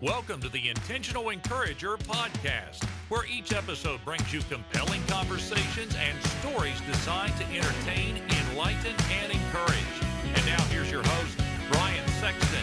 Welcome 0.00 0.40
to 0.42 0.48
the 0.48 0.68
Intentional 0.68 1.30
Encourager 1.30 1.96
podcast, 1.96 2.84
where 3.08 3.26
each 3.26 3.52
episode 3.52 3.98
brings 4.04 4.32
you 4.32 4.40
compelling 4.42 5.02
conversations 5.08 5.92
and 5.96 6.16
stories 6.24 6.80
designed 6.82 7.36
to 7.36 7.44
entertain, 7.46 8.22
enlighten, 8.52 8.94
and 9.10 9.32
encourage. 9.32 9.74
And 10.22 10.46
now 10.46 10.62
here's 10.66 10.88
your 10.88 11.02
host, 11.02 11.36
Brian 11.72 12.06
Sexton. 12.20 12.62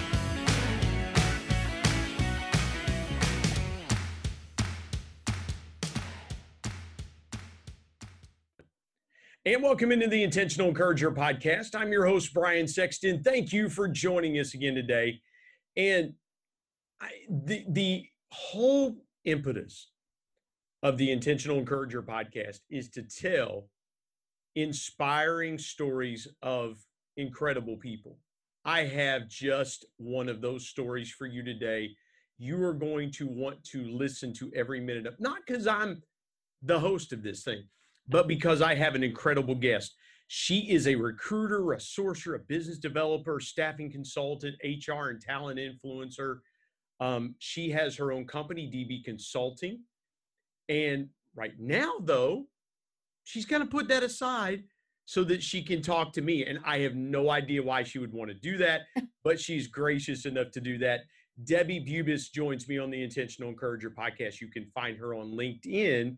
And 9.45 9.61
welcome 9.61 9.91
into 9.91 10.07
the 10.07 10.23
Intentional 10.23 10.69
Encourager 10.69 11.11
podcast. 11.11 11.75
I'm 11.75 11.91
your 11.91 12.05
host, 12.05 12.33
Brian 12.33 12.65
Sexton. 12.65 13.23
Thank 13.23 13.51
you 13.51 13.67
for 13.67 13.89
joining 13.89 14.39
us 14.39 14.53
again 14.53 14.75
today. 14.75 15.19
And 15.75 16.13
I, 17.01 17.09
the 17.29 17.65
the 17.69 18.05
whole 18.31 18.95
impetus 19.23 19.91
of 20.83 20.97
the 20.97 21.11
Intentional 21.11 21.57
Encourager 21.57 22.03
podcast 22.03 22.59
is 22.69 22.89
to 22.89 23.03
tell 23.03 23.69
inspiring 24.55 25.57
stories 25.57 26.27
of 26.41 26.77
incredible 27.17 27.77
people. 27.77 28.19
I 28.63 28.83
have 28.83 29.27
just 29.27 29.85
one 29.97 30.29
of 30.29 30.41
those 30.41 30.67
stories 30.67 31.11
for 31.11 31.25
you 31.25 31.43
today. 31.43 31.91
You 32.37 32.61
are 32.63 32.73
going 32.73 33.11
to 33.13 33.27
want 33.27 33.63
to 33.65 33.83
listen 33.83 34.33
to 34.33 34.51
every 34.55 34.79
minute 34.79 35.05
of 35.05 35.19
not 35.19 35.39
because 35.45 35.67
I'm 35.67 36.01
the 36.61 36.79
host 36.79 37.13
of 37.13 37.23
this 37.23 37.43
thing, 37.43 37.63
but 38.07 38.27
because 38.27 38.61
I 38.61 38.75
have 38.75 38.95
an 38.95 39.03
incredible 39.03 39.55
guest. 39.55 39.95
She 40.27 40.71
is 40.71 40.87
a 40.87 40.95
recruiter, 40.95 41.73
a 41.73 41.77
sourcer, 41.77 42.35
a 42.35 42.39
business 42.39 42.79
developer, 42.79 43.39
staffing 43.39 43.91
consultant, 43.91 44.55
HR 44.63 45.09
and 45.09 45.21
talent 45.21 45.59
influencer. 45.59 46.39
Um, 46.99 47.35
she 47.39 47.69
has 47.71 47.95
her 47.97 48.11
own 48.11 48.25
company, 48.25 48.69
DB 48.71 49.03
Consulting. 49.03 49.81
And 50.69 51.09
right 51.35 51.53
now, 51.59 51.93
though, 52.01 52.45
she's 53.23 53.45
going 53.45 53.61
to 53.61 53.67
put 53.67 53.87
that 53.89 54.03
aside 54.03 54.63
so 55.05 55.23
that 55.23 55.43
she 55.43 55.61
can 55.61 55.81
talk 55.81 56.13
to 56.13 56.21
me. 56.21 56.45
And 56.45 56.59
I 56.65 56.79
have 56.79 56.95
no 56.95 57.29
idea 57.29 57.61
why 57.61 57.83
she 57.83 57.99
would 57.99 58.13
want 58.13 58.29
to 58.29 58.35
do 58.35 58.57
that, 58.57 58.81
but 59.23 59.39
she's 59.39 59.67
gracious 59.67 60.25
enough 60.25 60.51
to 60.51 60.61
do 60.61 60.77
that. 60.79 61.01
Debbie 61.43 61.81
Bubis 61.81 62.31
joins 62.31 62.67
me 62.67 62.77
on 62.77 62.89
the 62.89 63.03
Intentional 63.03 63.49
Encourager 63.49 63.91
podcast. 63.91 64.39
You 64.39 64.47
can 64.47 64.65
find 64.73 64.97
her 64.97 65.13
on 65.13 65.31
LinkedIn 65.31 66.17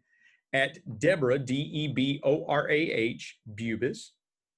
at 0.54 0.78
Deborah, 1.00 1.40
D 1.40 1.56
E 1.56 1.88
B 1.88 2.22
O 2.24 2.46
R 2.48 2.70
A 2.70 2.76
H, 2.76 3.40
Bubis. 3.56 4.10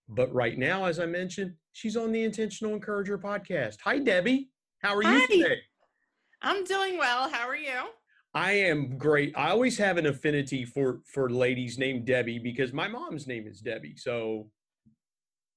But 0.09 0.33
right 0.33 0.57
now, 0.57 0.85
as 0.85 0.99
I 0.99 1.05
mentioned, 1.05 1.53
she's 1.71 1.95
on 1.95 2.11
the 2.11 2.23
Intentional 2.23 2.73
Encourager 2.73 3.17
podcast. 3.17 3.77
Hi, 3.85 3.99
Debbie. 3.99 4.49
How 4.81 4.95
are 4.95 5.03
you 5.03 5.09
Hi. 5.09 5.25
today? 5.27 5.57
I'm 6.41 6.63
doing 6.63 6.97
well. 6.97 7.29
How 7.29 7.47
are 7.47 7.55
you? 7.55 7.89
I 8.33 8.51
am 8.51 8.97
great. 8.97 9.33
I 9.35 9.49
always 9.49 9.77
have 9.77 9.97
an 9.97 10.05
affinity 10.05 10.63
for 10.63 11.01
for 11.05 11.29
ladies 11.29 11.77
named 11.77 12.05
Debbie 12.05 12.39
because 12.39 12.71
my 12.71 12.87
mom's 12.87 13.27
name 13.27 13.47
is 13.47 13.59
Debbie. 13.59 13.95
So, 13.97 14.49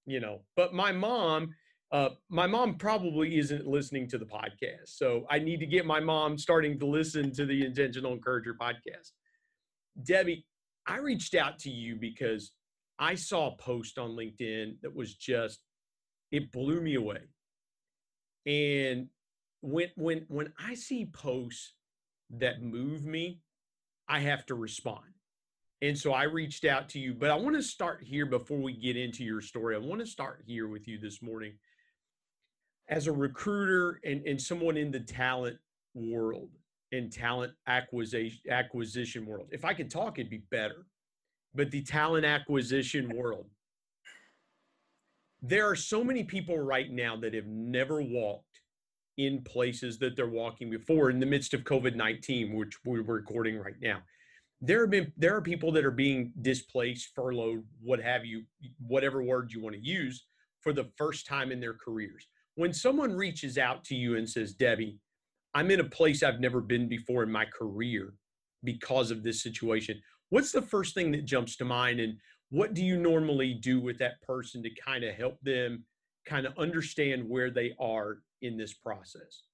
you 0.06 0.20
know, 0.20 0.40
but 0.56 0.72
my 0.72 0.90
mom, 0.90 1.54
uh, 1.92 2.10
my 2.30 2.46
mom 2.46 2.76
probably 2.76 3.36
isn't 3.38 3.66
listening 3.66 4.08
to 4.08 4.18
the 4.18 4.24
podcast. 4.24 4.86
So 4.86 5.26
I 5.30 5.38
need 5.38 5.60
to 5.60 5.66
get 5.66 5.84
my 5.84 6.00
mom 6.00 6.38
starting 6.38 6.78
to 6.78 6.86
listen 6.86 7.30
to 7.34 7.44
the 7.44 7.64
Intentional 7.64 8.14
Encourager 8.14 8.56
podcast. 8.60 9.10
Debbie, 10.02 10.46
I 10.86 10.96
reached 10.96 11.34
out 11.34 11.58
to 11.60 11.70
you 11.70 11.96
because 11.96 12.52
I 12.98 13.14
saw 13.14 13.48
a 13.48 13.56
post 13.56 13.98
on 13.98 14.10
LinkedIn 14.10 14.80
that 14.80 14.94
was 14.94 15.14
just 15.14 15.60
it 16.30 16.50
blew 16.50 16.80
me 16.80 16.94
away. 16.94 17.20
And 18.46 19.08
when 19.62 19.88
when 19.96 20.26
when 20.28 20.52
I 20.58 20.74
see 20.74 21.06
posts 21.06 21.74
that 22.30 22.62
move 22.62 23.04
me, 23.04 23.40
I 24.08 24.20
have 24.20 24.44
to 24.46 24.54
respond. 24.54 25.04
And 25.80 25.98
so 25.98 26.12
I 26.12 26.24
reached 26.24 26.64
out 26.64 26.88
to 26.90 26.98
you, 26.98 27.14
but 27.14 27.30
I 27.30 27.34
want 27.34 27.56
to 27.56 27.62
start 27.62 28.04
here 28.04 28.26
before 28.26 28.58
we 28.58 28.72
get 28.72 28.96
into 28.96 29.24
your 29.24 29.40
story. 29.40 29.74
I 29.74 29.78
want 29.78 30.00
to 30.00 30.06
start 30.06 30.42
here 30.46 30.68
with 30.68 30.86
you 30.86 30.98
this 30.98 31.20
morning. 31.22 31.54
As 32.88 33.06
a 33.06 33.12
recruiter 33.12 34.00
and, 34.04 34.24
and 34.26 34.40
someone 34.40 34.76
in 34.76 34.90
the 34.90 35.00
talent 35.00 35.56
world 35.94 36.50
and 36.92 37.12
talent 37.12 37.52
acquisition 37.66 38.40
acquisition 38.50 39.26
world, 39.26 39.48
if 39.50 39.64
I 39.64 39.74
could 39.74 39.90
talk, 39.90 40.18
it'd 40.18 40.30
be 40.30 40.44
better. 40.50 40.86
But 41.54 41.70
the 41.70 41.82
talent 41.82 42.24
acquisition 42.24 43.14
world, 43.14 43.46
there 45.42 45.68
are 45.68 45.76
so 45.76 46.02
many 46.02 46.24
people 46.24 46.58
right 46.58 46.90
now 46.90 47.16
that 47.16 47.34
have 47.34 47.46
never 47.46 48.00
walked 48.00 48.61
in 49.18 49.42
places 49.42 49.98
that 49.98 50.16
they're 50.16 50.28
walking 50.28 50.70
before 50.70 51.10
in 51.10 51.20
the 51.20 51.26
midst 51.26 51.54
of 51.54 51.62
COVID-19, 51.62 52.54
which 52.54 52.76
we're 52.84 53.02
recording 53.02 53.58
right 53.58 53.74
now. 53.80 53.98
There 54.60 54.80
have 54.80 54.90
been 54.90 55.12
there 55.16 55.36
are 55.36 55.42
people 55.42 55.72
that 55.72 55.84
are 55.84 55.90
being 55.90 56.32
displaced, 56.40 57.10
furloughed, 57.14 57.64
what 57.82 58.00
have 58.00 58.24
you, 58.24 58.44
whatever 58.78 59.22
word 59.22 59.52
you 59.52 59.60
want 59.60 59.74
to 59.74 59.84
use, 59.84 60.24
for 60.60 60.72
the 60.72 60.88
first 60.96 61.26
time 61.26 61.50
in 61.50 61.60
their 61.60 61.74
careers. 61.74 62.26
When 62.54 62.72
someone 62.72 63.12
reaches 63.12 63.58
out 63.58 63.82
to 63.84 63.94
you 63.94 64.16
and 64.16 64.28
says, 64.28 64.54
Debbie, 64.54 64.98
I'm 65.54 65.70
in 65.70 65.80
a 65.80 65.84
place 65.84 66.22
I've 66.22 66.40
never 66.40 66.60
been 66.60 66.88
before 66.88 67.22
in 67.22 67.32
my 67.32 67.44
career 67.44 68.14
because 68.62 69.10
of 69.10 69.22
this 69.22 69.42
situation, 69.42 70.00
what's 70.30 70.52
the 70.52 70.62
first 70.62 70.94
thing 70.94 71.10
that 71.12 71.24
jumps 71.24 71.56
to 71.56 71.64
mind? 71.64 72.00
And 72.00 72.16
what 72.50 72.74
do 72.74 72.84
you 72.84 72.96
normally 72.96 73.54
do 73.54 73.80
with 73.80 73.98
that 73.98 74.20
person 74.22 74.62
to 74.62 74.70
kind 74.70 75.04
of 75.04 75.14
help 75.14 75.38
them 75.42 75.84
kind 76.26 76.46
of 76.46 76.56
understand 76.56 77.28
where 77.28 77.50
they 77.50 77.74
are 77.80 78.18
in 78.42 78.56
this 78.56 78.74
process? 78.74 79.44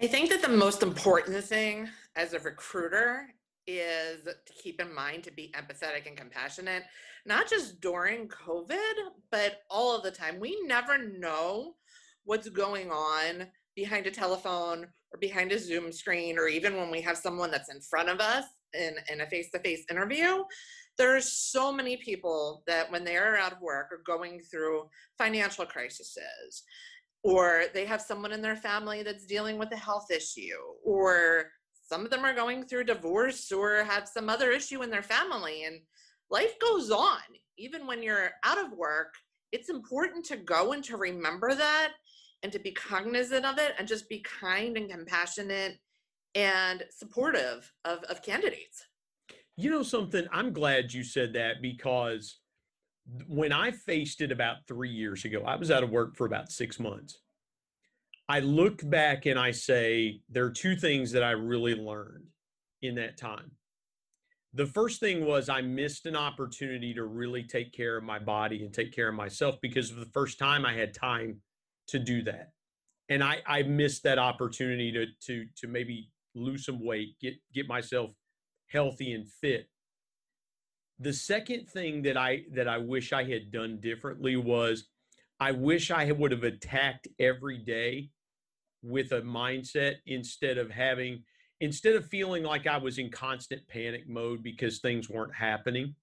I 0.00 0.06
think 0.06 0.28
that 0.28 0.42
the 0.42 0.48
most 0.48 0.82
important 0.82 1.42
thing 1.42 1.88
as 2.16 2.34
a 2.34 2.38
recruiter 2.40 3.28
is 3.66 4.22
to 4.24 4.52
keep 4.62 4.80
in 4.80 4.94
mind 4.94 5.24
to 5.24 5.32
be 5.32 5.52
empathetic 5.56 6.06
and 6.06 6.16
compassionate, 6.16 6.82
not 7.24 7.48
just 7.48 7.80
during 7.80 8.28
COVID, 8.28 8.94
but 9.30 9.62
all 9.70 9.96
of 9.96 10.02
the 10.02 10.10
time. 10.10 10.38
We 10.38 10.60
never 10.66 10.98
know 10.98 11.74
what's 12.24 12.48
going 12.48 12.90
on 12.90 13.46
behind 13.74 14.06
a 14.06 14.10
telephone 14.10 14.86
or 15.12 15.18
behind 15.18 15.52
a 15.52 15.58
Zoom 15.58 15.90
screen, 15.92 16.38
or 16.38 16.46
even 16.46 16.76
when 16.76 16.90
we 16.90 17.00
have 17.00 17.16
someone 17.16 17.50
that's 17.50 17.72
in 17.72 17.80
front 17.80 18.08
of 18.08 18.20
us 18.20 18.44
in, 18.74 18.94
in 19.10 19.20
a 19.20 19.26
face 19.26 19.50
to 19.52 19.58
face 19.60 19.84
interview. 19.90 20.44
There's 20.98 21.32
so 21.32 21.72
many 21.72 21.96
people 21.98 22.62
that 22.66 22.90
when 22.90 23.04
they're 23.04 23.36
out 23.36 23.52
of 23.52 23.60
work 23.60 23.92
are 23.92 24.02
going 24.06 24.40
through 24.40 24.88
financial 25.18 25.66
crises, 25.66 26.62
or 27.26 27.64
they 27.74 27.84
have 27.84 28.00
someone 28.00 28.30
in 28.30 28.40
their 28.40 28.54
family 28.54 29.02
that's 29.02 29.26
dealing 29.26 29.58
with 29.58 29.72
a 29.72 29.76
health 29.76 30.12
issue, 30.12 30.56
or 30.84 31.50
some 31.82 32.04
of 32.04 32.10
them 32.10 32.24
are 32.24 32.32
going 32.32 32.64
through 32.64 32.84
divorce 32.84 33.50
or 33.50 33.82
have 33.82 34.06
some 34.06 34.28
other 34.28 34.52
issue 34.52 34.82
in 34.82 34.90
their 34.90 35.02
family. 35.02 35.64
And 35.64 35.80
life 36.30 36.56
goes 36.60 36.92
on. 36.92 37.18
Even 37.58 37.84
when 37.84 38.00
you're 38.00 38.30
out 38.44 38.64
of 38.64 38.78
work, 38.78 39.12
it's 39.50 39.70
important 39.70 40.24
to 40.26 40.36
go 40.36 40.72
and 40.72 40.84
to 40.84 40.96
remember 40.96 41.52
that 41.52 41.94
and 42.44 42.52
to 42.52 42.60
be 42.60 42.70
cognizant 42.70 43.44
of 43.44 43.58
it 43.58 43.72
and 43.76 43.88
just 43.88 44.08
be 44.08 44.20
kind 44.40 44.76
and 44.76 44.88
compassionate 44.88 45.78
and 46.36 46.84
supportive 46.90 47.72
of, 47.84 48.04
of 48.04 48.22
candidates. 48.22 48.84
You 49.56 49.70
know 49.70 49.82
something? 49.82 50.28
I'm 50.30 50.52
glad 50.52 50.92
you 50.92 51.02
said 51.02 51.32
that 51.32 51.60
because 51.60 52.38
when 53.28 53.52
I 53.52 53.70
faced 53.70 54.20
it 54.20 54.32
about 54.32 54.66
three 54.66 54.90
years 54.90 55.24
ago, 55.24 55.42
I 55.46 55.56
was 55.56 55.70
out 55.70 55.82
of 55.82 55.90
work 55.90 56.16
for 56.16 56.26
about 56.26 56.50
six 56.50 56.80
months. 56.80 57.18
I 58.28 58.40
look 58.40 58.88
back 58.88 59.26
and 59.26 59.38
I 59.38 59.52
say, 59.52 60.20
there 60.28 60.44
are 60.44 60.50
two 60.50 60.74
things 60.74 61.12
that 61.12 61.22
I 61.22 61.30
really 61.30 61.74
learned 61.74 62.24
in 62.82 62.96
that 62.96 63.16
time. 63.16 63.52
The 64.54 64.66
first 64.66 65.00
thing 65.00 65.24
was 65.24 65.48
I 65.48 65.60
missed 65.60 66.06
an 66.06 66.16
opportunity 66.16 66.94
to 66.94 67.04
really 67.04 67.44
take 67.44 67.72
care 67.72 67.96
of 67.96 68.02
my 68.02 68.18
body 68.18 68.64
and 68.64 68.72
take 68.72 68.92
care 68.92 69.08
of 69.08 69.14
myself 69.14 69.60
because 69.60 69.90
for 69.90 70.00
the 70.00 70.10
first 70.12 70.38
time 70.38 70.64
I 70.64 70.72
had 70.74 70.94
time 70.94 71.40
to 71.88 71.98
do 71.98 72.22
that. 72.22 72.50
And 73.08 73.22
I, 73.22 73.42
I 73.46 73.62
missed 73.62 74.02
that 74.02 74.18
opportunity 74.18 74.90
to, 74.92 75.06
to, 75.26 75.46
to 75.58 75.68
maybe 75.68 76.10
lose 76.34 76.64
some 76.64 76.84
weight, 76.84 77.16
get, 77.20 77.34
get 77.54 77.68
myself 77.68 78.10
healthy 78.68 79.12
and 79.12 79.28
fit. 79.28 79.68
The 80.98 81.12
second 81.12 81.68
thing 81.68 82.02
that 82.02 82.16
I 82.16 82.44
that 82.52 82.68
I 82.68 82.78
wish 82.78 83.12
I 83.12 83.24
had 83.24 83.50
done 83.50 83.80
differently 83.80 84.36
was 84.36 84.88
I 85.38 85.52
wish 85.52 85.90
I 85.90 86.10
would 86.12 86.32
have 86.32 86.44
attacked 86.44 87.08
every 87.18 87.58
day 87.58 88.10
with 88.82 89.12
a 89.12 89.20
mindset 89.20 89.96
instead 90.06 90.58
of 90.58 90.70
having 90.70 91.22
instead 91.60 91.94
of 91.94 92.06
feeling 92.06 92.42
like 92.42 92.66
I 92.66 92.78
was 92.78 92.98
in 92.98 93.10
constant 93.10 93.66
panic 93.68 94.08
mode 94.08 94.42
because 94.42 94.78
things 94.78 95.08
weren't 95.08 95.34
happening. 95.34 95.94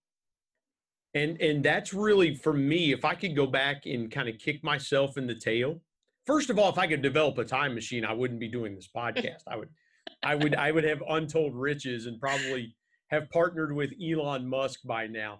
And 1.13 1.39
and 1.42 1.63
that's 1.63 1.94
really 1.94 2.36
for 2.36 2.54
me 2.54 2.92
if 2.92 3.06
I 3.06 3.16
could 3.16 3.36
go 3.36 3.48
back 3.48 3.86
and 3.86 4.12
kind 4.12 4.30
of 4.30 4.38
kick 4.39 4.63
myself 4.63 5.18
in 5.18 5.28
the 5.28 5.36
tail. 5.36 5.81
First 6.25 6.50
of 6.50 6.57
all, 6.57 6.69
if 6.69 6.78
I 6.78 6.88
could 6.88 7.01
develop 7.01 7.38
a 7.38 7.46
time 7.46 7.75
machine, 7.75 8.06
I 8.06 8.13
wouldn't 8.13 8.39
be 8.39 8.48
doing 8.48 8.75
this 8.75 8.89
podcast. 8.96 9.44
I 9.48 9.57
would 9.57 9.69
I 10.24 10.36
would 10.36 10.56
I 10.56 10.72
would 10.72 10.84
have 10.84 11.04
untold 11.07 11.56
riches 11.56 12.06
and 12.06 12.19
probably 12.19 12.75
have 13.13 13.30
partnered 13.30 13.74
with 13.74 13.92
Elon 14.04 14.48
Musk 14.48 14.81
by 14.86 15.07
now. 15.07 15.39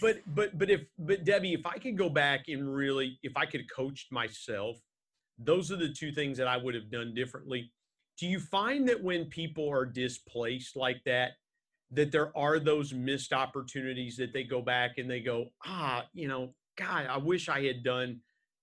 But 0.00 0.20
but 0.34 0.58
but 0.58 0.70
if 0.70 0.82
but 0.98 1.24
Debbie, 1.24 1.54
if 1.54 1.66
I 1.66 1.78
could 1.78 1.96
go 1.96 2.08
back 2.08 2.48
and 2.48 2.72
really 2.72 3.18
if 3.22 3.36
I 3.36 3.46
could 3.46 3.70
coach 3.70 4.08
myself, 4.10 4.78
those 5.38 5.72
are 5.72 5.76
the 5.76 5.88
two 5.88 6.12
things 6.12 6.36
that 6.38 6.46
I 6.46 6.56
would 6.56 6.74
have 6.74 6.90
done 6.90 7.14
differently. 7.14 7.72
do 8.18 8.26
you 8.26 8.38
find 8.38 8.88
that 8.88 9.02
when 9.02 9.24
people 9.26 9.68
are 9.70 9.86
displaced 9.86 10.76
like 10.76 11.02
that 11.04 11.32
that 11.92 12.12
there 12.12 12.36
are 12.36 12.58
those 12.60 12.92
missed 12.92 13.32
opportunities 13.32 14.16
that 14.16 14.32
they 14.32 14.44
go 14.44 14.60
back 14.62 14.98
and 14.98 15.10
they 15.10 15.20
go 15.20 15.46
ah 15.64 16.04
you 16.12 16.28
know 16.28 16.54
god 16.76 17.06
i 17.06 17.16
wish 17.16 17.48
i 17.48 17.62
had 17.62 17.82
done 17.82 18.20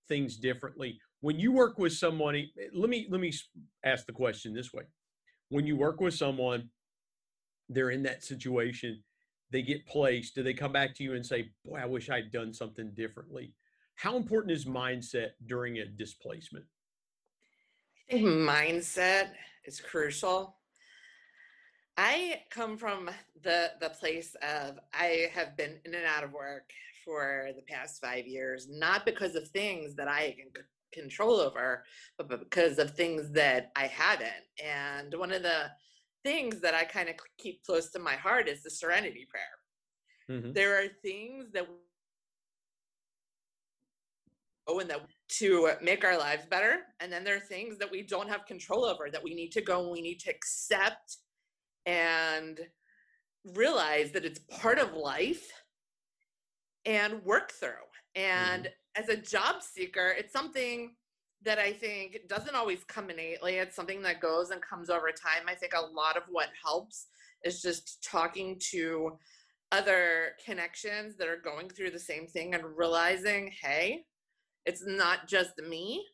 things 0.08 0.36
differently 0.36 0.98
when 1.20 1.38
you 1.38 1.52
work 1.52 1.78
with 1.78 1.92
eh, 2.02 2.44
let 2.72 2.88
me 2.88 3.06
let 3.10 3.20
me 3.20 3.32
ask 3.84 4.06
the 4.06 4.12
question 4.12 4.54
this 4.54 4.72
way 4.72 4.84
when 5.50 5.66
you 5.66 5.76
work 5.76 6.00
with 6.00 6.14
someone 6.14 6.70
they're 7.68 7.90
in 7.90 8.02
that 8.02 8.24
situation 8.24 9.02
they 9.50 9.62
get 9.62 9.86
placed 9.86 10.34
do 10.34 10.42
they 10.42 10.54
come 10.54 10.72
back 10.72 10.94
to 10.94 11.02
you 11.02 11.14
and 11.14 11.24
say 11.24 11.50
boy 11.64 11.78
i 11.78 11.86
wish 11.86 12.10
i'd 12.10 12.30
done 12.32 12.52
something 12.52 12.90
differently? 12.94 13.54
How 13.98 14.16
important 14.16 14.52
is 14.52 14.64
mindset 14.64 15.30
during 15.46 15.78
a 15.78 15.84
displacement? 15.84 16.64
I 18.08 18.12
think 18.12 18.26
mindset 18.26 19.30
is 19.64 19.80
crucial. 19.80 20.54
I 21.96 22.42
come 22.48 22.78
from 22.78 23.10
the 23.42 23.72
the 23.80 23.90
place 23.90 24.36
of 24.40 24.78
i 24.94 25.28
have 25.34 25.56
been 25.56 25.80
in 25.84 25.94
and 25.94 26.04
out 26.04 26.22
of 26.22 26.32
work 26.32 26.70
for 27.04 27.48
the 27.56 27.62
past 27.62 28.00
five 28.00 28.26
years 28.26 28.68
not 28.70 29.04
because 29.04 29.34
of 29.34 29.48
things 29.48 29.94
that 29.96 30.08
i 30.08 30.36
can 30.38 30.64
control 30.92 31.40
over 31.40 31.84
but 32.16 32.28
because 32.28 32.78
of 32.78 32.94
things 32.94 33.30
that 33.32 33.72
i 33.74 33.86
haven't. 33.86 34.46
And 34.64 35.12
one 35.14 35.32
of 35.32 35.42
the 35.42 35.70
things 36.24 36.60
that 36.60 36.74
I 36.74 36.84
kind 36.84 37.08
of 37.08 37.16
keep 37.38 37.62
close 37.64 37.90
to 37.90 37.98
my 37.98 38.14
heart 38.14 38.48
is 38.48 38.62
the 38.62 38.70
serenity 38.70 39.26
prayer. 39.28 40.40
Mm-hmm. 40.40 40.52
There 40.52 40.82
are 40.82 40.88
things 41.02 41.46
that 41.52 41.66
oh 44.68 44.78
and 44.80 44.90
that 44.90 45.00
to 45.28 45.70
make 45.82 46.04
our 46.04 46.18
lives 46.18 46.44
better 46.46 46.80
and 47.00 47.10
then 47.10 47.24
there 47.24 47.36
are 47.36 47.40
things 47.40 47.78
that 47.78 47.90
we 47.90 48.02
don't 48.02 48.28
have 48.28 48.46
control 48.46 48.84
over 48.84 49.08
that 49.10 49.24
we 49.24 49.34
need 49.34 49.50
to 49.52 49.62
go 49.62 49.82
and 49.82 49.90
we 49.90 50.02
need 50.02 50.20
to 50.20 50.30
accept 50.30 51.16
and 51.86 52.60
realize 53.56 54.12
that 54.12 54.26
it's 54.26 54.40
part 54.60 54.78
of 54.78 54.92
life 54.92 55.50
and 56.84 57.24
work 57.24 57.50
through 57.52 57.70
and 58.14 58.64
mm-hmm. 58.64 59.02
as 59.02 59.08
a 59.08 59.16
job 59.16 59.62
seeker 59.62 60.14
it's 60.18 60.32
something 60.32 60.94
that 61.44 61.58
I 61.58 61.72
think 61.72 62.18
doesn't 62.28 62.54
always 62.54 62.84
come 62.84 63.10
innately. 63.10 63.56
It's 63.56 63.76
something 63.76 64.02
that 64.02 64.20
goes 64.20 64.50
and 64.50 64.60
comes 64.60 64.90
over 64.90 65.08
time. 65.08 65.46
I 65.46 65.54
think 65.54 65.72
a 65.74 65.80
lot 65.80 66.16
of 66.16 66.24
what 66.28 66.48
helps 66.64 67.06
is 67.44 67.62
just 67.62 68.04
talking 68.04 68.60
to 68.70 69.16
other 69.70 70.32
connections 70.44 71.16
that 71.16 71.28
are 71.28 71.40
going 71.42 71.68
through 71.68 71.90
the 71.90 71.98
same 71.98 72.26
thing 72.26 72.54
and 72.54 72.64
realizing, 72.76 73.52
hey, 73.62 74.04
it's 74.66 74.84
not 74.86 75.28
just 75.28 75.58
me, 75.58 76.04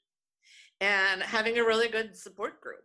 and 0.80 1.22
having 1.22 1.58
a 1.58 1.64
really 1.64 1.88
good 1.88 2.16
support 2.16 2.60
group. 2.60 2.84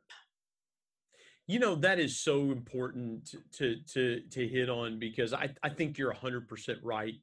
You 1.47 1.57
know 1.57 1.75
that 1.75 2.00
is 2.00 2.19
so 2.19 2.51
important 2.51 3.33
to 3.53 3.77
to 3.94 4.21
to 4.21 4.47
hit 4.47 4.69
on 4.69 5.00
because 5.00 5.33
I 5.33 5.50
I 5.63 5.69
think 5.69 5.97
you're 5.97 6.13
100% 6.13 6.77
right 6.83 7.15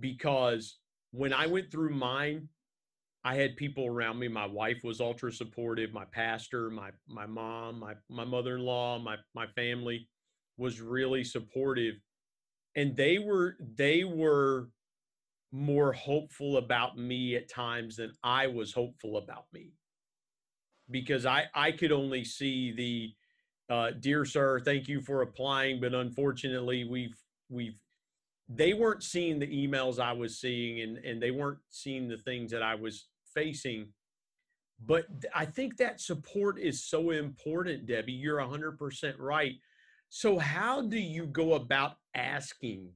because 0.00 0.78
when 1.12 1.32
I 1.32 1.46
went 1.46 1.70
through 1.70 1.90
mine 1.90 2.48
I 3.26 3.34
had 3.34 3.56
people 3.56 3.86
around 3.88 4.20
me. 4.20 4.28
My 4.28 4.46
wife 4.46 4.84
was 4.84 5.00
ultra 5.00 5.32
supportive. 5.32 5.92
My 5.92 6.04
pastor, 6.04 6.70
my 6.70 6.90
my 7.08 7.26
mom, 7.26 7.80
my 7.80 7.94
my 8.08 8.24
mother-in-law, 8.24 9.00
my 9.00 9.16
my 9.34 9.48
family 9.48 10.08
was 10.56 10.80
really 10.80 11.24
supportive, 11.24 11.96
and 12.76 12.96
they 12.96 13.18
were 13.18 13.56
they 13.74 14.04
were 14.04 14.68
more 15.50 15.92
hopeful 15.92 16.58
about 16.58 16.96
me 16.96 17.34
at 17.34 17.50
times 17.50 17.96
than 17.96 18.12
I 18.22 18.46
was 18.46 18.72
hopeful 18.72 19.16
about 19.16 19.46
me, 19.52 19.72
because 20.88 21.26
I 21.26 21.46
I 21.52 21.72
could 21.72 21.90
only 21.90 22.22
see 22.22 22.70
the 22.70 23.74
uh, 23.74 23.90
dear 23.98 24.24
sir, 24.24 24.60
thank 24.60 24.86
you 24.86 25.00
for 25.00 25.22
applying, 25.22 25.80
but 25.80 25.94
unfortunately 25.94 26.84
we've 26.84 27.18
we've 27.48 27.80
they 28.48 28.72
weren't 28.72 29.02
seeing 29.02 29.40
the 29.40 29.48
emails 29.48 29.98
I 29.98 30.12
was 30.12 30.38
seeing 30.38 30.80
and 30.82 30.98
and 30.98 31.20
they 31.20 31.32
weren't 31.32 31.58
seeing 31.70 32.06
the 32.06 32.18
things 32.18 32.52
that 32.52 32.62
I 32.62 32.76
was 32.76 33.08
facing. 33.36 33.88
But 34.84 35.06
I 35.34 35.44
think 35.44 35.76
that 35.76 36.00
support 36.00 36.58
is 36.58 36.84
so 36.84 37.10
important, 37.10 37.86
Debbie. 37.86 38.12
You're 38.12 38.38
100% 38.38 39.14
right. 39.18 39.54
So, 40.08 40.38
how 40.38 40.82
do 40.82 40.98
you 40.98 41.26
go 41.26 41.54
about 41.54 41.92
asking 42.14 42.90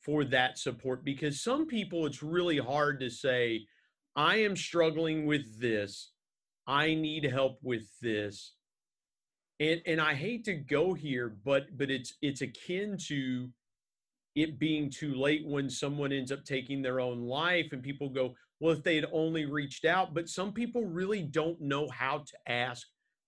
for 0.00 0.24
that 0.24 0.58
support? 0.58 1.04
Because 1.04 1.42
some 1.42 1.66
people, 1.66 2.06
it's 2.06 2.22
really 2.22 2.58
hard 2.58 3.00
to 3.00 3.10
say, 3.10 3.66
I 4.16 4.36
am 4.36 4.56
struggling 4.56 5.26
with 5.26 5.60
this. 5.60 6.12
I 6.66 6.94
need 6.94 7.24
help 7.24 7.58
with 7.62 7.86
this. 8.00 8.54
And, 9.60 9.82
and 9.86 10.00
I 10.00 10.14
hate 10.14 10.44
to 10.44 10.54
go 10.54 10.94
here, 10.94 11.36
but 11.44 11.76
but 11.76 11.90
it's 11.90 12.14
it's 12.22 12.40
akin 12.40 12.96
to 13.08 13.48
it 14.34 14.58
being 14.58 14.90
too 14.90 15.14
late 15.14 15.46
when 15.46 15.70
someone 15.70 16.12
ends 16.12 16.32
up 16.32 16.44
taking 16.44 16.82
their 16.82 17.00
own 17.00 17.22
life 17.22 17.68
and 17.72 17.82
people 17.82 18.08
go, 18.08 18.34
well, 18.60 18.72
if 18.72 18.82
they 18.82 18.96
had 18.96 19.06
only 19.12 19.44
reached 19.44 19.84
out. 19.84 20.14
But 20.14 20.28
some 20.28 20.52
people 20.52 20.84
really 20.84 21.22
don't 21.22 21.60
know 21.60 21.88
how 21.88 22.18
to 22.18 22.52
ask 22.52 22.86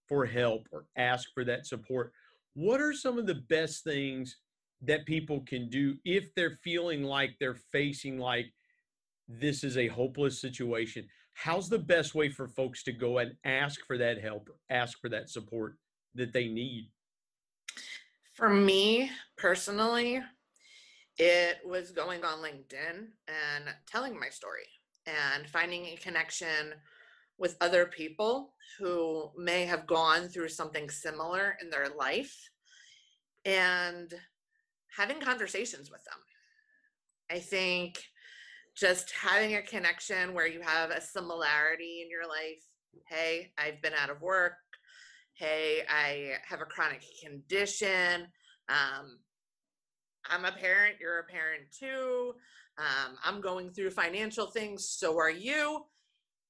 for 0.09 0.25
help 0.25 0.69
or 0.73 0.87
ask 0.97 1.29
for 1.35 1.45
that 1.45 1.67
support. 1.67 2.13
What 2.55 2.81
are 2.81 2.93
some 2.93 3.19
of 3.19 3.27
the 3.27 3.43
best 3.49 3.85
things 3.85 4.37
that 4.83 5.07
people 5.07 5.41
can 5.41 5.69
do 5.69 5.97
if 6.05 6.35
they're 6.35 6.59
feeling 6.63 7.03
like 7.03 7.35
they're 7.39 7.59
facing 7.73 8.19
like 8.19 8.53
this 9.29 9.65
is 9.65 9.77
a 9.77 9.89
hopeless 9.89 10.41
situation? 10.41 11.07
How's 11.35 11.69
the 11.69 11.79
best 11.79 12.15
way 12.15 12.31
for 12.31 12.49
folks 12.49 12.83
to 12.85 12.93
go 12.93 13.19
and 13.19 13.35
ask 13.45 13.85
for 13.87 13.99
that 13.99 14.23
help, 14.23 14.49
ask 14.71 14.99
for 15.01 15.11
that 15.11 15.29
support 15.29 15.77
that 16.15 16.33
they 16.33 16.49
need? 16.49 16.89
For 18.33 18.49
me 18.49 19.11
personally, 19.37 20.23
it 21.19 21.59
was 21.65 21.91
going 21.91 22.25
on 22.25 22.39
LinkedIn 22.39 23.09
and 23.29 23.65
telling 23.87 24.19
my 24.19 24.29
story 24.29 24.67
and 25.07 25.49
finding 25.49 25.87
a 25.87 25.97
connection 25.97 26.75
with 27.39 27.57
other 27.61 27.87
people 27.87 28.55
who 28.79 29.31
may 29.37 29.65
have 29.65 29.87
gone 29.87 30.29
through 30.29 30.49
something 30.49 30.89
similar 30.91 31.57
in 31.61 31.71
their 31.71 31.89
life 31.97 32.51
and 33.45 34.13
having 34.97 35.21
conversations 35.21 35.91
with 35.91 36.03
them. 36.05 36.19
I 37.31 37.39
think 37.39 38.03
just 38.77 39.11
having 39.11 39.55
a 39.55 39.63
connection 39.63 40.35
where 40.35 40.47
you 40.47 40.61
have 40.61 40.91
a 40.91 41.01
similarity 41.01 42.03
in 42.03 42.11
your 42.11 42.29
life. 42.29 42.63
Hey, 43.09 43.53
I've 43.59 43.81
been 43.83 43.95
out 43.95 44.11
of 44.11 44.23
work. 44.23 44.55
Hey, 45.35 45.83
I 45.89 46.33
have 46.49 46.61
a 46.61 46.67
chronic 46.67 47.03
condition. 47.23 48.27
Um, 48.69 49.19
I'm 50.29 50.45
a 50.45 50.53
parent, 50.53 50.97
you're 51.01 51.21
a 51.21 51.25
parent 51.25 51.65
too 51.79 52.35
um, 52.79 53.17
I'm 53.25 53.41
going 53.41 53.71
through 53.71 53.91
financial 53.91 54.47
things, 54.47 54.89
so 54.89 55.19
are 55.19 55.31
you. 55.31 55.85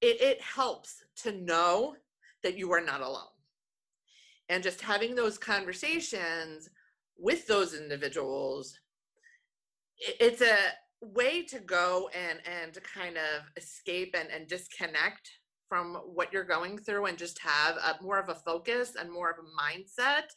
It, 0.01 0.21
it 0.21 0.41
helps 0.41 1.05
to 1.23 1.33
know 1.33 1.97
that 2.43 2.59
you 2.59 2.73
are 2.73 2.81
not 2.81 3.01
alone. 3.01 3.23
And 4.49 4.63
just 4.63 4.81
having 4.81 5.15
those 5.15 5.39
conversations 5.39 6.69
with 7.19 7.47
those 7.47 7.75
individuals, 7.75 8.79
it, 9.99 10.17
it's 10.21 10.43
a 10.43 10.57
way 11.03 11.43
to 11.43 11.59
go 11.59 12.09
and 12.15 12.39
and 12.63 12.73
to 12.73 12.81
kind 12.81 13.17
of 13.17 13.43
escape 13.57 14.15
and, 14.19 14.31
and 14.31 14.49
disconnect 14.49 15.31
from 15.69 15.95
what 16.15 16.33
you're 16.33 16.45
going 16.45 16.79
through 16.79 17.07
and 17.07 17.19
just 17.19 17.39
have 17.41 17.77
a, 17.77 18.03
more 18.03 18.19
of 18.19 18.29
a 18.29 18.35
focus 18.35 18.95
and 18.99 19.11
more 19.11 19.31
of 19.31 19.37
a 19.39 19.63
mindset. 19.63 20.29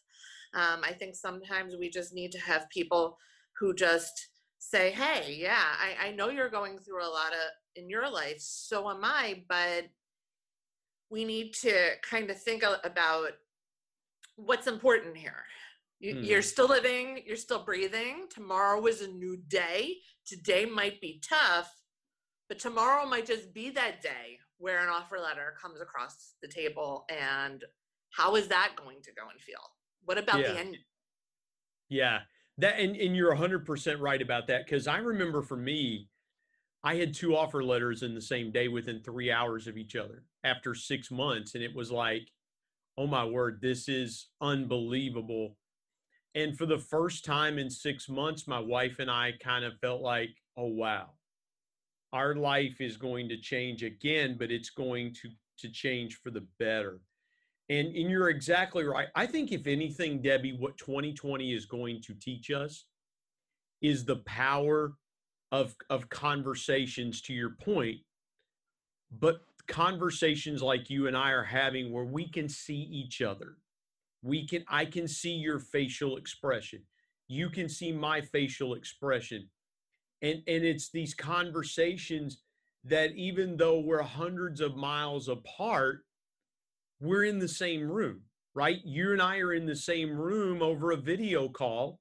Um, 0.54 0.82
I 0.84 0.94
think 0.94 1.16
sometimes 1.16 1.76
we 1.78 1.90
just 1.90 2.14
need 2.14 2.32
to 2.32 2.40
have 2.40 2.70
people 2.70 3.18
who 3.60 3.74
just 3.74 4.30
say, 4.60 4.92
hey, 4.92 5.36
yeah, 5.40 5.58
I, 5.58 6.10
I 6.10 6.12
know 6.12 6.30
you're 6.30 6.50
going 6.50 6.78
through 6.78 7.04
a 7.04 7.10
lot 7.10 7.32
of 7.32 7.50
in 7.76 7.90
your 7.90 8.10
life, 8.10 8.40
so 8.40 8.90
am 8.90 9.04
I, 9.04 9.44
but 9.48 9.86
we 11.10 11.26
need 11.26 11.54
to 11.62 11.92
kind 12.02 12.30
of 12.30 12.40
think 12.42 12.64
about 12.84 13.32
what's 14.36 14.68
important 14.68 15.18
here. 15.18 15.44
You, 16.00 16.16
hmm. 16.16 16.24
You're 16.24 16.42
still 16.42 16.68
living, 16.68 17.22
you're 17.26 17.36
still 17.36 17.64
breathing. 17.64 18.28
Tomorrow 18.30 18.86
is 18.86 19.02
a 19.02 19.08
new 19.08 19.38
day. 19.48 19.96
Today 20.26 20.66
might 20.66 21.02
be 21.02 21.22
tough, 21.28 21.74
but 22.48 22.60
tomorrow 22.60 23.06
might 23.06 23.26
just 23.26 23.54
be 23.54 23.70
that 23.72 24.02
day 24.02 24.38
where 24.58 24.80
an 24.80 24.90
offer 24.90 25.18
letter 25.18 25.56
comes 25.62 25.82
across 25.82 26.34
the 26.42 26.48
table. 26.48 27.06
And 27.10 27.64
how 28.12 28.36
is 28.36 28.48
that 28.50 28.72
going 28.76 29.02
to 29.04 29.12
go 29.14 29.24
and 29.32 29.42
feel? 29.42 29.60
What 30.06 30.18
about 30.18 30.40
yeah. 30.40 30.52
the 30.52 30.60
end? 30.60 30.78
Yeah. 31.90 32.20
That 32.60 32.80
and, 32.80 32.96
and 32.96 33.16
you're 33.16 33.36
100% 33.36 34.00
right 34.00 34.22
about 34.22 34.48
that 34.48 34.66
because 34.66 34.88
I 34.88 34.98
remember 34.98 35.42
for 35.42 35.58
me, 35.58 36.08
I 36.84 36.96
had 36.96 37.14
two 37.14 37.36
offer 37.36 37.64
letters 37.64 38.04
in 38.04 38.14
the 38.14 38.22
same 38.22 38.52
day 38.52 38.68
within 38.68 39.02
three 39.02 39.32
hours 39.32 39.68
of 39.68 39.78
each 39.78 39.96
other 39.96 40.24
after 40.44 40.74
six 40.74 41.12
months. 41.12 41.56
And 41.56 41.64
it 41.64 41.76
was 41.76 41.92
like, 41.92 42.30
oh 42.98 43.08
my 43.08 43.26
word, 43.26 43.60
this 43.62 43.90
is 43.90 44.28
unbelievable. 44.42 45.56
And 46.36 46.58
for 46.58 46.66
the 46.66 46.78
first 46.78 47.26
time 47.26 47.58
in 47.58 47.70
six 47.70 48.08
months, 48.08 48.48
my 48.48 48.60
wife 48.60 49.00
and 49.00 49.10
I 49.10 49.34
kind 49.42 49.66
of 49.66 49.80
felt 49.80 50.02
like, 50.02 50.30
oh 50.58 50.68
wow, 50.68 51.12
our 52.14 52.36
life 52.36 52.80
is 52.80 52.98
going 52.98 53.30
to 53.30 53.38
change 53.38 53.84
again, 53.84 54.36
but 54.38 54.52
it's 54.52 54.70
going 54.70 55.14
to 55.22 55.30
to 55.60 55.70
change 55.70 56.20
for 56.24 56.32
the 56.32 56.46
better. 56.58 57.00
And, 57.70 57.96
and 57.96 58.10
you're 58.10 58.30
exactly 58.30 58.84
right. 58.84 59.10
I 59.16 59.28
think, 59.28 59.52
if 59.52 59.68
anything, 59.68 60.22
Debbie, 60.22 60.58
what 60.58 60.78
2020 60.78 61.54
is 61.54 61.66
going 61.66 62.02
to 62.02 62.16
teach 62.16 62.50
us 62.50 62.86
is 63.82 64.06
the 64.06 64.18
power 64.18 64.96
of, 65.52 65.76
of 65.90 66.10
conversations, 66.10 67.22
to 67.22 67.34
your 67.34 67.52
point, 67.52 68.00
but 69.12 69.42
conversations 69.68 70.62
like 70.64 70.90
you 70.90 71.08
and 71.08 71.16
I 71.16 71.30
are 71.30 71.44
having 71.44 71.92
where 71.92 72.06
we 72.06 72.28
can 72.28 72.50
see 72.50 72.88
each 72.92 73.22
other. 73.22 73.58
We 74.24 74.48
can, 74.48 74.66
I 74.68 74.86
can 74.86 75.08
see 75.08 75.34
your 75.34 75.60
facial 75.60 76.18
expression. 76.18 76.82
You 77.28 77.50
can 77.50 77.70
see 77.70 77.92
my 77.92 78.22
facial 78.22 78.74
expression. 78.74 79.48
And, 80.22 80.42
and 80.48 80.66
it's 80.66 80.90
these 80.90 81.14
conversations 81.14 82.42
that 82.84 83.12
even 83.14 83.58
though 83.58 83.80
we're 83.80 84.02
hundreds 84.02 84.60
of 84.60 84.76
miles 84.76 85.30
apart, 85.30 86.04
we're 87.00 87.24
in 87.24 87.40
the 87.40 87.48
same 87.48 87.90
room, 87.90 88.22
right? 88.54 88.80
You 88.84 89.14
and 89.14 89.22
I 89.22 89.40
are 89.40 89.54
in 89.54 89.66
the 89.66 89.76
same 89.76 90.18
room 90.18 90.62
over 90.62 90.92
a 90.92 90.98
video 90.98 91.48
call 91.48 92.00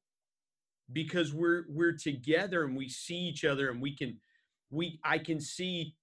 because 0.92 1.34
we're 1.34 1.64
we're 1.68 1.96
together 1.96 2.64
and 2.64 2.76
we 2.76 2.88
see 2.88 3.16
each 3.16 3.44
other 3.44 3.70
and 3.70 3.80
we 3.80 3.94
can 3.94 4.18
we 4.70 4.98
I 5.04 5.18
can 5.18 5.40
see 5.40 5.94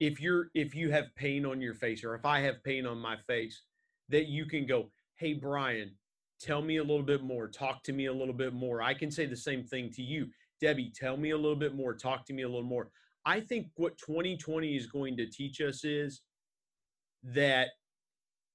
if 0.00 0.20
you're 0.20 0.48
if 0.54 0.74
you 0.74 0.90
have 0.90 1.14
pain 1.16 1.46
on 1.46 1.60
your 1.60 1.74
face 1.74 2.04
or 2.04 2.14
if 2.14 2.24
I 2.24 2.40
have 2.40 2.62
pain 2.64 2.86
on 2.86 2.98
my 2.98 3.16
face 3.26 3.62
that 4.08 4.26
you 4.26 4.46
can 4.46 4.66
go, 4.66 4.90
"Hey 5.16 5.34
Brian, 5.34 5.92
tell 6.40 6.60
me 6.60 6.78
a 6.78 6.82
little 6.82 7.04
bit 7.04 7.22
more. 7.22 7.48
Talk 7.48 7.82
to 7.84 7.92
me 7.92 8.06
a 8.06 8.12
little 8.12 8.34
bit 8.34 8.52
more." 8.52 8.82
I 8.82 8.94
can 8.94 9.10
say 9.10 9.26
the 9.26 9.36
same 9.36 9.64
thing 9.64 9.90
to 9.92 10.02
you. 10.02 10.28
Debbie, 10.60 10.92
tell 10.94 11.16
me 11.16 11.30
a 11.30 11.36
little 11.36 11.56
bit 11.56 11.74
more. 11.74 11.94
Talk 11.94 12.26
to 12.26 12.32
me 12.32 12.42
a 12.42 12.48
little 12.48 12.62
more. 12.62 12.90
I 13.24 13.40
think 13.40 13.68
what 13.76 13.96
2020 13.98 14.76
is 14.76 14.86
going 14.86 15.16
to 15.16 15.26
teach 15.26 15.60
us 15.60 15.84
is 15.84 16.22
that 17.22 17.70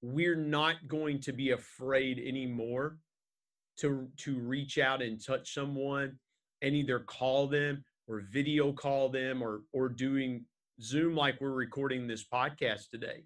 we're 0.01 0.35
not 0.35 0.87
going 0.87 1.19
to 1.21 1.33
be 1.33 1.51
afraid 1.51 2.19
anymore 2.19 2.97
to 3.77 4.07
to 4.17 4.39
reach 4.39 4.77
out 4.77 5.01
and 5.01 5.23
touch 5.23 5.53
someone 5.53 6.17
and 6.61 6.75
either 6.75 6.99
call 6.99 7.47
them 7.47 7.83
or 8.07 8.21
video 8.31 8.71
call 8.71 9.09
them 9.09 9.41
or 9.41 9.61
or 9.73 9.89
doing 9.89 10.45
Zoom 10.81 11.15
like 11.15 11.39
we're 11.41 11.51
recording 11.51 12.07
this 12.07 12.23
podcast 12.23 12.89
today. 12.89 13.23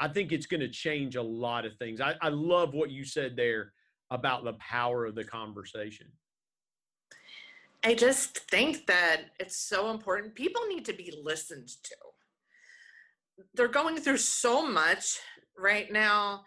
I 0.00 0.08
think 0.08 0.30
it's 0.30 0.46
going 0.46 0.60
to 0.60 0.68
change 0.68 1.16
a 1.16 1.22
lot 1.22 1.64
of 1.64 1.76
things. 1.76 2.00
I, 2.00 2.14
I 2.22 2.28
love 2.28 2.72
what 2.72 2.90
you 2.90 3.04
said 3.04 3.34
there 3.34 3.72
about 4.10 4.44
the 4.44 4.52
power 4.54 5.06
of 5.06 5.16
the 5.16 5.24
conversation. 5.24 6.06
I 7.84 7.94
just 7.94 8.38
think 8.50 8.86
that 8.86 9.22
it's 9.38 9.56
so 9.56 9.90
important. 9.90 10.34
People 10.34 10.62
need 10.68 10.84
to 10.86 10.92
be 10.92 11.12
listened 11.22 11.68
to. 11.84 11.96
They're 13.54 13.68
going 13.68 13.96
through 13.98 14.18
so 14.18 14.66
much 14.66 15.18
right 15.58 15.90
now. 15.92 16.44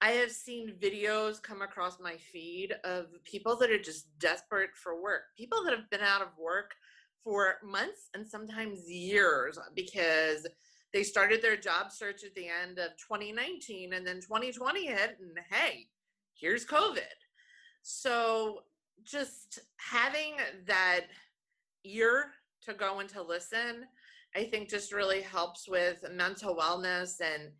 I 0.00 0.10
have 0.10 0.30
seen 0.30 0.74
videos 0.82 1.42
come 1.42 1.62
across 1.62 1.98
my 2.00 2.16
feed 2.16 2.74
of 2.84 3.06
people 3.24 3.56
that 3.56 3.70
are 3.70 3.78
just 3.78 4.06
desperate 4.18 4.70
for 4.74 5.00
work, 5.02 5.22
people 5.36 5.64
that 5.64 5.72
have 5.72 5.88
been 5.90 6.00
out 6.00 6.20
of 6.20 6.28
work 6.38 6.74
for 7.22 7.56
months 7.64 8.10
and 8.12 8.26
sometimes 8.26 8.88
years 8.88 9.58
because 9.74 10.46
they 10.92 11.02
started 11.02 11.40
their 11.42 11.56
job 11.56 11.90
search 11.90 12.22
at 12.22 12.34
the 12.34 12.46
end 12.46 12.78
of 12.78 12.90
2019 12.98 13.94
and 13.94 14.06
then 14.06 14.16
2020 14.20 14.86
hit, 14.86 15.16
and 15.20 15.38
hey, 15.50 15.86
here's 16.34 16.66
COVID. 16.66 17.00
So 17.82 18.60
just 19.04 19.60
having 19.76 20.36
that 20.66 21.06
ear 21.84 22.26
to 22.62 22.74
go 22.74 23.00
and 23.00 23.08
to 23.10 23.22
listen, 23.22 23.86
I 24.36 24.44
think 24.44 24.68
just 24.68 24.92
really 24.92 25.20
helps 25.20 25.68
with 25.68 26.04
mental 26.12 26.54
wellness 26.54 27.20
and 27.20 27.50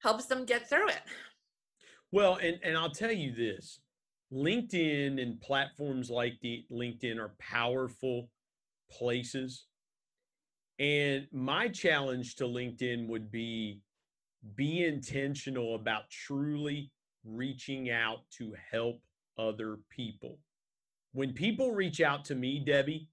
helps 0.00 0.26
them 0.26 0.44
get 0.44 0.68
through 0.68 0.88
it. 0.88 1.02
Well, 2.12 2.36
and, 2.36 2.58
and 2.62 2.76
I'll 2.76 2.90
tell 2.90 3.12
you 3.12 3.34
this 3.34 3.80
LinkedIn 4.32 5.20
and 5.20 5.40
platforms 5.40 6.10
like 6.10 6.38
the 6.42 6.64
LinkedIn 6.70 7.18
are 7.18 7.34
powerful 7.38 8.30
places. 8.90 9.66
And 10.78 11.26
my 11.32 11.68
challenge 11.68 12.36
to 12.36 12.44
LinkedIn 12.44 13.08
would 13.08 13.30
be 13.30 13.80
be 14.54 14.84
intentional 14.84 15.74
about 15.74 16.08
truly 16.10 16.92
reaching 17.24 17.90
out 17.90 18.18
to 18.38 18.54
help 18.70 19.00
other 19.36 19.78
people 19.90 20.38
when 21.12 21.32
people 21.32 21.72
reach 21.72 22.00
out 22.00 22.24
to 22.26 22.34
me, 22.34 22.60
Debbie, 22.60 23.08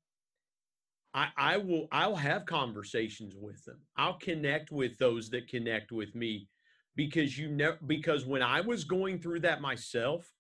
I, 1.14 1.30
I 1.38 1.58
will 1.58 1.88
I'll 1.92 2.16
have 2.16 2.46
conversations 2.46 3.36
with 3.36 3.64
them. 3.66 3.80
I'll 3.98 4.20
connect 4.20 4.72
with 4.72 4.98
those 4.98 5.30
that 5.30 5.48
connect 5.48 5.92
with 5.92 6.14
me 6.14 6.48
because 6.96 7.38
you 7.38 7.50
know 7.50 7.76
because 7.86 8.26
when 8.26 8.42
I 8.42 8.62
was 8.62 8.84
going 8.84 9.20
through 9.20 9.42
that 9.42 9.62
myself, 9.62 10.34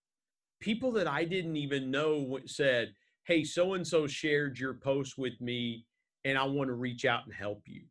people 0.60 0.92
that 0.94 1.08
I 1.08 1.26
didn't 1.26 1.58
even 1.58 1.92
know 1.92 2.40
said, 2.46 2.94
"Hey, 3.26 3.44
so 3.44 3.74
and 3.74 3.86
so 3.86 4.08
shared 4.08 4.58
your 4.60 4.74
post 4.74 5.18
with 5.18 5.40
me 5.42 5.86
and 6.24 6.38
I 6.38 6.44
want 6.46 6.70
to 6.70 6.74
reach 6.74 7.06
out 7.06 7.26
and 7.26 7.34
help 7.34 7.64
you." 7.68 7.84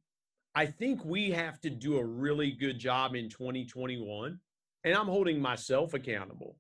I 0.55 0.67
think 0.67 1.05
we 1.05 1.31
have 1.31 1.61
to 1.63 1.71
do 1.71 1.97
a 1.97 2.05
really 2.05 2.53
good 2.53 2.79
job 2.79 3.17
in 3.17 3.29
2021 3.29 4.41
and 4.85 4.95
I'm 4.95 5.07
holding 5.07 5.41
myself 5.41 5.95
accountable 5.95 6.57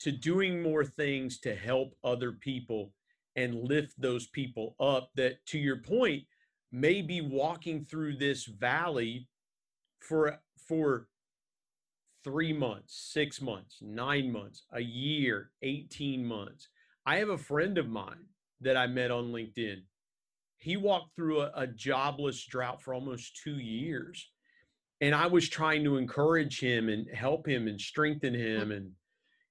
to 0.00 0.12
doing 0.12 0.62
more 0.62 0.84
things 0.84 1.38
to 1.40 1.54
help 1.54 1.94
other 2.04 2.32
people 2.32 2.92
and 3.34 3.68
lift 3.68 4.00
those 4.00 4.26
people 4.28 4.74
up 4.80 5.10
that 5.14 5.44
to 5.46 5.58
your 5.58 5.78
point 5.78 6.24
may 6.72 7.02
be 7.02 7.20
walking 7.20 7.84
through 7.84 8.16
this 8.16 8.44
valley 8.44 9.28
for 10.00 10.40
for 10.68 11.08
3 12.24 12.52
months, 12.52 13.10
6 13.12 13.40
months, 13.40 13.78
9 13.80 14.32
months, 14.32 14.64
a 14.72 14.80
year, 14.80 15.50
18 15.62 16.24
months. 16.24 16.68
I 17.04 17.16
have 17.16 17.28
a 17.28 17.38
friend 17.38 17.78
of 17.78 17.88
mine 17.88 18.26
that 18.60 18.76
I 18.76 18.86
met 18.86 19.10
on 19.10 19.32
LinkedIn. 19.32 19.82
He 20.58 20.76
walked 20.76 21.14
through 21.14 21.42
a, 21.42 21.52
a 21.54 21.66
jobless 21.66 22.44
drought 22.44 22.82
for 22.82 22.94
almost 22.94 23.40
2 23.44 23.58
years. 23.58 24.30
And 25.00 25.14
I 25.14 25.26
was 25.26 25.48
trying 25.48 25.84
to 25.84 25.98
encourage 25.98 26.58
him 26.58 26.88
and 26.88 27.06
help 27.14 27.46
him 27.46 27.68
and 27.68 27.78
strengthen 27.78 28.34
him 28.34 28.72
and 28.72 28.92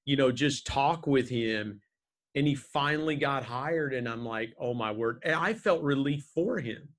you 0.05 0.15
know, 0.15 0.31
just 0.31 0.65
talk 0.65 1.07
with 1.07 1.27
him. 1.27 1.81
And 2.35 2.47
he 2.47 2.55
finally 2.55 3.15
got 3.15 3.43
hired. 3.43 3.93
And 3.93 4.07
I'm 4.07 4.25
like, 4.25 4.53
oh 4.59 4.73
my 4.73 4.91
word. 4.91 5.21
And 5.23 5.35
I 5.35 5.53
felt 5.53 5.81
relief 5.81 6.25
for 6.33 6.59
him. 6.59 6.89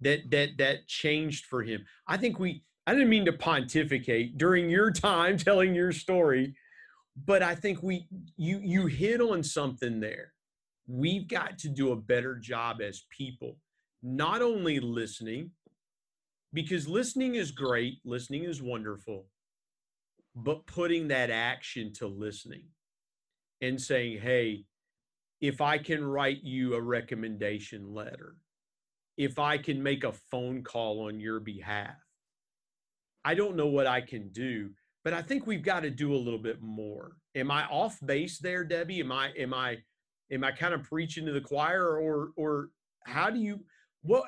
That 0.00 0.30
that 0.30 0.58
that 0.58 0.86
changed 0.86 1.46
for 1.46 1.62
him. 1.62 1.84
I 2.06 2.16
think 2.16 2.38
we 2.38 2.62
I 2.86 2.92
didn't 2.92 3.08
mean 3.08 3.24
to 3.24 3.32
pontificate 3.32 4.38
during 4.38 4.70
your 4.70 4.90
time 4.90 5.36
telling 5.38 5.74
your 5.74 5.92
story, 5.92 6.54
but 7.24 7.42
I 7.42 7.54
think 7.54 7.82
we 7.82 8.06
you 8.36 8.60
you 8.62 8.86
hit 8.86 9.20
on 9.20 9.42
something 9.42 10.00
there. 10.00 10.32
We've 10.86 11.26
got 11.26 11.58
to 11.58 11.68
do 11.68 11.92
a 11.92 11.96
better 11.96 12.36
job 12.36 12.80
as 12.80 13.06
people, 13.10 13.56
not 14.02 14.40
only 14.40 14.78
listening, 14.78 15.50
because 16.52 16.86
listening 16.86 17.34
is 17.34 17.50
great, 17.50 17.98
listening 18.04 18.44
is 18.44 18.62
wonderful, 18.62 19.26
but 20.36 20.66
putting 20.66 21.08
that 21.08 21.30
action 21.30 21.92
to 21.94 22.06
listening 22.06 22.66
and 23.60 23.80
saying, 23.80 24.20
hey, 24.20 24.64
if 25.40 25.60
I 25.60 25.78
can 25.78 26.04
write 26.04 26.44
you 26.44 26.74
a 26.74 26.80
recommendation 26.80 27.92
letter, 27.92 28.36
if 29.16 29.38
I 29.38 29.58
can 29.58 29.82
make 29.82 30.04
a 30.04 30.12
phone 30.12 30.62
call 30.62 31.08
on 31.08 31.18
your 31.18 31.40
behalf, 31.40 31.96
I 33.26 33.34
don't 33.34 33.56
know 33.56 33.66
what 33.66 33.88
I 33.88 34.00
can 34.00 34.28
do, 34.28 34.70
but 35.02 35.12
I 35.12 35.20
think 35.20 35.48
we've 35.48 35.64
got 35.64 35.80
to 35.80 35.90
do 35.90 36.14
a 36.14 36.16
little 36.16 36.38
bit 36.38 36.62
more. 36.62 37.16
Am 37.34 37.50
I 37.50 37.64
off 37.64 37.98
base 38.06 38.38
there, 38.38 38.62
Debbie? 38.62 39.00
Am 39.00 39.10
I 39.10 39.32
am 39.36 39.52
I 39.52 39.78
am 40.30 40.44
I 40.44 40.52
kind 40.52 40.72
of 40.72 40.84
preaching 40.84 41.26
to 41.26 41.32
the 41.32 41.40
choir 41.40 41.98
or 41.98 42.30
or 42.36 42.68
how 43.04 43.28
do 43.30 43.40
you 43.40 43.64
what 44.02 44.22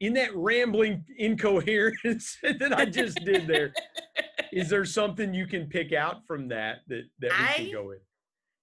in 0.00 0.12
that 0.14 0.36
rambling 0.36 1.02
incoherence 1.16 2.36
that 2.42 2.74
I 2.76 2.84
just 2.84 3.24
did 3.24 3.46
there? 3.46 3.72
is 4.52 4.68
there 4.68 4.84
something 4.84 5.32
you 5.32 5.46
can 5.46 5.66
pick 5.66 5.94
out 5.94 6.26
from 6.26 6.48
that 6.48 6.80
that 6.88 7.04
that 7.20 7.30
we 7.30 7.44
I, 7.44 7.52
can 7.54 7.72
go 7.72 7.86
with? 7.86 8.02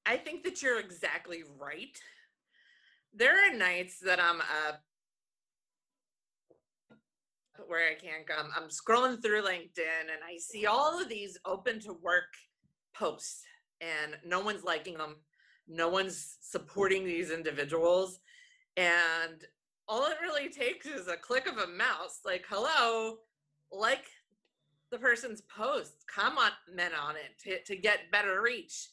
I 0.05 0.17
think 0.17 0.43
that 0.43 0.61
you're 0.61 0.79
exactly 0.79 1.41
right. 1.57 1.97
There 3.11 3.33
are 3.33 3.57
nights 3.57 3.97
that 4.05 4.19
I'm 4.19 4.41
up 4.41 4.83
where 7.67 7.89
I 7.89 7.95
can't 7.95 8.27
come. 8.27 8.49
I'm 8.55 8.69
scrolling 8.69 9.21
through 9.21 9.43
LinkedIn 9.43 10.01
and 10.01 10.23
I 10.27 10.37
see 10.37 10.65
all 10.65 11.01
of 11.01 11.09
these 11.09 11.37
open 11.45 11.79
to 11.81 11.93
work 11.93 12.33
posts 12.95 13.43
and 13.81 14.17
no 14.25 14.41
one's 14.41 14.63
liking 14.63 14.97
them. 14.97 15.15
No 15.67 15.89
one's 15.89 16.37
supporting 16.41 17.05
these 17.05 17.31
individuals. 17.31 18.19
And 18.77 19.45
all 19.87 20.05
it 20.05 20.17
really 20.21 20.49
takes 20.49 20.85
is 20.85 21.07
a 21.07 21.17
click 21.17 21.47
of 21.47 21.57
a 21.57 21.67
mouse, 21.67 22.19
like, 22.25 22.45
hello, 22.49 23.17
like 23.71 24.05
the 24.91 24.97
person's 24.97 25.41
post, 25.41 25.93
comment 26.07 26.53
on 26.77 27.15
it 27.15 27.39
to, 27.43 27.63
to 27.63 27.79
get 27.79 28.11
better 28.11 28.41
reach 28.41 28.89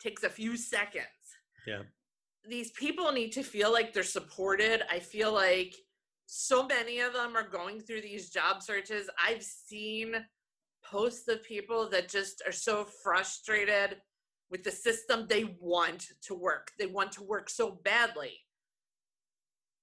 takes 0.00 0.24
a 0.24 0.28
few 0.28 0.56
seconds. 0.56 1.06
Yeah. 1.66 1.82
These 2.48 2.72
people 2.72 3.12
need 3.12 3.30
to 3.32 3.42
feel 3.42 3.72
like 3.72 3.92
they're 3.92 4.02
supported. 4.02 4.82
I 4.90 4.98
feel 4.98 5.32
like 5.32 5.74
so 6.34 6.66
many 6.66 7.00
of 7.00 7.12
them 7.12 7.36
are 7.36 7.46
going 7.46 7.78
through 7.78 8.00
these 8.00 8.30
job 8.30 8.62
searches. 8.62 9.10
I've 9.22 9.42
seen 9.42 10.14
posts 10.82 11.28
of 11.28 11.44
people 11.44 11.90
that 11.90 12.08
just 12.08 12.42
are 12.46 12.52
so 12.52 12.86
frustrated 13.02 13.98
with 14.50 14.64
the 14.64 14.70
system 14.70 15.26
they 15.28 15.54
want 15.60 16.06
to 16.22 16.34
work. 16.34 16.70
They 16.78 16.86
want 16.86 17.12
to 17.12 17.22
work 17.22 17.50
so 17.50 17.78
badly. 17.84 18.40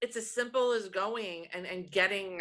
It's 0.00 0.16
as 0.16 0.28
simple 0.28 0.72
as 0.72 0.88
going 0.88 1.46
and, 1.54 1.66
and 1.66 1.88
getting 1.88 2.40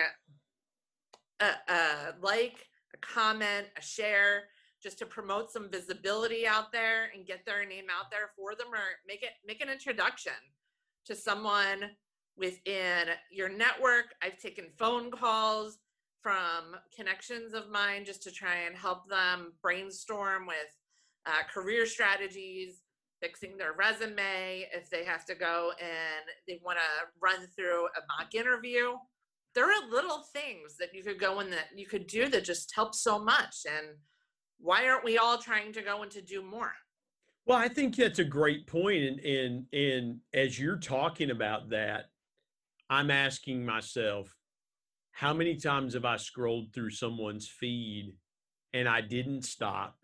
a, 1.40 1.46
a 1.72 2.16
like, 2.20 2.66
a 2.96 2.98
comment, 3.02 3.68
a 3.78 3.82
share, 3.82 4.46
just 4.82 4.98
to 5.00 5.06
promote 5.06 5.52
some 5.52 5.70
visibility 5.70 6.48
out 6.48 6.72
there 6.72 7.12
and 7.16 7.28
get 7.28 7.46
their 7.46 7.64
name 7.64 7.86
out 7.96 8.10
there 8.10 8.32
for 8.36 8.56
them 8.56 8.74
or 8.74 8.80
make 9.08 9.22
it 9.22 9.34
make 9.46 9.62
an 9.62 9.70
introduction 9.70 10.34
to 11.06 11.14
someone 11.14 11.92
within 12.40 13.10
your 13.32 13.50
network. 13.50 14.16
I've 14.24 14.40
taken 14.40 14.66
phone 14.78 15.12
calls 15.12 15.78
from 16.22 16.76
connections 16.96 17.54
of 17.54 17.70
mine 17.70 18.06
just 18.06 18.24
to 18.24 18.32
try 18.32 18.56
and 18.68 18.76
help 18.76 19.08
them 19.10 19.54
brainstorm 19.62 20.48
with 20.48 20.56
uh, 21.26 21.44
career 21.54 21.86
strategies, 21.86 22.82
fixing 23.22 23.58
their 23.58 23.74
resume 23.74 24.68
if 24.74 24.90
they 24.90 25.04
have 25.04 25.26
to 25.26 25.36
go 25.36 25.72
and 25.80 26.26
they 26.48 26.60
want 26.64 26.78
to 26.78 27.08
run 27.22 27.46
through 27.56 27.86
a 27.86 28.02
mock 28.08 28.34
interview. 28.34 28.94
There 29.56 29.66
are 29.66 29.90
little 29.90 30.24
things 30.34 30.78
that 30.80 30.94
you 30.94 31.04
could 31.04 31.20
go 31.20 31.40
in 31.40 31.50
that 31.52 31.68
you 31.76 31.88
could 31.88 32.08
do 32.08 32.30
that 32.30 32.46
just 32.46 32.72
help 32.74 32.96
so 32.96 33.20
much. 33.20 33.66
And 33.68 33.98
why 34.60 34.88
aren't 34.88 35.04
we 35.04 35.18
all 35.18 35.38
trying 35.38 35.74
to 35.74 35.82
go 35.82 36.02
and 36.04 36.12
to 36.12 36.22
do 36.22 36.44
more? 36.44 36.74
Well, 37.46 37.58
I 37.58 37.68
think 37.68 37.96
that's 37.96 38.20
a 38.20 38.24
great 38.24 38.68
point. 38.68 39.04
And, 39.04 39.20
and, 39.22 39.66
and 39.74 40.20
as 40.34 40.60
you're 40.60 40.78
talking 40.78 41.32
about 41.32 41.70
that, 41.70 42.09
I'm 42.90 43.12
asking 43.12 43.66
myself, 43.66 44.36
how 45.12 45.34
many 45.34 45.56
times 45.56 45.94
have 45.94 46.06
I 46.06 46.18
scrolled 46.18 46.74
through 46.74 46.92
someone's 46.92 47.48
feed 47.48 48.14
and 48.74 48.88
I 48.88 49.02
didn't 49.02 49.44
stop 49.44 49.98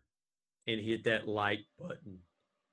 and 0.68 0.80
hit 0.82 1.04
that 1.06 1.28
like 1.28 1.62
button 1.80 2.20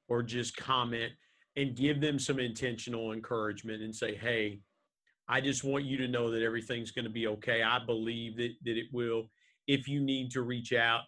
or 0.09 0.23
just 0.23 0.57
comment 0.57 1.13
and 1.57 1.77
give 1.77 2.01
them 2.01 2.19
some 2.19 2.39
intentional 2.39 3.13
encouragement 3.13 3.83
and 3.83 3.95
say, 3.95 4.15
hey, 4.17 4.61
I 5.29 5.41
just 5.41 5.65
want 5.65 5.85
you 5.85 5.97
to 5.99 6.09
know 6.09 6.31
that 6.31 6.43
everything's 6.43 6.91
going 6.91 7.05
to 7.05 7.11
be 7.11 7.27
okay. 7.29 7.63
I 7.63 7.79
believe 7.85 8.37
that, 8.39 8.53
that 8.65 8.77
it 8.77 8.87
will. 8.93 9.31
If 9.67 9.87
you 9.87 10.01
need 10.01 10.31
to 10.33 10.43
reach 10.43 10.73
out, 10.73 11.03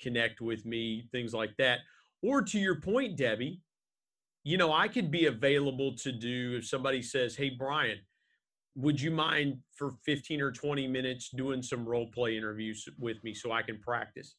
connect 0.00 0.40
with 0.40 0.64
me, 0.64 1.08
things 1.12 1.34
like 1.34 1.54
that. 1.58 1.80
Or 2.22 2.42
to 2.42 2.58
your 2.58 2.80
point, 2.80 3.16
Debbie, 3.16 3.60
you 4.44 4.56
know, 4.56 4.72
I 4.72 4.88
could 4.88 5.10
be 5.10 5.26
available 5.26 5.94
to 5.96 6.12
do 6.12 6.56
if 6.56 6.66
somebody 6.66 7.02
says, 7.02 7.36
hey, 7.36 7.50
Brian, 7.50 7.98
would 8.76 9.00
you 9.00 9.10
mind 9.10 9.58
for 9.74 9.94
15 10.04 10.40
or 10.40 10.52
20 10.52 10.86
minutes 10.86 11.30
doing 11.30 11.62
some 11.62 11.84
role 11.84 12.06
play 12.12 12.36
interviews 12.36 12.88
with 12.98 13.22
me 13.24 13.34
so 13.34 13.52
I 13.52 13.62
can 13.62 13.78
practice? 13.78 14.36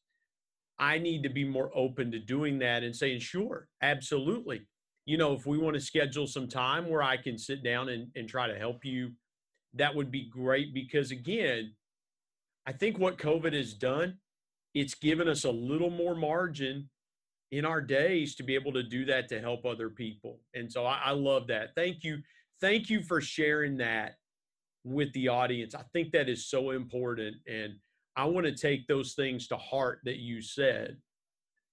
I 0.80 0.98
need 0.98 1.24
to 1.24 1.30
be 1.30 1.44
more 1.44 1.70
open 1.76 2.12
to 2.12 2.20
doing 2.20 2.58
that 2.60 2.84
and 2.84 2.96
saying, 2.96 3.20
sure, 3.20 3.68
absolutely. 3.82 4.62
You 5.06 5.18
know, 5.18 5.34
if 5.34 5.46
we 5.46 5.58
want 5.58 5.76
to 5.76 5.82
schedule 5.82 6.28
some 6.28 6.48
time 6.48 6.90
where 6.90 7.04
I 7.04 7.18
can 7.18 7.38
sit 7.38 7.64
down 7.64 7.90
and, 7.90 8.08
and 8.16 8.28
try 8.28 8.48
to 8.48 8.58
help 8.58 8.86
you, 8.86 9.12
that 9.76 9.94
would 9.94 10.12
be 10.12 10.30
great 10.30 10.74
because, 10.74 11.12
again, 11.12 11.74
I 12.66 12.72
think 12.72 12.98
what 12.98 13.18
COVID 13.18 13.54
has 13.54 13.74
done, 13.74 14.18
it's 14.74 14.96
given 14.96 15.28
us 15.28 15.44
a 15.44 15.52
little 15.52 15.90
more 15.90 16.16
margin 16.16 16.90
in 17.52 17.66
our 17.66 17.82
days 17.82 18.36
to 18.36 18.44
be 18.44 18.56
able 18.56 18.72
to 18.74 18.84
do 18.84 19.06
that 19.06 19.28
to 19.30 19.42
help 19.42 19.66
other 19.66 19.90
people. 19.90 20.40
And 20.54 20.72
so 20.72 20.86
I, 20.86 21.02
I 21.06 21.12
love 21.12 21.48
that. 21.48 21.70
Thank 21.76 22.04
you. 22.04 22.20
Thank 22.62 22.90
you 22.90 23.02
for 23.02 23.20
sharing 23.20 23.78
that 23.78 24.16
with 24.84 25.12
the 25.14 25.28
audience. 25.28 25.76
I 25.76 25.84
think 25.94 26.12
that 26.12 26.30
is 26.30 26.48
so 26.48 26.72
important. 26.72 27.38
And 27.48 27.74
I 28.16 28.26
want 28.26 28.46
to 28.46 28.56
take 28.56 28.88
those 28.88 29.14
things 29.14 29.48
to 29.48 29.58
heart 29.58 30.00
that 30.06 30.18
you 30.18 30.42
said 30.42 30.98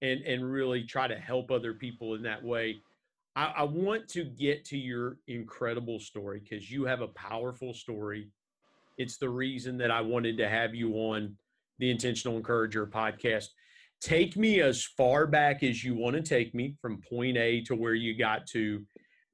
and, 0.01 0.21
and 0.21 0.49
really 0.49 0.83
try 0.83 1.07
to 1.07 1.17
help 1.17 1.51
other 1.51 1.73
people 1.73 2.15
in 2.15 2.23
that 2.23 2.43
way. 2.43 2.77
I, 3.35 3.53
I 3.57 3.63
want 3.63 4.07
to 4.09 4.23
get 4.23 4.65
to 4.65 4.77
your 4.77 5.17
incredible 5.27 5.99
story 5.99 6.39
because 6.39 6.71
you 6.71 6.85
have 6.85 7.01
a 7.01 7.07
powerful 7.09 7.73
story. 7.73 8.29
It's 8.97 9.17
the 9.17 9.29
reason 9.29 9.77
that 9.77 9.91
I 9.91 10.01
wanted 10.01 10.37
to 10.37 10.49
have 10.49 10.75
you 10.75 10.93
on 10.93 11.35
the 11.79 11.89
Intentional 11.89 12.37
Encourager 12.37 12.85
podcast. 12.85 13.47
Take 14.01 14.37
me 14.37 14.61
as 14.61 14.85
far 14.85 15.27
back 15.27 15.63
as 15.63 15.83
you 15.83 15.95
want 15.95 16.15
to 16.15 16.21
take 16.21 16.53
me 16.53 16.75
from 16.81 17.01
point 17.09 17.37
A 17.37 17.61
to 17.61 17.75
where 17.75 17.95
you 17.95 18.17
got 18.17 18.47
to, 18.47 18.85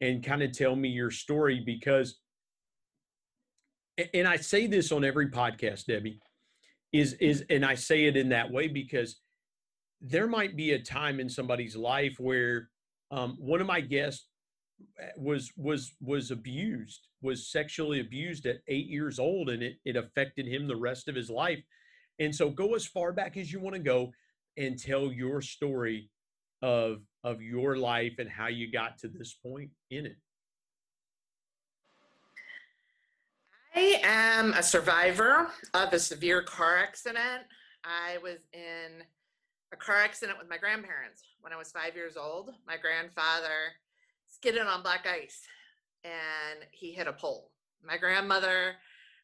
and 0.01 0.23
kind 0.23 0.43
of 0.43 0.51
tell 0.51 0.75
me 0.75 0.89
your 0.89 1.11
story 1.11 1.61
because 1.65 2.19
and 4.13 4.27
I 4.27 4.37
say 4.37 4.67
this 4.67 4.91
on 4.91 5.03
every 5.03 5.29
podcast, 5.29 5.85
Debbie, 5.85 6.19
is 6.91 7.13
is 7.13 7.43
and 7.49 7.65
I 7.65 7.75
say 7.75 8.05
it 8.05 8.17
in 8.17 8.29
that 8.29 8.51
way 8.51 8.67
because 8.67 9.21
there 10.01 10.27
might 10.27 10.55
be 10.55 10.71
a 10.71 10.81
time 10.81 11.19
in 11.19 11.29
somebody's 11.29 11.75
life 11.75 12.15
where 12.19 12.69
um, 13.11 13.35
one 13.39 13.61
of 13.61 13.67
my 13.67 13.81
guests 13.81 14.27
eh, 14.99 15.07
was 15.17 15.51
was 15.55 15.93
was 16.01 16.31
abused, 16.31 17.07
was 17.21 17.49
sexually 17.49 17.99
abused 17.99 18.45
at 18.45 18.57
eight 18.67 18.87
years 18.87 19.19
old, 19.19 19.49
and 19.49 19.63
it 19.63 19.77
it 19.85 19.95
affected 19.95 20.47
him 20.47 20.67
the 20.67 20.75
rest 20.75 21.07
of 21.07 21.15
his 21.15 21.29
life. 21.29 21.61
And 22.19 22.33
so, 22.33 22.49
go 22.49 22.75
as 22.75 22.85
far 22.85 23.11
back 23.11 23.37
as 23.37 23.51
you 23.51 23.59
want 23.59 23.75
to 23.75 23.81
go, 23.81 24.11
and 24.57 24.79
tell 24.79 25.11
your 25.11 25.41
story 25.41 26.09
of 26.61 27.01
of 27.23 27.41
your 27.41 27.77
life 27.77 28.13
and 28.19 28.29
how 28.29 28.47
you 28.47 28.71
got 28.71 28.97
to 28.99 29.07
this 29.07 29.33
point 29.33 29.69
in 29.91 30.05
it. 30.05 30.17
I 33.77 33.99
am 34.03 34.53
a 34.53 34.63
survivor 34.63 35.49
of 35.73 35.91
a 35.91 35.99
severe 35.99 36.41
car 36.41 36.77
accident. 36.77 37.43
I 37.83 38.19
was 38.23 38.37
in 38.53 39.03
a 39.73 39.75
car 39.75 39.97
accident 39.97 40.39
with 40.39 40.49
my 40.49 40.57
grandparents 40.57 41.23
when 41.41 41.51
I 41.51 41.57
was 41.57 41.73
five 41.73 41.93
years 41.93 42.15
old. 42.15 42.51
My 42.65 42.77
grandfather 42.77 43.73
skidded 44.27 44.61
on 44.61 44.81
black 44.81 45.05
ice 45.05 45.41
and 46.05 46.65
he 46.71 46.93
hit 46.93 47.07
a 47.07 47.11
pole. 47.11 47.51
My 47.83 47.97
grandmother 47.97 48.75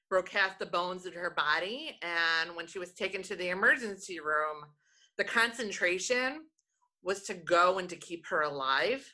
broke 0.10 0.28
half 0.28 0.60
the 0.60 0.66
bones 0.66 1.06
in 1.06 1.14
her 1.14 1.30
body. 1.30 1.98
And 2.02 2.54
when 2.54 2.68
she 2.68 2.78
was 2.78 2.92
taken 2.92 3.24
to 3.24 3.38
the 3.38 3.50
emergency 3.50 4.20
room, 4.20 4.66
the 5.18 5.24
concentration 5.24 6.42
was 7.02 7.24
to 7.24 7.36
go 7.36 7.80
and 7.80 7.88
to 7.88 7.96
keep 7.96 8.28
her 8.28 8.42
alive. 8.42 9.10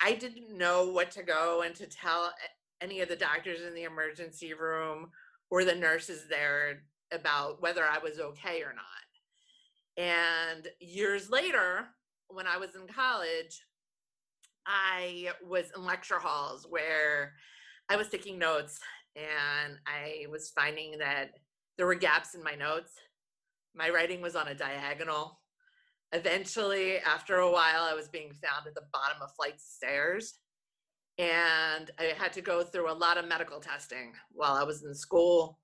I 0.00 0.12
didn't 0.12 0.56
know 0.56 0.92
what 0.92 1.10
to 1.12 1.24
go 1.24 1.62
and 1.62 1.74
to 1.74 1.86
tell 1.86 2.32
any 2.80 3.00
of 3.00 3.08
the 3.08 3.16
doctors 3.16 3.62
in 3.62 3.74
the 3.74 3.84
emergency 3.84 4.54
room 4.54 5.10
or 5.50 5.64
the 5.64 5.74
nurses 5.74 6.24
there 6.28 6.82
about 7.12 7.62
whether 7.62 7.84
I 7.84 7.98
was 7.98 8.18
okay 8.18 8.62
or 8.62 8.74
not. 8.74 10.02
And 10.02 10.68
years 10.80 11.30
later, 11.30 11.86
when 12.28 12.46
I 12.46 12.58
was 12.58 12.74
in 12.74 12.86
college, 12.86 13.62
I 14.66 15.28
was 15.46 15.66
in 15.76 15.84
lecture 15.84 16.18
halls 16.18 16.66
where 16.68 17.34
I 17.88 17.96
was 17.96 18.08
taking 18.08 18.38
notes 18.38 18.80
and 19.14 19.78
I 19.86 20.26
was 20.30 20.50
finding 20.50 20.98
that 20.98 21.30
there 21.78 21.86
were 21.86 21.94
gaps 21.94 22.34
in 22.34 22.42
my 22.42 22.54
notes. 22.54 22.92
My 23.74 23.90
writing 23.90 24.20
was 24.20 24.36
on 24.36 24.48
a 24.48 24.54
diagonal. 24.54 25.40
Eventually, 26.12 26.98
after 26.98 27.36
a 27.36 27.50
while, 27.50 27.82
I 27.82 27.94
was 27.94 28.08
being 28.08 28.32
found 28.32 28.66
at 28.66 28.74
the 28.74 28.86
bottom 28.92 29.22
of 29.22 29.34
flights 29.34 29.64
of 29.64 29.88
stairs 29.88 30.38
and 31.18 31.90
I 31.98 32.14
had 32.16 32.32
to 32.34 32.42
go 32.42 32.62
through 32.62 32.90
a 32.90 32.94
lot 32.94 33.16
of 33.16 33.26
medical 33.26 33.60
testing 33.60 34.12
while 34.32 34.54
I 34.54 34.64
was 34.64 34.84
in 34.84 34.94
school. 34.94 35.58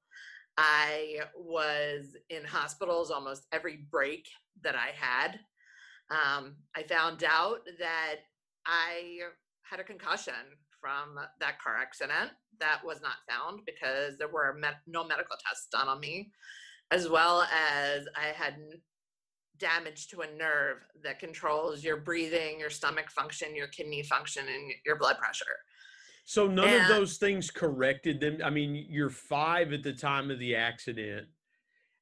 I 0.57 1.21
was 1.37 2.17
in 2.31 2.45
hospitals 2.45 3.11
almost 3.11 3.47
every 3.53 3.87
break 3.91 4.29
that 4.62 4.75
I 4.75 4.91
had. 4.95 5.38
Um, 6.11 6.57
I 6.77 6.83
found 6.83 7.25
out 7.25 7.61
that 7.79 8.17
I 8.67 9.19
had 9.62 9.81
a 9.81 9.85
concussion 9.85 10.35
from 10.81 11.19
that 11.41 11.61
car 11.61 11.77
accident. 11.81 12.33
That 12.61 12.81
was 12.85 13.01
not 13.01 13.17
found 13.29 13.61
because 13.67 14.19
there 14.19 14.29
were 14.29 14.59
no 14.87 15.05
medical 15.05 15.37
tests 15.47 15.69
done 15.71 15.88
on 15.88 16.01
me, 16.01 16.31
as 16.91 17.09
well 17.09 17.43
as 17.43 18.07
I 18.17 18.29
had 18.35 18.57
damage 19.62 20.09
to 20.09 20.22
a 20.22 20.27
nerve 20.37 20.79
that 21.05 21.20
controls 21.20 21.85
your 21.85 21.96
breathing, 21.96 22.59
your 22.59 22.68
stomach 22.68 23.11
function, 23.11 23.55
your 23.55 23.68
kidney 23.68 24.03
function, 24.03 24.44
and 24.53 24.72
your 24.85 24.96
blood 24.96 25.16
pressure. 25.18 25.57
So 26.25 26.48
none 26.48 26.68
and, 26.68 26.83
of 26.83 26.88
those 26.88 27.16
things 27.16 27.51
corrected 27.51 28.20
them. 28.20 28.38
I 28.44 28.51
mean, 28.51 28.87
you're 28.88 29.09
five 29.09 29.72
at 29.72 29.85
the 29.85 29.92
time 29.92 30.31
of 30.31 30.40
the 30.40 30.57
accident, 30.57 31.29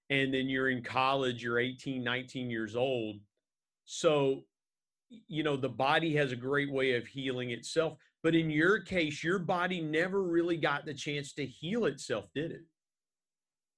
and 0.08 0.32
then 0.32 0.48
you're 0.48 0.70
in 0.70 0.82
college, 0.82 1.42
you're 1.42 1.58
18, 1.58 2.02
19 2.02 2.50
years 2.50 2.74
old. 2.74 3.16
So, 3.84 4.44
you 5.28 5.42
know, 5.42 5.56
the 5.56 5.68
body 5.68 6.16
has 6.16 6.32
a 6.32 6.36
great 6.36 6.72
way 6.72 6.94
of 6.94 7.06
healing 7.06 7.50
itself. 7.50 7.98
But 8.22 8.34
in 8.34 8.50
your 8.50 8.80
case, 8.80 9.22
your 9.22 9.38
body 9.38 9.80
never 9.80 10.22
really 10.22 10.56
got 10.56 10.86
the 10.86 10.94
chance 10.94 11.32
to 11.34 11.44
heal 11.44 11.84
itself, 11.84 12.26
did 12.34 12.52
it? 12.52 12.62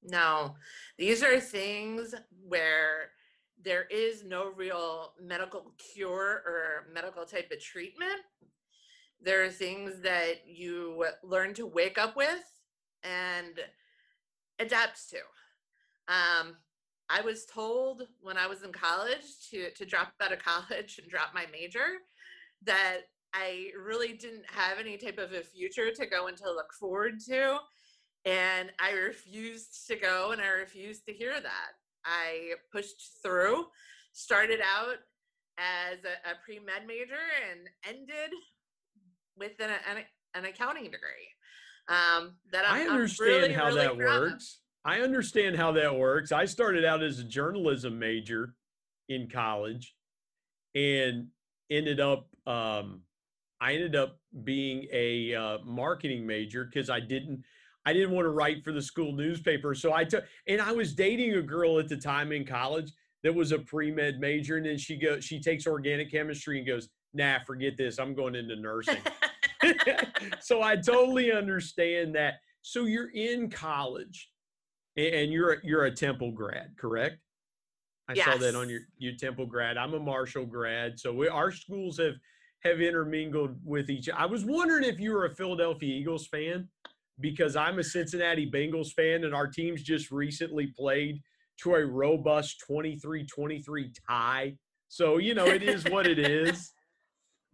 No, 0.05 0.55
these 0.99 1.23
are 1.23 1.39
things 1.39 2.15
where 2.47 3.11
there 3.65 3.87
is 3.91 4.25
no 4.25 4.51
real 4.51 5.13
medical 5.21 5.73
cure 5.95 6.43
or 6.47 6.87
medical 6.93 7.25
type 7.25 7.51
of 7.53 7.61
treatment. 7.61 8.21
There 9.21 9.45
are 9.45 9.51
things 9.51 10.01
that 10.03 10.47
you 10.47 11.07
learn 11.23 11.55
to 11.55 11.67
wake 11.67 11.99
up 11.99 12.17
with 12.17 12.43
and 13.05 13.61
adapt 14.59 15.09
to. 15.11 15.19
Um, 16.09 16.57
I 17.09 17.21
was 17.21 17.45
told 17.45 18.03
when 18.21 18.37
I 18.37 18.47
was 18.47 18.63
in 18.63 18.73
college 18.73 19.25
to 19.51 19.71
to 19.71 19.85
drop 19.85 20.13
out 20.21 20.33
of 20.33 20.39
college 20.39 20.99
and 21.03 21.11
drop 21.11 21.35
my 21.35 21.47
major 21.53 21.99
that 22.65 23.03
I 23.35 23.71
really 23.79 24.13
didn't 24.15 24.45
have 24.47 24.79
any 24.79 24.97
type 24.97 25.19
of 25.19 25.33
a 25.33 25.43
future 25.43 25.91
to 25.91 26.07
go 26.07 26.27
and 26.27 26.37
to 26.39 26.51
look 26.51 26.73
forward 26.79 27.21
to. 27.29 27.59
And 28.25 28.71
I 28.79 28.93
refused 28.93 29.87
to 29.89 29.97
go 29.97 30.33
and 30.33 30.41
I 30.41 30.49
refused 30.49 31.07
to 31.07 31.13
hear 31.13 31.41
that. 31.41 31.73
I 32.05 32.53
pushed 32.73 33.19
through, 33.23 33.67
started 34.13 34.61
out 34.61 34.97
as 35.59 35.99
a, 36.05 36.31
a 36.31 36.35
pre 36.45 36.59
med 36.59 36.87
major 36.87 37.15
and 37.51 37.69
ended 37.87 38.33
with 39.37 39.53
an, 39.61 39.71
an, 39.71 40.05
an 40.35 40.45
accounting 40.45 40.85
degree. 40.85 41.29
Um, 41.89 42.35
that 42.53 42.65
I'm, 42.67 42.89
i 42.89 42.93
understand 42.93 43.43
really, 43.43 43.53
how 43.53 43.67
really 43.67 43.81
that 43.81 43.97
proud 43.99 44.17
of. 44.17 44.23
works. 44.31 44.61
I 44.85 45.01
understand 45.01 45.57
how 45.57 45.73
that 45.73 45.95
works. 45.95 46.33
I 46.33 46.45
started 46.45 46.85
out 46.85 47.03
as 47.03 47.19
a 47.19 47.25
journalism 47.25 47.99
major 47.99 48.55
in 49.09 49.29
college 49.29 49.95
and 50.75 51.29
ended 51.71 52.01
up 52.01 52.29
um, 52.47 53.03
I 53.61 53.75
ended 53.75 53.95
up 53.95 54.19
being 54.43 54.89
a 54.93 55.35
uh, 55.35 55.59
marketing 55.65 56.27
major 56.27 56.65
because 56.65 56.91
I 56.91 56.99
didn't 56.99 57.45
I 57.85 57.93
didn't 57.93 58.13
want 58.13 58.27
to 58.27 58.31
write 58.31 58.63
for 58.65 58.73
the 58.73 58.83
school 58.83 59.13
newspaper. 59.13 59.75
So 59.75 59.93
I 59.93 60.05
took 60.05 60.25
and 60.47 60.61
I 60.61 60.73
was 60.73 60.95
dating 60.95 61.35
a 61.35 61.43
girl 61.43 61.79
at 61.79 61.89
the 61.89 61.97
time 61.97 62.33
in 62.33 62.45
college 62.45 62.93
that 63.23 63.35
was 63.35 63.53
a 63.53 63.59
pre-med 63.59 64.19
major 64.21 64.57
and 64.57 64.67
then 64.67 64.79
she 64.79 64.97
goes 64.97 65.25
she 65.25 65.41
takes 65.41 65.67
organic 65.67 66.11
chemistry 66.11 66.59
and 66.59 66.67
goes, 66.67 66.89
"Nah, 67.15 67.39
forget 67.47 67.77
this. 67.77 67.99
I'm 67.99 68.15
going 68.15 68.35
into 68.35 68.57
nursing." 68.57 69.01
so 70.41 70.63
I 70.63 70.77
totally 70.77 71.33
understand 71.33 72.15
that. 72.15 72.35
So 72.63 72.85
you're 72.85 73.11
in 73.11 73.51
college 73.51 74.31
and 74.97 75.33
you're 75.33 75.59
you're 75.63 75.85
a 75.85 75.91
Temple 75.91 76.33
grad, 76.33 76.75
correct? 76.79 77.19
I 78.09 78.15
saw 78.15 78.37
that 78.37 78.55
on 78.55 78.69
your 78.69 78.81
your 78.99 79.15
Temple 79.15 79.47
grad. 79.47 79.77
I'm 79.77 79.95
a 79.95 80.01
Marshall 80.01 80.47
grad, 80.47 80.99
so 80.99 81.13
we, 81.13 81.29
our 81.29 81.51
schools 81.51 81.99
have 81.99 82.15
have 82.63 82.81
intermingled 82.81 83.57
with 83.65 83.91
each. 83.91 84.09
I 84.11 84.27
was 84.27 84.45
wondering 84.45 84.85
if 84.85 85.01
you 85.01 85.13
were 85.13 85.27
a 85.27 85.35
Philadelphia 85.35 85.95
Eagles 85.95 86.27
fan 86.29 86.69
because 87.21 87.57
I'm 87.57 87.79
a 87.79 87.85
Cincinnati 87.85 88.51
Bengals 88.51 88.93
fan, 88.93 89.25
and 89.25 89.35
our 89.35 89.47
teams 89.47 89.83
just 89.83 90.11
recently 90.11 90.69
played 90.79 91.21
to 91.63 91.75
a 91.75 91.87
robust 91.87 92.63
23-23 92.69 93.95
tie. 94.09 94.57
So 94.89 95.19
you 95.19 95.35
know 95.35 95.47
it 95.47 95.63
is 95.63 95.85
what 95.85 96.07
it 96.07 96.19
is. 96.19 96.73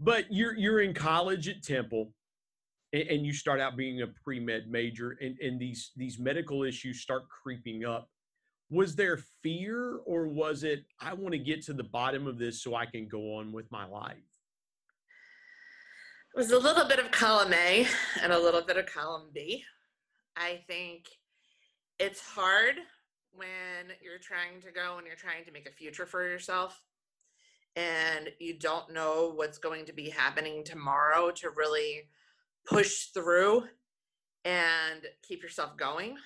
But 0.01 0.27
you're 0.31 0.57
you're 0.57 0.81
in 0.81 0.95
college 0.95 1.49
at 1.49 1.65
Temple, 1.65 2.13
and, 2.93 3.03
and 3.09 3.27
you 3.27 3.33
start 3.33 3.61
out 3.61 3.77
being 3.77 4.03
a 4.03 4.07
pre 4.07 4.39
med 4.39 4.71
major, 4.71 5.19
and 5.21 5.37
and 5.41 5.59
these 5.59 5.91
these 5.97 6.21
medical 6.21 6.63
issues 6.63 7.01
start 7.01 7.25
creeping 7.29 7.85
up 7.85 8.09
was 8.71 8.95
there 8.95 9.19
fear 9.43 9.99
or 10.05 10.27
was 10.27 10.63
it 10.63 10.85
i 11.01 11.15
want 11.15 11.33
to 11.33 11.39
get 11.39 11.63
to 11.63 11.73
the 11.73 11.85
bottom 11.85 12.27
of 12.27 12.39
this 12.39 12.63
so 12.63 12.75
i 12.75 12.85
can 12.85 13.09
go 13.09 13.37
on 13.37 13.53
with 13.53 13.71
my 13.71 13.87
life 13.87 14.28
was 16.39 16.53
a 16.53 16.59
little 16.59 16.85
bit 16.85 17.01
of 17.01 17.11
column 17.11 17.53
A 17.53 17.85
and 18.23 18.33
a 18.33 18.39
little 18.39 18.63
bit 18.63 18.77
of 18.77 18.87
column 18.87 19.29
B. 19.35 19.65
I 20.37 20.61
think 20.69 21.07
it's 21.99 22.21
hard 22.21 22.77
when 23.33 23.97
you're 24.01 24.21
trying 24.23 24.61
to 24.61 24.71
go 24.71 24.99
and 24.99 25.07
you're 25.09 25.17
trying 25.17 25.45
to 25.47 25.51
make 25.51 25.69
a 25.69 25.73
future 25.73 26.07
for 26.07 26.23
yourself 26.23 26.81
and 27.75 28.29
you 28.39 28.57
don't 28.57 28.93
know 28.93 29.33
what's 29.35 29.59
going 29.59 29.85
to 29.87 29.93
be 29.93 30.11
happening 30.11 30.63
tomorrow 30.63 31.33
to 31.33 31.51
really 31.57 32.09
push 32.65 33.07
through 33.07 33.65
and 34.45 35.07
keep 35.27 35.43
yourself 35.43 35.77
going. 35.77 36.17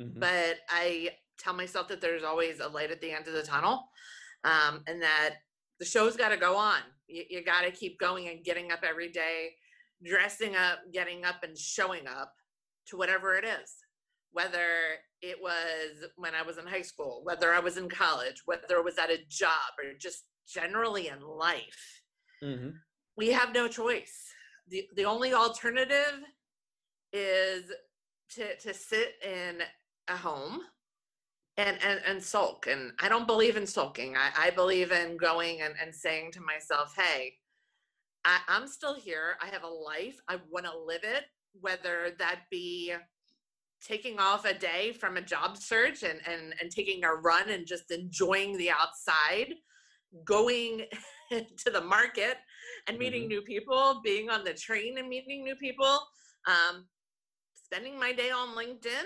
Mhm. 0.00 0.18
But 0.18 0.60
I 0.70 1.10
tell 1.38 1.52
myself 1.52 1.88
that 1.88 2.00
there's 2.00 2.24
always 2.24 2.60
a 2.60 2.68
light 2.68 2.90
at 2.90 3.02
the 3.02 3.10
end 3.10 3.28
of 3.28 3.34
the 3.34 3.42
tunnel 3.42 3.90
um, 4.44 4.82
and 4.86 5.02
that 5.02 5.34
the 5.78 5.84
show's 5.84 6.16
got 6.16 6.30
to 6.30 6.38
go 6.38 6.56
on. 6.56 6.80
You, 7.08 7.24
you 7.30 7.44
got 7.44 7.62
to 7.62 7.70
keep 7.70 7.98
going 7.98 8.28
and 8.28 8.44
getting 8.44 8.70
up 8.70 8.80
every 8.88 9.10
day, 9.10 9.50
dressing 10.04 10.54
up, 10.56 10.78
getting 10.92 11.24
up, 11.24 11.42
and 11.42 11.56
showing 11.56 12.06
up 12.06 12.32
to 12.88 12.96
whatever 12.96 13.34
it 13.36 13.44
is. 13.44 13.74
Whether 14.32 14.68
it 15.22 15.38
was 15.40 16.04
when 16.16 16.34
I 16.34 16.42
was 16.42 16.58
in 16.58 16.66
high 16.66 16.82
school, 16.82 17.22
whether 17.24 17.52
I 17.52 17.60
was 17.60 17.76
in 17.78 17.88
college, 17.88 18.42
whether 18.44 18.76
it 18.76 18.84
was 18.84 18.98
at 18.98 19.10
a 19.10 19.24
job, 19.28 19.72
or 19.82 19.94
just 19.98 20.24
generally 20.46 21.08
in 21.08 21.20
life, 21.22 22.02
Mhm. 22.42 22.74
we 23.16 23.28
have 23.28 23.52
no 23.52 23.68
choice. 23.68 24.32
the 24.70 24.86
The 24.94 25.06
only 25.06 25.32
alternative 25.32 26.22
is 27.12 27.72
to 28.30 28.54
to 28.58 28.74
sit 28.74 29.14
in 29.22 29.62
a 30.08 30.16
home 30.16 30.60
and 31.58 31.76
and, 31.84 32.00
and 32.06 32.22
sulk 32.22 32.66
and 32.70 32.92
i 33.00 33.08
don't 33.08 33.26
believe 33.26 33.56
in 33.56 33.66
sulking. 33.66 34.16
I, 34.16 34.46
I 34.46 34.50
believe 34.50 34.92
in 34.92 35.16
going 35.18 35.60
and, 35.60 35.74
and 35.82 35.94
saying 35.94 36.32
to 36.32 36.40
myself 36.40 36.94
hey 36.96 37.34
I, 38.24 38.38
i'm 38.48 38.66
still 38.66 38.94
here. 38.94 39.36
I 39.42 39.46
have 39.48 39.64
a 39.64 39.68
life. 39.68 40.18
I 40.28 40.38
want 40.50 40.66
to 40.66 40.72
live 40.78 41.02
it 41.04 41.24
whether 41.60 42.10
that 42.18 42.40
be 42.50 42.94
taking 43.86 44.18
off 44.18 44.44
a 44.44 44.54
day 44.54 44.92
from 44.92 45.16
a 45.16 45.20
job 45.22 45.56
search 45.56 46.02
and, 46.02 46.20
and 46.26 46.54
and 46.60 46.70
taking 46.70 47.04
a 47.04 47.12
run 47.12 47.48
and 47.50 47.66
just 47.66 47.90
enjoying 47.90 48.56
the 48.56 48.70
outside 48.70 49.54
going 50.24 50.82
to 51.30 51.70
the 51.70 51.80
market 51.80 52.36
and 52.86 52.98
meeting 52.98 53.24
Mhm. 53.24 53.28
new 53.28 53.42
people 53.42 54.00
being 54.02 54.30
on 54.30 54.44
the 54.44 54.54
train 54.54 54.98
and 54.98 55.08
meeting 55.08 55.44
new 55.44 55.56
people 55.56 56.00
um, 56.46 56.86
spending 57.54 57.98
my 57.98 58.12
day 58.12 58.30
on 58.30 58.56
linkedin 58.56 59.04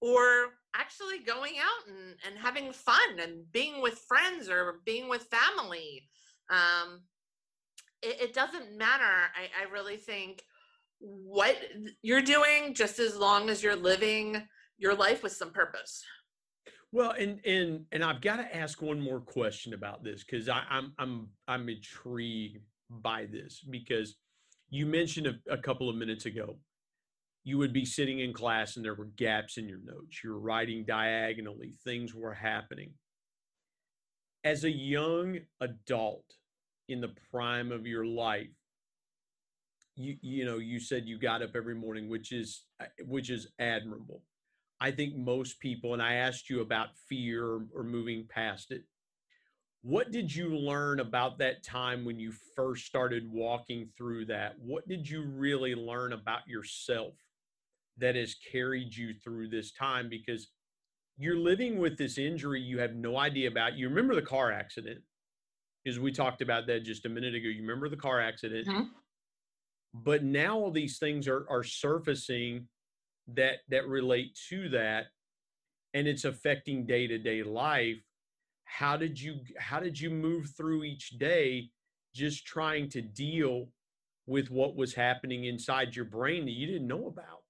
or 0.00 0.54
actually 0.74 1.20
going 1.24 1.54
out 1.58 1.88
and, 1.88 2.16
and 2.26 2.38
having 2.38 2.72
fun 2.72 3.20
and 3.20 3.50
being 3.52 3.80
with 3.80 4.04
friends 4.08 4.48
or 4.48 4.80
being 4.84 5.08
with 5.08 5.26
family. 5.30 6.02
Um, 6.50 7.02
it, 8.02 8.20
it 8.20 8.34
doesn't 8.34 8.76
matter. 8.76 9.02
I, 9.04 9.66
I 9.66 9.72
really 9.72 9.96
think 9.96 10.42
what 11.00 11.56
you're 12.02 12.22
doing, 12.22 12.74
just 12.74 12.98
as 12.98 13.16
long 13.16 13.50
as 13.50 13.62
you're 13.62 13.76
living 13.76 14.42
your 14.78 14.94
life 14.94 15.22
with 15.22 15.32
some 15.32 15.50
purpose. 15.50 16.02
well 16.92 17.12
and 17.12 17.40
and 17.44 17.84
and 17.92 18.02
i've 18.04 18.20
got 18.20 18.36
to 18.36 18.56
ask 18.56 18.82
one 18.82 19.00
more 19.00 19.20
question 19.20 19.74
about 19.74 20.02
this 20.02 20.24
because 20.24 20.48
i'm 20.48 20.92
i'm 20.98 21.28
i'm 21.48 21.68
intrigued 21.68 22.58
by 22.90 23.26
this 23.26 23.60
because 23.70 24.16
you 24.70 24.86
mentioned 24.86 25.26
a, 25.26 25.52
a 25.52 25.58
couple 25.58 25.88
of 25.88 25.96
minutes 25.96 26.26
ago 26.26 26.56
you 27.44 27.58
would 27.58 27.72
be 27.72 27.84
sitting 27.84 28.20
in 28.20 28.32
class 28.32 28.76
and 28.76 28.84
there 28.84 28.94
were 28.94 29.10
gaps 29.16 29.58
in 29.58 29.68
your 29.68 29.80
notes. 29.84 30.22
You're 30.24 30.38
writing 30.38 30.84
diagonally. 30.86 31.74
Things 31.84 32.14
were 32.14 32.34
happening. 32.34 32.92
As 34.42 34.64
a 34.64 34.70
young 34.70 35.38
adult 35.60 36.24
in 36.88 37.00
the 37.00 37.12
prime 37.30 37.70
of 37.70 37.86
your 37.86 38.04
life 38.04 38.48
you 39.96 40.16
you 40.22 40.44
know 40.44 40.58
you 40.58 40.80
said 40.80 41.06
you 41.06 41.18
got 41.18 41.42
up 41.42 41.54
every 41.54 41.74
morning 41.74 42.08
which 42.08 42.32
is 42.32 42.64
uh, 42.80 42.86
which 43.06 43.30
is 43.30 43.48
admirable. 43.58 44.22
I 44.80 44.90
think 44.90 45.16
most 45.16 45.60
people 45.60 45.94
and 45.94 46.02
i 46.02 46.14
asked 46.14 46.50
you 46.50 46.60
about 46.60 46.96
fear 47.08 47.60
or 47.74 47.84
moving 47.84 48.26
past 48.28 48.70
it. 48.70 48.82
What 49.82 50.10
did 50.10 50.34
you 50.34 50.56
learn 50.56 51.00
about 51.00 51.38
that 51.38 51.62
time 51.62 52.04
when 52.04 52.18
you 52.18 52.32
first 52.56 52.86
started 52.86 53.30
walking 53.30 53.88
through 53.96 54.26
that? 54.26 54.54
What 54.58 54.88
did 54.88 55.08
you 55.08 55.24
really 55.24 55.74
learn 55.74 56.14
about 56.14 56.48
yourself 56.48 57.14
that 57.98 58.16
has 58.16 58.34
carried 58.34 58.94
you 58.94 59.14
through 59.14 59.48
this 59.48 59.72
time 59.72 60.08
because 60.08 60.50
you're 61.16 61.36
living 61.36 61.78
with 61.78 61.96
this 61.96 62.18
injury 62.18 62.60
you 62.60 62.78
have 62.78 62.94
no 62.94 63.18
idea 63.18 63.48
about. 63.48 63.74
You 63.74 63.88
remember 63.88 64.14
the 64.14 64.22
car 64.22 64.50
accident 64.50 65.00
because 65.84 66.00
we 66.00 66.10
talked 66.10 66.42
about 66.42 66.66
that 66.66 66.80
just 66.80 67.06
a 67.06 67.08
minute 67.08 67.34
ago. 67.34 67.48
You 67.48 67.60
remember 67.62 67.88
the 67.88 67.96
car 67.96 68.20
accident. 68.20 68.66
Mhm. 68.66 68.90
but 69.96 70.24
now 70.24 70.58
all 70.58 70.72
these 70.72 70.98
things 70.98 71.28
are 71.28 71.48
are 71.48 71.62
surfacing 71.62 72.68
that 73.28 73.60
that 73.68 73.86
relate 73.86 74.36
to 74.48 74.68
that 74.70 75.06
and 75.94 76.08
it's 76.08 76.24
affecting 76.24 76.84
day-to-day 76.84 77.44
life. 77.44 78.02
How 78.64 78.96
did 78.96 79.20
you 79.20 79.44
how 79.56 79.78
did 79.78 80.00
you 80.00 80.10
move 80.10 80.50
through 80.56 80.82
each 80.82 81.10
day 81.10 81.70
just 82.12 82.44
trying 82.44 82.88
to 82.88 83.02
deal 83.02 83.72
with 84.26 84.50
what 84.50 84.74
was 84.74 84.94
happening 84.94 85.44
inside 85.44 85.94
your 85.94 86.06
brain 86.06 86.44
that 86.44 86.52
you 86.52 86.66
didn't 86.66 86.88
know 86.88 87.06
about 87.06 87.43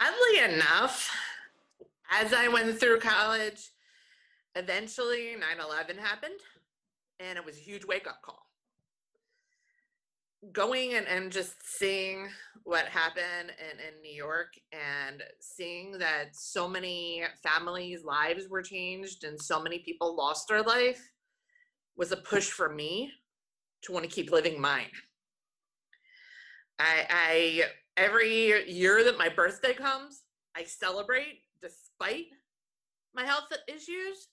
Oddly 0.00 0.54
enough, 0.54 1.10
as 2.10 2.32
I 2.32 2.48
went 2.48 2.78
through 2.78 2.98
college, 2.98 3.70
eventually 4.56 5.36
9 5.38 5.64
11 5.64 5.98
happened, 5.98 6.40
and 7.20 7.38
it 7.38 7.44
was 7.44 7.56
a 7.56 7.60
huge 7.60 7.84
wake 7.84 8.08
up 8.08 8.20
call. 8.22 8.46
Going 10.52 10.94
and, 10.94 11.06
and 11.06 11.30
just 11.30 11.54
seeing 11.78 12.28
what 12.64 12.86
happened 12.86 13.52
in, 13.58 13.78
in 13.78 14.02
New 14.02 14.12
York 14.12 14.54
and 14.72 15.22
seeing 15.40 15.92
that 15.98 16.34
so 16.34 16.68
many 16.68 17.22
families' 17.42 18.04
lives 18.04 18.48
were 18.48 18.62
changed 18.62 19.24
and 19.24 19.40
so 19.40 19.62
many 19.62 19.78
people 19.78 20.16
lost 20.16 20.48
their 20.48 20.62
life 20.62 21.00
was 21.96 22.12
a 22.12 22.16
push 22.16 22.50
for 22.50 22.68
me 22.68 23.12
to 23.82 23.92
want 23.92 24.04
to 24.04 24.10
keep 24.10 24.32
living 24.32 24.60
mine. 24.60 24.90
I, 26.78 27.06
I 27.08 27.64
every 27.96 28.70
year 28.70 29.04
that 29.04 29.18
my 29.18 29.28
birthday 29.28 29.74
comes, 29.74 30.22
I 30.56 30.64
celebrate 30.64 31.40
despite 31.62 32.26
my 33.14 33.24
health 33.24 33.44
issues 33.68 34.28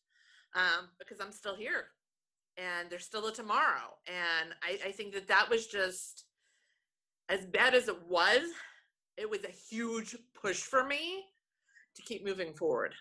um, 0.56 0.89
because 1.00 1.19
I'm 1.19 1.32
still 1.32 1.56
here 1.56 1.88
and 2.58 2.89
there's 2.89 3.06
still 3.06 3.28
a 3.28 3.34
tomorrow. 3.34 3.95
And 4.08 4.54
I, 4.63 4.89
I 4.89 4.91
think 4.91 5.13
that 5.13 5.28
that 5.28 5.50
was 5.50 5.67
just 5.67 6.26
as 7.30 7.45
bad 7.45 7.74
as 7.74 7.88
it 7.88 8.08
was, 8.08 8.41
it 9.17 9.30
was 9.30 9.43
a 9.43 9.52
huge 9.69 10.15
push 10.39 10.58
for 10.58 10.86
me 10.86 11.24
to 11.95 12.02
keep 12.02 12.26
moving 12.26 12.54
forward. 12.54 12.93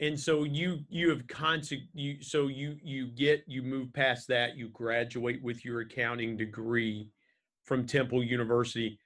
And 0.00 0.18
so 0.18 0.42
you 0.42 0.80
you 0.88 1.10
have 1.10 1.26
conse- 1.28 1.88
you 1.94 2.20
so 2.22 2.48
you 2.48 2.76
you 2.82 3.06
get 3.06 3.44
you 3.46 3.62
move 3.62 3.92
past 3.92 4.26
that 4.28 4.56
you 4.56 4.68
graduate 4.70 5.40
with 5.42 5.64
your 5.64 5.82
accounting 5.82 6.36
degree 6.36 7.08
from 7.64 7.86
Temple 7.86 8.24
University. 8.24 8.98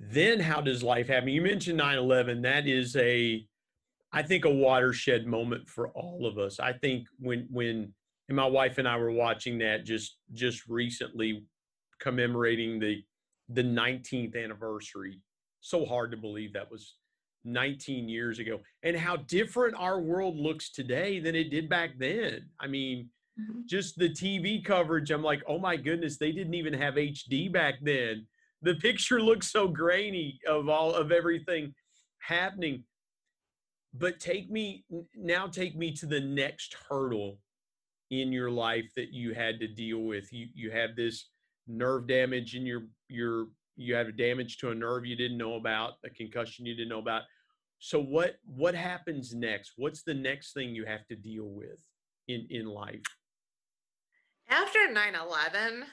Then 0.00 0.40
how 0.40 0.62
does 0.62 0.82
life 0.82 1.08
happen? 1.08 1.28
You 1.28 1.42
mentioned 1.42 1.78
9/11. 1.78 2.42
That 2.42 2.66
is 2.66 2.96
a 2.96 3.46
I 4.12 4.22
think 4.22 4.44
a 4.44 4.50
watershed 4.50 5.26
moment 5.26 5.68
for 5.68 5.90
all 5.90 6.26
of 6.26 6.38
us. 6.38 6.58
I 6.58 6.72
think 6.72 7.06
when 7.18 7.46
when 7.50 7.94
and 8.28 8.36
my 8.36 8.46
wife 8.46 8.78
and 8.78 8.88
I 8.88 8.96
were 8.96 9.12
watching 9.12 9.58
that 9.58 9.84
just 9.84 10.16
just 10.32 10.66
recently 10.66 11.44
commemorating 12.00 12.80
the 12.80 13.04
the 13.50 13.62
19th 13.62 14.42
anniversary. 14.42 15.20
So 15.60 15.84
hard 15.84 16.12
to 16.12 16.16
believe 16.16 16.54
that 16.54 16.70
was 16.70 16.94
19 17.44 18.08
years 18.08 18.38
ago 18.38 18.60
and 18.82 18.96
how 18.96 19.16
different 19.16 19.74
our 19.76 20.00
world 20.00 20.36
looks 20.36 20.70
today 20.70 21.20
than 21.20 21.34
it 21.34 21.50
did 21.50 21.68
back 21.68 21.98
then. 21.98 22.48
I 22.60 22.66
mean, 22.66 23.10
mm-hmm. 23.38 23.60
just 23.66 23.98
the 23.98 24.08
TV 24.08 24.64
coverage, 24.64 25.10
I'm 25.10 25.22
like, 25.22 25.42
oh 25.48 25.58
my 25.58 25.76
goodness, 25.76 26.16
they 26.16 26.32
didn't 26.32 26.54
even 26.54 26.72
have 26.74 26.94
HD 26.94 27.52
back 27.52 27.76
then. 27.82 28.26
The 28.62 28.74
picture 28.74 29.20
looks 29.20 29.50
so 29.50 29.68
grainy 29.68 30.38
of 30.46 30.68
all 30.68 30.94
of 30.94 31.12
everything 31.12 31.74
happening. 32.18 32.84
But 33.94 34.20
take 34.20 34.50
me 34.50 34.84
now, 35.14 35.46
take 35.46 35.76
me 35.76 35.92
to 35.94 36.06
the 36.06 36.20
next 36.20 36.76
hurdle 36.88 37.38
in 38.10 38.32
your 38.32 38.50
life 38.50 38.90
that 38.96 39.12
you 39.12 39.34
had 39.34 39.58
to 39.60 39.68
deal 39.68 40.00
with. 40.00 40.32
You 40.32 40.48
you 40.54 40.70
have 40.70 40.94
this 40.94 41.28
nerve 41.66 42.06
damage 42.06 42.54
in 42.54 42.66
your 42.66 42.82
your 43.08 43.48
you 43.76 43.94
had 43.94 44.06
a 44.06 44.12
damage 44.12 44.58
to 44.58 44.70
a 44.70 44.74
nerve 44.74 45.06
you 45.06 45.16
didn't 45.16 45.38
know 45.38 45.54
about, 45.54 45.94
a 46.04 46.10
concussion 46.10 46.66
you 46.66 46.74
didn't 46.74 46.90
know 46.90 46.98
about. 46.98 47.22
So 47.78 48.00
what 48.00 48.36
what 48.44 48.74
happens 48.74 49.34
next? 49.34 49.72
What's 49.76 50.02
the 50.02 50.14
next 50.14 50.52
thing 50.52 50.74
you 50.74 50.84
have 50.84 51.06
to 51.06 51.16
deal 51.16 51.48
with 51.48 51.82
in 52.28 52.46
in 52.50 52.66
life? 52.66 53.02
After 54.48 54.80
9/11, 54.80 55.84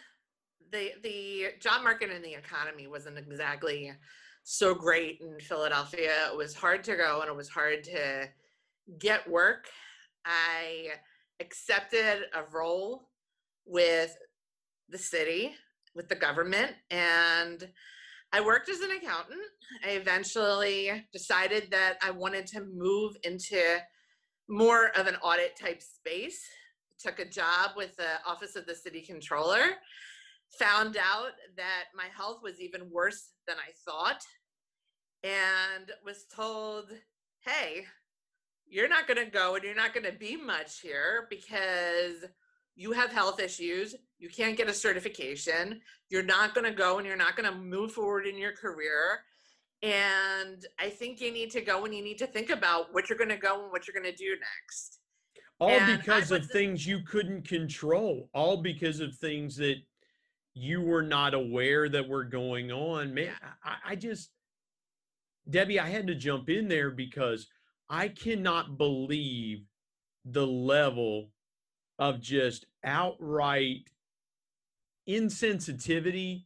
the 0.71 0.91
the 1.03 1.47
job 1.59 1.83
market 1.83 2.11
and 2.11 2.23
the 2.23 2.33
economy 2.33 2.87
wasn't 2.87 3.17
exactly 3.17 3.91
so 4.43 4.73
great 4.73 5.19
in 5.21 5.39
Philadelphia. 5.39 6.29
It 6.31 6.37
was 6.37 6.55
hard 6.55 6.83
to 6.85 6.95
go 6.95 7.21
and 7.21 7.29
it 7.29 7.35
was 7.35 7.49
hard 7.49 7.83
to 7.85 8.29
get 8.99 9.29
work. 9.29 9.67
I 10.25 10.89
accepted 11.39 12.25
a 12.33 12.43
role 12.51 13.09
with 13.65 14.15
the 14.89 14.97
city 14.97 15.53
with 15.95 16.07
the 16.07 16.15
government 16.15 16.71
and 16.89 17.67
I 18.31 18.41
worked 18.41 18.69
as 18.69 18.81
an 18.81 18.91
accountant. 18.91 19.41
I 19.85 19.91
eventually 19.91 21.05
decided 21.11 21.69
that 21.71 21.97
I 22.01 22.11
wanted 22.11 22.45
to 22.47 22.61
move 22.61 23.15
into 23.23 23.77
more 24.49 24.89
of 24.97 25.07
an 25.07 25.15
audit 25.21 25.57
type 25.59 25.81
space. 25.81 26.39
Took 26.99 27.19
a 27.19 27.25
job 27.25 27.71
with 27.75 27.95
the 27.95 28.19
Office 28.25 28.55
of 28.55 28.65
the 28.65 28.75
City 28.75 29.01
Controller. 29.01 29.75
Found 30.59 30.97
out 30.97 31.33
that 31.55 31.85
my 31.95 32.05
health 32.15 32.39
was 32.41 32.59
even 32.59 32.89
worse 32.91 33.29
than 33.47 33.57
I 33.57 33.71
thought, 33.85 34.21
and 35.23 35.91
was 36.05 36.25
told, 36.33 36.91
hey, 37.41 37.85
you're 38.69 38.89
not 38.89 39.07
going 39.07 39.23
to 39.23 39.31
go 39.31 39.55
and 39.55 39.63
you're 39.63 39.75
not 39.75 39.93
going 39.93 40.05
to 40.05 40.17
be 40.17 40.35
much 40.35 40.81
here 40.81 41.27
because 41.29 42.25
you 42.75 42.91
have 42.91 43.11
health 43.11 43.39
issues, 43.39 43.95
you 44.19 44.29
can't 44.29 44.57
get 44.57 44.69
a 44.69 44.73
certification, 44.73 45.81
you're 46.09 46.23
not 46.23 46.53
going 46.53 46.65
to 46.65 46.75
go 46.75 46.97
and 46.97 47.07
you're 47.07 47.15
not 47.15 47.35
going 47.35 47.51
to 47.51 47.57
move 47.57 47.91
forward 47.91 48.27
in 48.27 48.37
your 48.37 48.51
career. 48.51 49.19
And 49.81 50.65
I 50.79 50.89
think 50.89 51.21
you 51.21 51.31
need 51.31 51.51
to 51.51 51.61
go 51.61 51.85
and 51.85 51.93
you 51.93 52.03
need 52.03 52.17
to 52.19 52.27
think 52.27 52.49
about 52.49 52.93
what 52.93 53.09
you're 53.09 53.17
going 53.17 53.29
to 53.29 53.37
go 53.37 53.63
and 53.63 53.71
what 53.71 53.87
you're 53.87 53.99
going 53.99 54.11
to 54.11 54.17
do 54.17 54.31
next. 54.31 54.99
All 55.59 55.69
and 55.69 55.99
because 55.99 56.31
of 56.31 56.45
things 56.47 56.85
you 56.85 56.99
couldn't 57.01 57.47
control, 57.47 58.29
all 58.33 58.57
because 58.57 58.99
of 58.99 59.15
things 59.15 59.55
that 59.57 59.77
you 60.57 60.81
were 60.81 61.03
not 61.03 61.33
aware 61.33 61.87
that 61.87 62.09
were 62.09 62.23
going 62.23 62.71
on. 62.71 63.13
Man, 63.13 63.31
I, 63.63 63.75
I 63.89 63.95
just, 63.95 64.31
Debbie, 65.49 65.79
I 65.79 65.89
had 65.89 66.07
to 66.07 66.15
jump 66.15 66.49
in 66.49 66.67
there 66.67 66.89
because 66.89 67.47
I 67.89 68.07
cannot 68.07 68.77
believe 68.77 69.65
the 70.25 70.47
level 70.47 71.29
of 71.99 72.19
just 72.19 72.65
outright 72.83 73.89
insensitivity, 75.07 76.45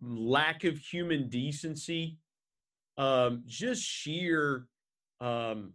lack 0.00 0.64
of 0.64 0.78
human 0.78 1.28
decency, 1.28 2.18
um, 2.98 3.42
just 3.46 3.82
sheer 3.82 4.66
um, 5.20 5.74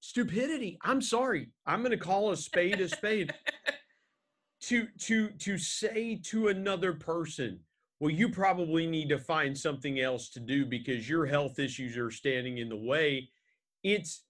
stupidity. 0.00 0.78
I'm 0.82 1.02
sorry. 1.02 1.50
I'm 1.66 1.80
going 1.80 1.92
to 1.92 1.98
call 1.98 2.32
a 2.32 2.36
spade 2.36 2.80
a 2.80 2.88
spade. 2.88 3.32
to 4.68 4.88
to 4.98 5.28
to 5.30 5.58
say 5.58 6.20
to 6.24 6.48
another 6.48 6.92
person, 6.92 7.60
well, 8.00 8.10
you 8.10 8.28
probably 8.28 8.86
need 8.86 9.08
to 9.10 9.18
find 9.18 9.56
something 9.56 10.00
else 10.00 10.28
to 10.30 10.40
do 10.40 10.66
because 10.66 11.08
your 11.08 11.26
health 11.26 11.58
issues 11.58 11.96
are 11.96 12.10
standing 12.10 12.58
in 12.58 12.68
the 12.68 12.76
way. 12.76 13.30
It's 13.82 14.24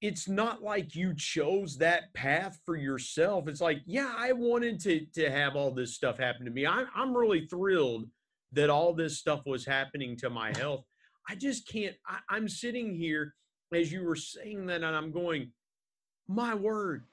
it's 0.00 0.28
not 0.28 0.62
like 0.62 0.94
you 0.94 1.14
chose 1.14 1.76
that 1.78 2.12
path 2.14 2.60
for 2.64 2.76
yourself. 2.76 3.48
It's 3.48 3.60
like, 3.60 3.80
yeah, 3.84 4.14
I 4.16 4.32
wanted 4.32 4.80
to 4.80 5.06
to 5.14 5.30
have 5.30 5.56
all 5.56 5.72
this 5.72 5.94
stuff 5.94 6.18
happen 6.18 6.44
to 6.44 6.50
me. 6.50 6.66
I'm 6.66 6.86
I'm 6.94 7.16
really 7.16 7.46
thrilled 7.46 8.08
that 8.52 8.70
all 8.70 8.94
this 8.94 9.18
stuff 9.18 9.42
was 9.46 9.64
happening 9.64 10.16
to 10.16 10.30
my 10.30 10.56
health. 10.56 10.84
I 11.28 11.34
just 11.34 11.68
can't. 11.68 11.96
I, 12.06 12.18
I'm 12.28 12.48
sitting 12.48 12.94
here 12.94 13.34
as 13.72 13.92
you 13.92 14.02
were 14.04 14.16
saying 14.16 14.66
that, 14.66 14.82
and 14.82 14.96
I'm 14.96 15.10
going, 15.10 15.52
my 16.28 16.54
word. 16.54 17.04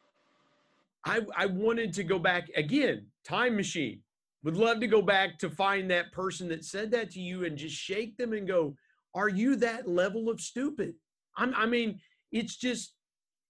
I 1.05 1.21
I 1.35 1.45
wanted 1.45 1.93
to 1.93 2.03
go 2.03 2.19
back 2.19 2.49
again, 2.55 3.07
time 3.23 3.55
machine. 3.55 4.01
Would 4.43 4.57
love 4.57 4.79
to 4.81 4.87
go 4.87 5.01
back 5.01 5.39
to 5.39 5.49
find 5.49 5.89
that 5.89 6.11
person 6.11 6.47
that 6.49 6.63
said 6.63 6.91
that 6.91 7.11
to 7.11 7.19
you 7.19 7.45
and 7.45 7.57
just 7.57 7.75
shake 7.75 8.15
them 8.15 8.33
and 8.33 8.47
go, 8.47 8.75
are 9.15 9.29
you 9.29 9.55
that 9.55 9.87
level 9.87 10.29
of 10.29 10.39
stupid? 10.39 10.93
I'm, 11.35 11.53
I 11.55 11.65
mean, 11.65 11.99
it's 12.31 12.55
just 12.55 12.93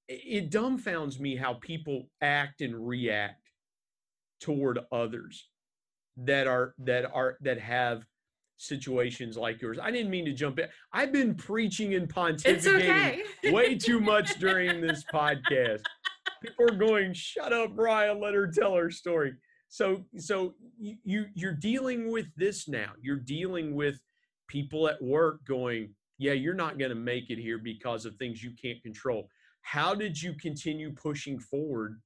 it 0.08 0.52
dumbfounds 0.52 1.20
me 1.20 1.36
how 1.36 1.56
people 1.56 2.10
act 2.22 2.62
and 2.62 2.88
react 2.88 3.50
toward 4.40 4.80
others 4.92 5.50
that 6.18 6.48
are 6.48 6.76
that 6.80 7.06
are 7.14 7.38
that 7.42 7.60
have 7.60 8.06
situations 8.58 9.38
like 9.38 9.62
yours. 9.62 9.80
I 9.82 9.92
didn't 9.92 10.12
mean 10.12 10.26
to 10.26 10.34
jump 10.34 10.60
in. 10.60 10.68
I've 10.94 11.12
been 11.12 11.36
preaching 11.36 11.96
and 11.96 12.08
pontificating 12.08 13.22
okay. 13.44 13.52
way 13.52 13.76
too 13.76 14.00
much 14.00 14.40
during 14.40 14.80
this 14.82 15.04
podcast. 15.14 15.82
People 16.46 16.66
are 16.66 16.78
going, 16.78 17.14
"Shut 17.14 17.54
up, 17.54 17.76
Brian. 17.76 18.20
Let 18.20 18.34
her 18.34 18.48
tell 18.48 18.76
her 18.76 18.92
story." 18.92 19.34
So, 19.68 20.06
so 20.18 20.56
you 20.78 21.26
you're 21.34 21.54
dealing 21.54 22.12
with 22.12 22.28
this 22.38 22.68
now. 22.68 22.92
You're 23.02 23.20
dealing 23.20 23.76
with 23.76 24.00
people 24.48 24.88
at 24.88 25.02
work 25.02 25.46
going, 25.46 25.94
yeah, 26.18 26.34
you're 26.34 26.54
not 26.54 26.78
going 26.78 26.90
to 26.90 26.96
make 26.96 27.30
it 27.30 27.40
here 27.40 27.58
because 27.58 28.06
of 28.06 28.16
things 28.16 28.44
you 28.44 28.52
can't 28.62 28.82
control. 28.82 29.30
How 29.62 29.96
did 29.96 30.22
you 30.22 30.34
continue 30.34 30.94
pushing 30.94 31.40
forward 31.40 32.00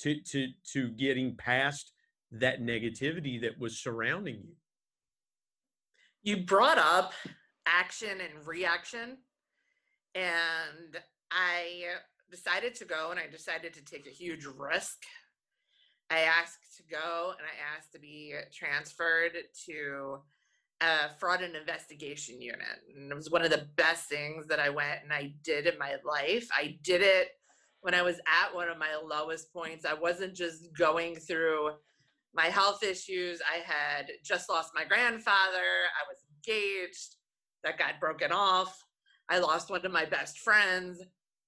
to 0.00 0.20
to 0.22 0.48
to 0.72 0.90
getting 0.90 1.36
past 1.36 1.92
that 2.30 2.60
negativity 2.60 3.40
that 3.40 3.58
was 3.58 3.80
surrounding 3.80 4.36
you? 4.36 4.54
You 6.22 6.44
brought 6.44 6.78
up 6.78 7.12
action 7.66 8.20
and 8.20 8.46
reaction 8.46 9.18
and 10.14 10.98
I 11.30 11.84
decided 12.30 12.74
to 12.76 12.84
go 12.84 13.10
and 13.10 13.20
I 13.20 13.26
decided 13.26 13.74
to 13.74 13.84
take 13.84 14.06
a 14.06 14.10
huge 14.10 14.44
risk. 14.44 15.02
I 16.10 16.20
asked 16.20 16.76
to 16.76 16.82
go 16.84 17.32
and 17.36 17.46
I 17.46 17.76
asked 17.76 17.92
to 17.92 17.98
be 17.98 18.34
transferred 18.52 19.32
to 19.66 20.18
a 20.80 21.18
fraud 21.18 21.42
and 21.42 21.56
investigation 21.56 22.40
unit. 22.40 22.82
And 22.94 23.10
it 23.10 23.14
was 23.14 23.30
one 23.30 23.42
of 23.42 23.50
the 23.50 23.66
best 23.76 24.08
things 24.08 24.46
that 24.48 24.60
I 24.60 24.68
went 24.68 25.02
and 25.02 25.12
I 25.12 25.34
did 25.42 25.66
in 25.66 25.78
my 25.78 25.96
life. 26.04 26.48
I 26.54 26.78
did 26.82 27.02
it 27.02 27.28
when 27.80 27.94
I 27.94 28.02
was 28.02 28.16
at 28.16 28.54
one 28.54 28.68
of 28.68 28.78
my 28.78 28.96
lowest 29.02 29.52
points. 29.52 29.84
I 29.84 29.94
wasn't 29.94 30.34
just 30.34 30.68
going 30.76 31.16
through 31.16 31.70
my 32.34 32.46
health 32.46 32.82
issues. 32.82 33.40
I 33.40 33.58
had 33.64 34.10
just 34.22 34.48
lost 34.50 34.72
my 34.74 34.84
grandfather. 34.84 35.56
I 35.56 36.04
was 36.08 36.18
engaged. 36.36 37.16
That 37.64 37.78
got 37.78 37.98
broken 37.98 38.30
off. 38.30 38.78
I 39.28 39.38
lost 39.38 39.70
one 39.70 39.84
of 39.84 39.90
my 39.90 40.04
best 40.04 40.38
friends. 40.38 41.02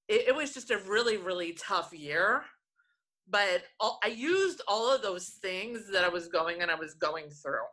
It, 0.08 0.28
it 0.28 0.36
was 0.36 0.54
just 0.54 0.70
a 0.70 0.78
really, 0.78 1.16
really 1.18 1.52
tough 1.54 1.92
year. 1.92 2.42
But 3.28 3.64
all, 3.80 3.98
I 4.04 4.08
used 4.08 4.62
all 4.68 4.94
of 4.94 5.02
those 5.02 5.28
things 5.42 5.90
that 5.92 6.04
I 6.04 6.08
was 6.08 6.28
going 6.28 6.62
and 6.62 6.70
I 6.70 6.76
was 6.76 6.94
going 6.94 7.30
through 7.30 7.66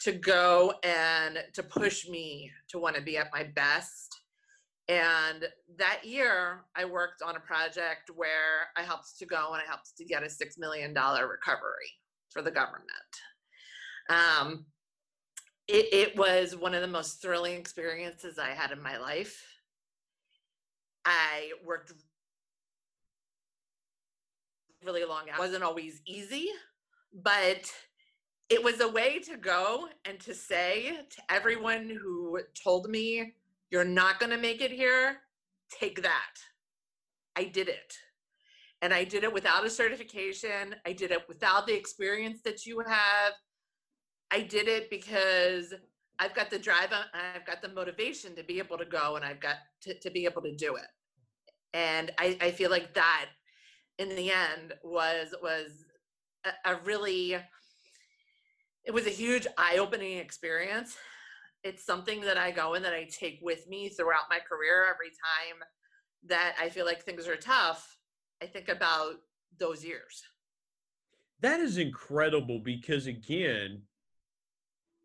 to 0.00 0.12
go 0.12 0.74
and 0.84 1.38
to 1.54 1.62
push 1.62 2.08
me 2.08 2.50
to 2.68 2.78
want 2.78 2.96
to 2.96 3.02
be 3.02 3.16
at 3.18 3.28
my 3.32 3.44
best 3.56 4.14
And 4.88 5.48
that 5.78 6.04
year, 6.04 6.64
I 6.76 6.84
worked 6.84 7.22
on 7.22 7.36
a 7.36 7.40
project 7.40 8.10
where 8.14 8.68
I 8.76 8.82
helped 8.82 9.18
to 9.18 9.26
go 9.26 9.52
and 9.52 9.62
I 9.62 9.66
helped 9.68 9.96
to 9.96 10.04
get 10.04 10.22
a 10.22 10.26
$6 10.26 10.58
million 10.58 10.94
recovery 10.94 11.90
for 12.30 12.42
the 12.42 12.52
government. 12.52 12.86
Um, 14.08 14.66
it, 15.66 15.92
it 15.92 16.16
was 16.16 16.54
one 16.54 16.74
of 16.74 16.82
the 16.82 16.88
most 16.88 17.20
thrilling 17.20 17.58
experiences 17.58 18.38
I 18.38 18.50
had 18.50 18.70
in 18.70 18.80
my 18.80 18.98
life. 18.98 19.42
I 21.06 21.52
worked 21.64 21.92
really 24.84 25.04
long 25.04 25.30
hours. 25.30 25.38
It 25.38 25.40
wasn't 25.40 25.62
always 25.62 26.02
easy, 26.04 26.48
but 27.14 27.72
it 28.48 28.62
was 28.62 28.80
a 28.80 28.88
way 28.88 29.20
to 29.20 29.36
go 29.36 29.88
and 30.04 30.18
to 30.20 30.34
say 30.34 30.98
to 31.10 31.22
everyone 31.30 31.88
who 31.88 32.40
told 32.62 32.90
me, 32.90 33.34
you're 33.70 33.84
not 33.84 34.20
going 34.20 34.30
to 34.30 34.36
make 34.36 34.60
it 34.60 34.70
here, 34.70 35.18
take 35.70 36.02
that. 36.02 36.34
I 37.36 37.44
did 37.44 37.68
it. 37.68 37.94
And 38.82 38.92
I 38.92 39.04
did 39.04 39.24
it 39.24 39.32
without 39.32 39.64
a 39.64 39.70
certification. 39.70 40.74
I 40.84 40.92
did 40.92 41.10
it 41.10 41.26
without 41.28 41.66
the 41.66 41.74
experience 41.74 42.40
that 42.44 42.66
you 42.66 42.80
have. 42.80 43.32
I 44.30 44.42
did 44.42 44.68
it 44.68 44.90
because 44.90 45.72
I've 46.18 46.34
got 46.34 46.50
the 46.50 46.58
drive, 46.58 46.90
I've 46.92 47.46
got 47.46 47.60
the 47.62 47.68
motivation 47.68 48.34
to 48.36 48.42
be 48.42 48.58
able 48.58 48.78
to 48.78 48.84
go 48.84 49.16
and 49.16 49.24
I've 49.24 49.40
got 49.40 49.56
to, 49.82 49.98
to 49.98 50.10
be 50.10 50.24
able 50.24 50.42
to 50.42 50.54
do 50.54 50.76
it. 50.76 50.86
And 51.74 52.10
I, 52.18 52.38
I 52.40 52.50
feel 52.52 52.70
like 52.70 52.94
that 52.94 53.26
in 53.98 54.08
the 54.10 54.30
end 54.30 54.74
was 54.82 55.34
was 55.42 55.84
a, 56.44 56.72
a 56.72 56.76
really 56.84 57.34
it 58.84 58.94
was 58.94 59.06
a 59.06 59.10
huge 59.10 59.46
eye-opening 59.58 60.18
experience 60.18 60.96
it's 61.64 61.84
something 61.84 62.20
that 62.20 62.36
i 62.36 62.50
go 62.50 62.74
and 62.74 62.84
that 62.84 62.92
i 62.92 63.08
take 63.10 63.38
with 63.42 63.66
me 63.68 63.88
throughout 63.88 64.24
my 64.30 64.38
career 64.38 64.84
every 64.84 65.08
time 65.08 65.62
that 66.24 66.54
i 66.60 66.68
feel 66.68 66.84
like 66.86 67.02
things 67.02 67.26
are 67.26 67.36
tough 67.36 67.98
i 68.42 68.46
think 68.46 68.68
about 68.68 69.14
those 69.58 69.84
years 69.84 70.22
that 71.40 71.60
is 71.60 71.78
incredible 71.78 72.60
because 72.62 73.06
again 73.06 73.82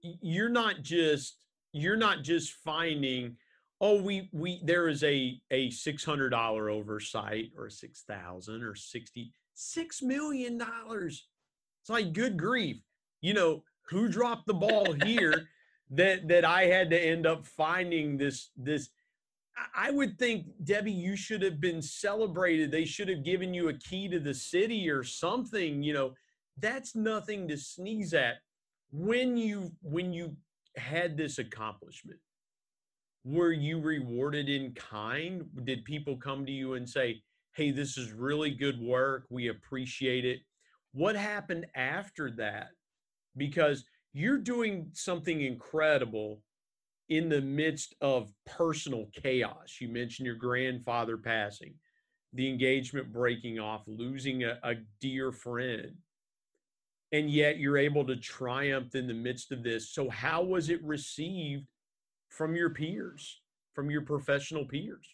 you're 0.02 0.50
not 0.50 0.82
just 0.82 1.38
you're 1.74 1.98
not 1.98 2.24
just 2.24 2.54
finding 2.54 3.36
oh 3.80 4.02
we 4.02 4.30
we 4.32 4.62
there 4.64 4.88
is 4.88 5.04
a 5.04 5.40
a 5.52 5.70
six 5.72 6.04
hundred 6.04 6.30
dollar 6.30 6.70
oversight 6.70 7.52
or 7.58 7.70
six 7.70 8.04
thousand 8.08 8.64
or 8.64 8.76
sixty 8.76 9.32
six 9.54 10.02
million 10.02 10.58
dollars 10.58 11.28
it's 11.82 11.90
like 11.90 12.14
good 12.14 12.38
grief 12.38 12.78
you 13.22 13.34
know 13.34 13.64
who 13.90 14.08
dropped 14.08 14.48
the 14.48 14.54
ball 14.54 14.94
here 15.04 15.48
that 15.90 16.28
that 16.28 16.46
i 16.46 16.64
had 16.64 16.90
to 16.90 17.00
end 17.00 17.26
up 17.26 17.46
finding 17.46 18.18
this 18.18 18.50
this 18.56 18.90
I 19.76 19.92
would 19.92 20.18
think, 20.18 20.48
Debbie, 20.64 20.92
you 20.92 21.16
should 21.16 21.42
have 21.42 21.60
been 21.60 21.82
celebrated. 21.82 22.72
They 22.72 22.86
should 22.86 23.10
have 23.10 23.24
given 23.24 23.54
you 23.54 23.70
a 23.70 23.74
key 23.74 24.08
to 24.08 24.20
the 24.20 24.34
city 24.34 24.90
or 24.90 25.04
something. 25.04 25.84
You 25.84 25.94
know, 25.94 26.14
that's 26.58 26.96
nothing 26.96 27.48
to 27.50 27.58
sneeze 27.58 28.14
at. 28.14 28.38
When 28.92 29.38
you 29.38 29.72
when 29.82 30.14
you 30.14 30.36
had 30.78 31.18
this 31.18 31.38
accomplishment, 31.40 32.20
were 33.24 33.52
you 33.52 33.80
rewarded 33.80 34.50
in 34.50 34.74
kind? 34.74 35.46
Did 35.64 35.86
people 35.86 36.18
come 36.18 36.46
to 36.46 36.52
you 36.52 36.74
and 36.74 36.90
say, 36.90 37.22
hey, 37.54 37.72
this 37.72 37.98
is 37.98 38.12
really 38.12 38.52
good 38.52 38.80
work. 38.80 39.26
We 39.30 39.50
appreciate 39.50 40.26
it. 40.26 40.40
What 40.94 41.16
happened 41.16 41.68
after 41.76 42.32
that? 42.32 42.70
Because 43.38 43.86
you're 44.14 44.38
doing 44.38 44.90
something 44.94 45.42
incredible 45.42 46.42
in 47.10 47.30
the 47.30 47.42
midst 47.42 47.96
of 48.02 48.32
personal 48.46 49.08
chaos. 49.14 49.78
You 49.80 49.90
mentioned 49.90 50.26
your 50.26 50.36
grandfather 50.36 51.18
passing, 51.18 51.74
the 52.34 52.50
engagement 52.50 53.12
breaking 53.12 53.60
off, 53.60 53.84
losing 53.86 54.44
a, 54.44 54.58
a 54.64 54.76
dear 55.00 55.32
friend. 55.32 55.94
And 57.12 57.30
yet 57.30 57.58
you're 57.58 57.78
able 57.78 58.06
to 58.06 58.16
triumph 58.16 58.96
in 58.96 59.08
the 59.08 59.14
midst 59.14 59.52
of 59.52 59.64
this. 59.64 59.90
So, 59.90 60.10
how 60.10 60.44
was 60.44 60.70
it 60.70 60.82
received 60.84 61.68
from 62.30 62.56
your 62.56 62.70
peers, 62.70 63.42
from 63.74 63.92
your 63.92 64.02
professional 64.02 64.66
peers? 64.66 65.06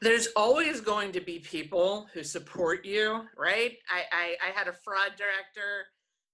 There's 0.00 0.28
always 0.34 0.80
going 0.80 1.12
to 1.12 1.20
be 1.20 1.38
people 1.38 2.08
who 2.12 2.24
support 2.24 2.84
you, 2.84 3.22
right? 3.36 3.76
I, 3.88 4.02
I, 4.10 4.48
I 4.48 4.50
had 4.52 4.66
a 4.66 4.72
fraud 4.72 5.12
director 5.16 5.86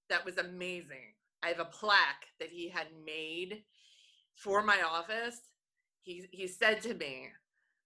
that 0.09 0.24
was 0.24 0.38
amazing. 0.38 1.12
I 1.42 1.48
have 1.48 1.61
a 1.61 1.66
plaque 1.66 2.24
that 2.40 2.48
he 2.48 2.68
had 2.68 2.87
made 3.04 3.62
for 4.35 4.62
my 4.62 4.78
office. 4.83 5.40
He, 6.02 6.24
he 6.31 6.46
said 6.46 6.81
to 6.83 6.94
me, 6.94 7.28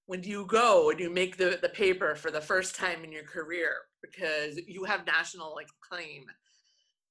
when 0.07 0.21
do 0.21 0.31
you 0.31 0.47
go 0.47 0.91
and 0.91 1.01
you 1.01 1.11
make 1.11 1.37
the, 1.37 1.59
the 1.61 1.69
paper 1.69 2.15
for 2.15 2.31
the 2.31 2.41
first 2.41 2.77
time 2.77 3.03
in 3.03 3.13
your 3.13 3.25
career, 3.25 3.75
because 4.03 4.59
you 4.67 4.85
have 4.85 5.07
national 5.07 5.59
acclaim, 5.59 6.25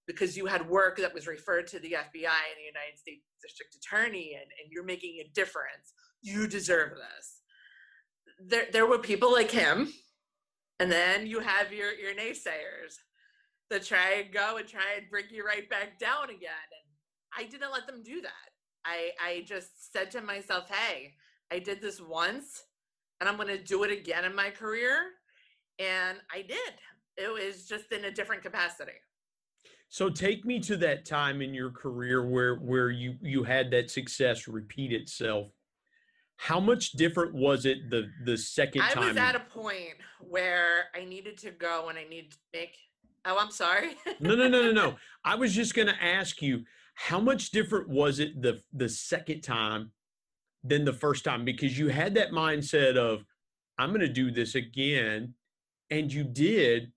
because 0.08 0.36
you 0.36 0.46
had 0.46 0.70
work 0.70 0.98
that 0.98 1.14
was 1.14 1.28
referred 1.28 1.68
to 1.68 1.80
the 1.80 1.92
FBI 1.92 2.42
and 2.50 2.58
the 2.58 2.66
United 2.66 2.98
States 3.00 3.24
District 3.42 3.76
Attorney, 3.76 4.34
and, 4.34 4.44
and 4.44 4.72
you're 4.72 4.84
making 4.84 5.20
a 5.20 5.30
difference. 5.34 5.94
You 6.22 6.48
deserve 6.48 6.92
this. 6.92 7.42
There, 8.48 8.68
there 8.72 8.86
were 8.86 9.00
people 9.00 9.32
like 9.32 9.52
him, 9.52 9.94
and 10.80 10.92
then 10.92 11.28
you 11.28 11.40
have 11.40 11.72
your, 11.72 11.94
your 11.94 12.14
naysayers 12.14 12.98
that 13.70 13.84
try 13.84 14.24
and 14.24 14.34
go 14.34 14.58
and 14.58 14.68
try 14.68 14.96
and 14.98 15.10
bring 15.10 15.26
you 15.32 15.46
right 15.46 15.68
back 15.70 15.98
down 15.98 16.26
again. 16.26 16.52
And 16.52 17.46
I 17.46 17.50
didn't 17.50 17.72
let 17.72 17.88
them 17.88 18.04
do 18.04 18.22
that. 18.22 18.52
I, 18.86 19.12
I 19.24 19.44
just 19.48 19.94
said 19.94 20.12
to 20.12 20.22
myself, 20.22 20.70
hey, 20.70 21.14
I 21.52 21.60
did 21.60 21.82
this 21.82 22.02
once 22.02 22.64
and 23.20 23.30
I'm 23.30 23.36
going 23.36 23.48
to 23.48 23.64
do 23.64 23.84
it 23.84 23.92
again 23.92 24.26
in 24.26 24.36
my 24.36 24.50
career. 24.50 25.04
And 25.82 26.20
I 26.32 26.44
did. 26.44 26.74
It 27.18 27.32
was 27.32 27.66
just 27.66 27.92
in 27.92 28.06
a 28.06 28.12
different 28.12 28.44
capacity. 28.44 28.92
So 29.90 30.10
take 30.10 30.46
me 30.46 30.60
to 30.62 30.78
that 30.78 31.06
time 31.06 31.42
in 31.42 31.54
your 31.54 31.72
career 31.72 32.26
where 32.26 32.56
where 32.56 32.90
you 32.90 33.16
you 33.22 33.44
had 33.44 33.72
that 33.72 33.92
success 33.92 34.48
repeat 34.48 34.94
itself. 34.94 35.48
How 36.38 36.60
much 36.60 36.94
different 36.94 37.34
was 37.34 37.66
it 37.66 37.90
the 37.90 38.10
the 38.24 38.38
second 38.38 38.84
I 38.84 38.90
time? 38.92 39.04
I 39.04 39.08
was 39.08 39.18
at 39.18 39.36
a 39.36 39.42
point 39.42 39.96
where 40.20 40.86
I 40.96 41.04
needed 41.04 41.38
to 41.40 41.52
go 41.52 41.90
and 41.90 41.98
I 41.98 42.04
needed 42.04 42.32
to 42.32 42.38
make. 42.54 42.78
Oh, 43.26 43.38
I'm 43.38 43.52
sorry. 43.52 43.96
no, 44.20 44.36
no, 44.36 44.48
no, 44.48 44.64
no, 44.64 44.72
no. 44.72 44.96
I 45.26 45.36
was 45.36 45.54
just 45.54 45.76
going 45.76 45.88
to 45.88 46.04
ask 46.04 46.42
you 46.42 46.64
how 46.96 47.20
much 47.20 47.52
different 47.52 47.90
was 47.90 48.20
it 48.20 48.42
the 48.42 48.62
the 48.72 48.88
second 48.88 49.42
time 49.42 49.92
than 50.64 50.86
the 50.86 50.94
first 50.94 51.26
time 51.26 51.44
because 51.44 51.78
you 51.78 51.90
had 51.90 52.14
that 52.16 52.32
mindset 52.32 52.96
of 52.96 53.26
I'm 53.78 53.90
going 53.90 54.02
to 54.02 54.08
do 54.08 54.32
this 54.32 54.56
again, 54.56 55.34
and 55.92 56.12
you 56.12 56.24
did 56.24 56.92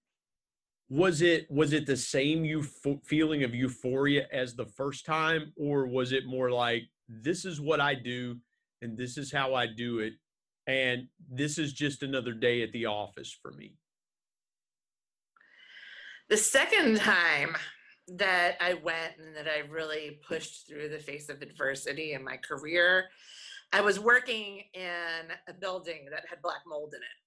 was 0.89 1.21
it 1.21 1.51
was 1.51 1.73
it 1.73 1.87
the 1.87 1.97
same 1.97 2.63
feeling 3.05 3.43
of 3.43 3.55
euphoria 3.55 4.27
as 4.33 4.55
the 4.55 4.65
first 4.65 5.05
time 5.05 5.53
or 5.57 5.87
was 5.87 6.13
it 6.13 6.25
more 6.25 6.51
like 6.51 6.85
this 7.09 7.45
is 7.45 7.61
what 7.61 7.81
i 7.81 7.95
do 7.95 8.39
and 8.81 8.97
this 8.97 9.19
is 9.19 9.33
how 9.33 9.55
i 9.55 9.67
do 9.67 9.99
it 9.99 10.15
and 10.67 11.07
this 11.31 11.59
is 11.59 11.73
just 11.73 12.03
another 12.03 12.33
day 12.33 12.63
at 12.63 12.73
the 12.73 12.87
office 12.87 13.37
for 13.43 13.53
me 13.53 13.75
the 16.29 16.37
second 16.37 16.97
time 16.97 17.57
that 18.07 18.57
i 18.61 18.75
went 18.75 19.15
and 19.19 19.35
that 19.35 19.47
i 19.49 19.67
really 19.71 20.21
pushed 20.27 20.69
through 20.69 20.89
the 20.89 20.99
face 20.99 21.29
of 21.29 21.41
adversity 21.43 22.13
in 22.13 22.23
my 22.23 22.37
career 22.37 23.07
i 23.73 23.81
was 23.81 23.99
working 23.99 24.63
in 24.75 25.33
a 25.49 25.55
building 25.55 26.07
that 26.11 26.25
had 26.29 26.41
black 26.43 26.61
mold 26.67 26.93
in 26.95 27.01
it 27.01 27.24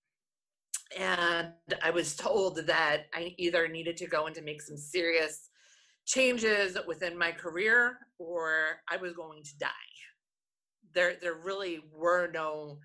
and 0.96 1.50
I 1.82 1.90
was 1.90 2.16
told 2.16 2.58
that 2.68 3.06
I 3.14 3.34
either 3.38 3.68
needed 3.68 3.98
to 3.98 4.08
go 4.08 4.26
and 4.26 4.36
to 4.36 4.42
make 4.42 4.62
some 4.62 4.78
serious 4.78 5.50
changes 6.06 6.78
within 6.88 7.18
my 7.18 7.32
career 7.32 7.98
or 8.20 8.80
I 8.90 8.98
was 8.98 9.14
going 9.14 9.44
to 9.44 9.58
die. 9.60 9.68
There, 10.94 11.16
there 11.22 11.36
really 11.36 11.82
were 11.94 12.30
no 12.34 12.80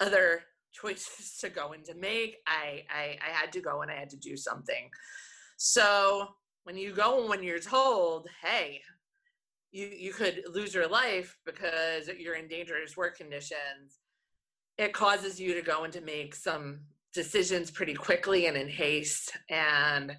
other 0.00 0.42
choices 0.72 1.38
to 1.40 1.48
go 1.48 1.72
and 1.72 1.84
to 1.84 1.94
make. 1.94 2.36
I, 2.46 2.84
I, 2.90 3.16
I 3.26 3.32
had 3.32 3.52
to 3.52 3.60
go 3.60 3.82
and 3.82 3.90
I 3.90 3.94
had 3.94 4.10
to 4.10 4.16
do 4.16 4.36
something. 4.36 4.90
So 5.56 6.28
when 6.64 6.76
you 6.76 6.92
go 6.92 7.20
and 7.20 7.28
when 7.28 7.42
you're 7.42 7.58
told, 7.58 8.28
hey, 8.42 8.80
you, 9.70 9.86
you 9.86 10.12
could 10.12 10.42
lose 10.52 10.74
your 10.74 10.88
life 10.88 11.36
because 11.46 12.08
you're 12.18 12.36
in 12.36 12.48
dangerous 12.48 12.96
work 12.96 13.16
conditions, 13.16 14.00
it 14.76 14.92
causes 14.92 15.40
you 15.40 15.54
to 15.54 15.62
go 15.62 15.84
and 15.84 15.92
to 15.92 16.00
make 16.00 16.34
some 16.34 16.80
decisions 17.18 17.68
pretty 17.68 17.94
quickly 17.94 18.46
and 18.46 18.56
in 18.56 18.68
haste. 18.68 19.36
And 19.50 20.16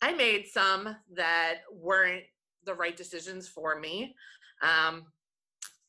I 0.00 0.14
made 0.14 0.46
some 0.46 0.96
that 1.14 1.56
weren't 1.70 2.24
the 2.64 2.72
right 2.72 2.96
decisions 2.96 3.46
for 3.46 3.78
me. 3.78 4.14
Um, 4.62 5.04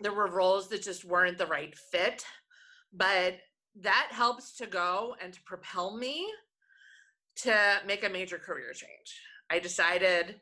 there 0.02 0.12
were 0.12 0.28
roles 0.28 0.68
that 0.68 0.84
just 0.84 1.06
weren't 1.06 1.38
the 1.38 1.46
right 1.46 1.74
fit, 1.74 2.26
but 2.92 3.36
that 3.80 4.10
helps 4.12 4.58
to 4.58 4.68
go 4.68 5.16
and 5.24 5.32
to 5.32 5.40
propel 5.46 5.96
me 5.96 6.28
to 7.38 7.56
make 7.88 8.04
a 8.04 8.10
major 8.10 8.38
career 8.38 8.74
change. 8.74 9.22
I 9.50 9.60
decided 9.60 10.42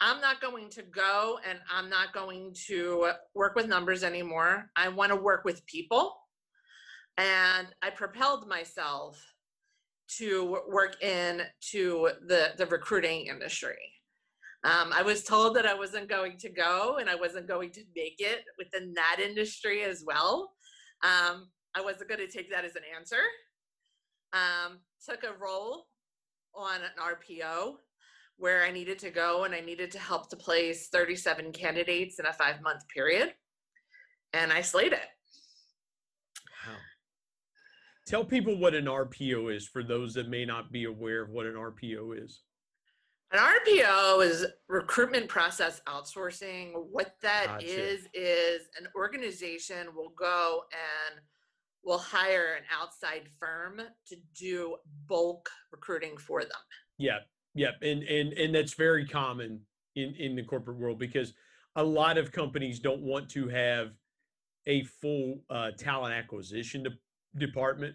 I'm 0.00 0.20
not 0.20 0.40
going 0.40 0.70
to 0.70 0.82
go 0.82 1.40
and 1.48 1.58
I'm 1.74 1.90
not 1.90 2.12
going 2.12 2.54
to 2.68 3.10
work 3.34 3.56
with 3.56 3.66
numbers 3.66 4.04
anymore. 4.04 4.70
I 4.76 4.90
want 4.90 5.10
to 5.10 5.16
work 5.16 5.44
with 5.44 5.66
people. 5.66 6.14
And 7.18 7.66
I 7.82 7.90
propelled 7.90 8.48
myself 8.48 9.22
to 10.18 10.58
work 10.68 11.02
in 11.02 11.42
to 11.72 12.10
the, 12.26 12.52
the 12.56 12.66
recruiting 12.66 13.26
industry. 13.26 13.76
Um, 14.64 14.92
I 14.92 15.02
was 15.02 15.24
told 15.24 15.54
that 15.56 15.66
I 15.66 15.74
wasn't 15.74 16.08
going 16.08 16.36
to 16.38 16.48
go 16.48 16.96
and 17.00 17.10
I 17.10 17.14
wasn't 17.14 17.46
going 17.46 17.70
to 17.72 17.82
make 17.94 18.16
it 18.18 18.44
within 18.56 18.94
that 18.94 19.18
industry 19.22 19.82
as 19.82 20.04
well. 20.06 20.52
Um, 21.02 21.48
I 21.74 21.80
wasn't 21.82 22.08
going 22.08 22.20
to 22.20 22.28
take 22.28 22.50
that 22.50 22.64
as 22.64 22.74
an 22.76 22.82
answer. 22.96 23.20
Um, 24.32 24.78
took 25.04 25.24
a 25.24 25.38
role 25.38 25.86
on 26.54 26.76
an 26.76 26.90
RPO 27.00 27.74
where 28.36 28.64
I 28.64 28.70
needed 28.70 28.98
to 29.00 29.10
go 29.10 29.44
and 29.44 29.54
I 29.54 29.60
needed 29.60 29.90
to 29.92 29.98
help 29.98 30.30
to 30.30 30.36
place 30.36 30.88
37 30.88 31.52
candidates 31.52 32.18
in 32.18 32.26
a 32.26 32.32
five 32.32 32.62
month 32.62 32.86
period. 32.88 33.34
And 34.32 34.52
I 34.52 34.62
slayed 34.62 34.92
it. 34.92 35.08
Tell 38.08 38.24
people 38.24 38.56
what 38.56 38.74
an 38.74 38.86
RPO 38.86 39.54
is 39.54 39.68
for 39.68 39.84
those 39.84 40.14
that 40.14 40.30
may 40.30 40.46
not 40.46 40.72
be 40.72 40.84
aware 40.84 41.22
of 41.22 41.28
what 41.28 41.44
an 41.44 41.52
RPO 41.52 42.24
is. 42.24 42.40
An 43.32 43.38
RPO 43.38 44.24
is 44.24 44.46
recruitment 44.66 45.28
process 45.28 45.82
outsourcing. 45.86 46.72
What 46.90 47.16
that 47.20 47.46
gotcha. 47.46 47.66
is 47.66 48.08
is 48.14 48.62
an 48.80 48.86
organization 48.96 49.88
will 49.94 50.14
go 50.18 50.62
and 50.72 51.20
will 51.84 51.98
hire 51.98 52.54
an 52.54 52.62
outside 52.74 53.28
firm 53.38 53.82
to 54.06 54.16
do 54.34 54.76
bulk 55.06 55.50
recruiting 55.70 56.16
for 56.16 56.40
them. 56.40 56.50
Yeah, 56.96 57.18
yeah, 57.54 57.72
and 57.82 58.02
and 58.04 58.32
and 58.32 58.54
that's 58.54 58.72
very 58.72 59.06
common 59.06 59.60
in 59.96 60.14
in 60.14 60.34
the 60.34 60.44
corporate 60.44 60.78
world 60.78 60.98
because 60.98 61.34
a 61.76 61.84
lot 61.84 62.16
of 62.16 62.32
companies 62.32 62.80
don't 62.80 63.02
want 63.02 63.28
to 63.30 63.48
have 63.48 63.90
a 64.66 64.84
full 64.84 65.42
uh, 65.50 65.72
talent 65.72 66.14
acquisition 66.14 66.82
de- 66.84 66.90
department, 67.36 67.94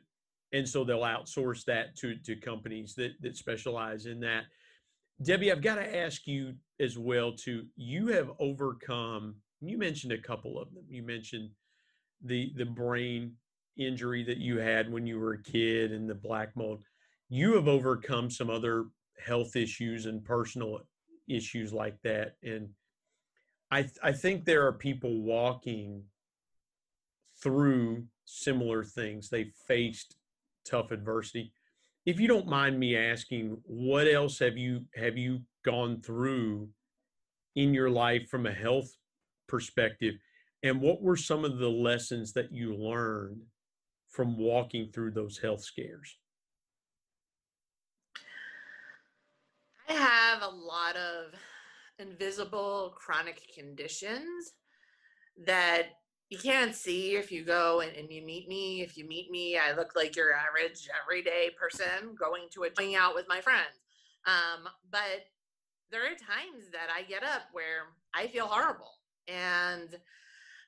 and 0.52 0.68
so 0.68 0.84
they'll 0.84 1.02
outsource 1.02 1.66
that 1.66 1.96
to 1.98 2.16
to 2.26 2.36
companies 2.36 2.94
that 2.96 3.14
that 3.22 3.36
specialize 3.36 4.06
in 4.06 4.20
that. 4.22 4.44
Debbie, 5.22 5.52
I've 5.52 5.62
got 5.62 5.76
to 5.76 5.98
ask 5.98 6.28
you 6.28 6.54
as 6.80 6.98
well 6.98 7.34
to 7.38 7.66
You 7.76 8.08
have 8.08 8.32
overcome. 8.40 9.36
You 9.62 9.78
mentioned 9.78 10.12
a 10.12 10.18
couple 10.18 10.60
of 10.60 10.74
them. 10.74 10.84
You 10.90 11.04
mentioned 11.04 11.50
the 12.24 12.52
the 12.56 12.66
brain 12.66 13.34
injury 13.78 14.24
that 14.24 14.38
you 14.38 14.60
had 14.60 14.92
when 14.92 15.08
you 15.08 15.20
were 15.20 15.34
a 15.34 15.44
kid 15.44 15.92
and 15.92 16.10
the 16.10 16.16
black 16.16 16.56
mold. 16.56 16.84
You 17.30 17.56
have 17.56 17.68
overcome 17.68 18.30
some 18.30 18.50
other 18.50 18.86
health 19.24 19.56
issues 19.56 20.06
and 20.06 20.24
personal 20.24 20.82
issues 21.28 21.74
like 21.74 22.02
that, 22.04 22.36
and 22.44 22.70
I 23.72 23.90
I 24.04 24.12
think 24.12 24.46
there 24.46 24.68
are 24.68 24.74
people 24.74 25.22
walking 25.22 26.04
through 27.42 28.06
similar 28.26 28.84
things. 28.84 29.30
They 29.30 29.51
faced 29.67 30.15
tough 30.65 30.91
adversity 30.91 31.53
if 32.05 32.19
you 32.19 32.28
don't 32.28 32.47
mind 32.47 32.80
me 32.80 32.97
asking, 32.97 33.57
what 33.63 34.07
else 34.07 34.39
have 34.39 34.57
you 34.57 34.86
have 34.95 35.17
you 35.17 35.41
gone 35.63 36.01
through 36.01 36.69
in 37.55 37.74
your 37.74 37.89
life 37.89 38.28
from 38.30 38.45
a 38.45 38.51
health 38.51 38.91
perspective, 39.47 40.15
and 40.63 40.82
what 40.82 41.01
were 41.01 41.15
some 41.15 41.45
of 41.45 41.59
the 41.59 41.69
lessons 41.69 42.34
that 42.34 42.51
you 42.51 42.76
learned 42.76 43.41
from 44.09 44.38
walking 44.38 44.89
through 44.91 45.11
those 45.11 45.38
health 45.38 45.63
scares? 45.63 46.17
I 49.88 49.93
have 49.93 50.41
a 50.41 50.47
lot 50.47 50.95
of 50.95 51.34
invisible 51.99 52.95
chronic 52.97 53.41
conditions 53.53 54.53
that 55.45 55.84
you 56.34 56.40
can't 56.40 56.74
see 56.74 57.16
if 57.16 57.32
you 57.32 57.44
go 57.44 57.82
and, 57.82 57.96
and, 57.96 58.12
you 58.12 58.24
meet 58.24 58.48
me. 58.48 58.82
If 58.82 58.98
you 58.98 59.06
meet 59.06 59.30
me, 59.30 59.56
I 59.56 59.76
look 59.76 59.92
like 59.96 60.16
your 60.16 60.34
average 60.34 60.90
everyday 61.04 61.52
person 61.52 62.16
going 62.20 62.48
to 62.54 62.64
a 62.64 62.70
hang 62.76 62.96
out 62.96 63.14
with 63.14 63.28
my 63.30 63.40
friends. 63.40 63.78
Um, 64.26 64.68
but 64.90 65.28
there 65.92 66.02
are 66.02 66.16
times 66.16 66.72
that 66.72 66.88
I 66.92 67.04
get 67.04 67.22
up 67.22 67.44
where 67.52 67.84
I 68.16 68.26
feel 68.26 68.48
horrible. 68.48 68.94
And 69.28 69.96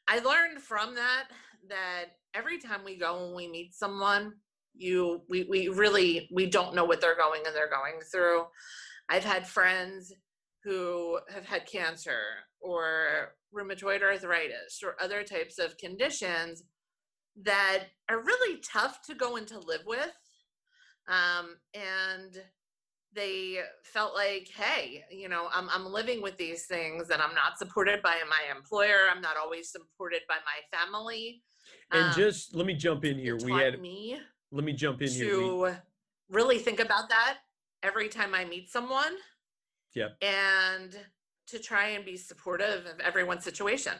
I 0.08 0.20
learned 0.20 0.62
from 0.62 0.94
that 0.94 1.30
that 1.68 2.18
every 2.36 2.60
time 2.60 2.82
we 2.86 2.96
go 2.96 3.26
and 3.26 3.36
we 3.36 3.48
meet 3.48 3.74
someone, 3.74 4.34
you 4.76 5.24
we, 5.28 5.46
we 5.50 5.70
really 5.70 6.30
we 6.32 6.46
don't 6.46 6.76
know 6.76 6.86
what 6.86 7.02
they're 7.02 7.18
going 7.18 7.42
and 7.48 7.56
they're 7.56 7.72
going 7.72 8.02
through. 8.12 8.44
I've 9.10 9.24
had 9.24 9.48
friends 9.48 10.14
who 10.66 11.20
have 11.32 11.46
had 11.46 11.68
cancer 11.68 12.20
or 12.60 13.36
rheumatoid 13.56 14.02
arthritis 14.02 14.82
or 14.84 14.96
other 15.02 15.24
types 15.24 15.60
of 15.60 15.78
conditions 15.78 16.64
that 17.44 17.84
are 18.10 18.24
really 18.24 18.60
tough 18.62 19.00
to 19.04 19.14
go 19.14 19.36
and 19.36 19.48
to 19.48 19.60
live 19.60 19.84
with. 19.86 20.12
Um, 21.08 21.58
and 21.76 22.42
they 23.14 23.60
felt 23.84 24.16
like, 24.16 24.50
hey, 24.56 25.04
you 25.12 25.30
know, 25.30 25.48
I'm, 25.54 25.70
I'm 25.70 25.86
living 25.86 26.22
with 26.22 26.36
these 26.38 26.66
things 26.66 27.12
and 27.12 27.22
I'm 27.22 27.36
not 27.36 27.60
supported 27.60 28.02
by 28.02 28.18
my 28.28 28.56
employer. 28.56 29.08
I'm 29.14 29.22
not 29.22 29.38
always 29.38 29.72
supported 29.72 30.22
by 30.28 30.36
my 30.36 30.78
family. 30.78 31.44
And 31.92 32.06
um, 32.06 32.14
just 32.16 32.56
let 32.56 32.66
me 32.66 32.74
jump 32.74 33.06
in 33.06 33.20
here. 33.20 33.38
We 33.38 33.52
had 33.52 33.80
me. 33.80 34.18
Let 34.52 34.64
me 34.64 34.74
jump 34.74 35.02
in 35.04 35.10
to 35.10 35.14
here. 35.14 35.26
To 35.26 35.76
really 36.30 36.58
think 36.58 36.80
about 36.80 37.10
that 37.10 37.38
every 37.84 38.10
time 38.10 38.34
I 38.34 38.46
meet 38.46 38.72
someone. 38.72 39.14
Yep. 39.96 40.18
And 40.22 40.98
to 41.48 41.60
try 41.60 41.90
and 41.90 42.06
be 42.06 42.18
supportive 42.18 42.86
of 42.86 43.00
everyone's 43.00 43.44
situation. 43.44 43.94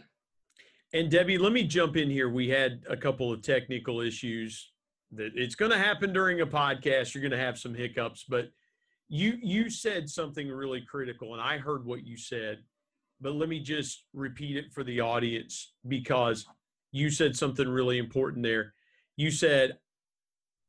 And 0.94 1.10
Debbie, 1.10 1.38
let 1.38 1.52
me 1.52 1.64
jump 1.64 1.98
in 1.98 2.10
here. 2.10 2.30
We 2.30 2.50
had 2.50 2.84
a 2.90 2.98
couple 2.98 3.32
of 3.32 3.42
technical 3.42 4.02
issues 4.02 4.72
that 5.12 5.32
it's 5.36 5.56
going 5.56 5.72
to 5.72 5.78
happen 5.78 6.14
during 6.14 6.42
a 6.42 6.48
podcast. 6.48 7.14
You're 7.14 7.22
going 7.22 7.32
to 7.32 7.38
have 7.38 7.58
some 7.58 7.74
hiccups, 7.74 8.26
but 8.28 8.50
you 9.08 9.38
you 9.42 9.70
said 9.70 10.10
something 10.10 10.50
really 10.50 10.82
critical 10.82 11.34
and 11.34 11.42
I 11.42 11.60
heard 11.60 11.86
what 11.86 12.04
you 12.06 12.18
said, 12.18 12.64
but 13.22 13.36
let 13.36 13.50
me 13.50 13.60
just 13.60 14.06
repeat 14.14 14.58
it 14.58 14.74
for 14.74 14.84
the 14.84 15.00
audience 15.02 15.74
because 15.88 16.46
you 16.92 17.12
said 17.12 17.36
something 17.36 17.68
really 17.68 18.00
important 18.00 18.44
there. 18.44 18.74
You 19.16 19.30
said 19.30 19.78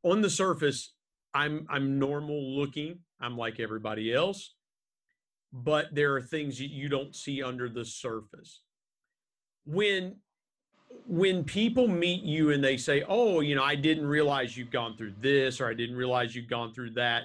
on 0.03 0.21
the 0.21 0.29
surface 0.29 0.93
I'm 1.33 1.67
I'm 1.71 1.99
normal 1.99 2.59
looking. 2.59 2.99
I'm 3.21 3.39
like 3.39 3.59
everybody 3.59 4.13
else 4.13 4.56
but 5.53 5.95
there 5.95 6.15
are 6.15 6.23
things 6.23 6.59
that 6.59 6.71
you 6.71 6.89
don't 6.89 7.15
see 7.15 7.43
under 7.43 7.69
the 7.69 7.85
surface. 7.85 8.63
When 9.65 10.17
when 11.07 11.45
people 11.45 11.89
meet 11.89 12.23
you 12.23 12.51
and 12.51 12.63
they 12.63 12.77
say, 12.77 13.05
"Oh, 13.09 13.41
you 13.41 13.55
know, 13.55 13.63
I 13.63 13.75
didn't 13.75 14.07
realize 14.07 14.57
you've 14.57 14.71
gone 14.71 14.97
through 14.97 15.15
this 15.21 15.61
or 15.61 15.69
I 15.69 15.75
didn't 15.75 15.97
realize 15.97 16.35
you've 16.35 16.49
gone 16.49 16.73
through 16.73 16.93
that." 16.93 17.25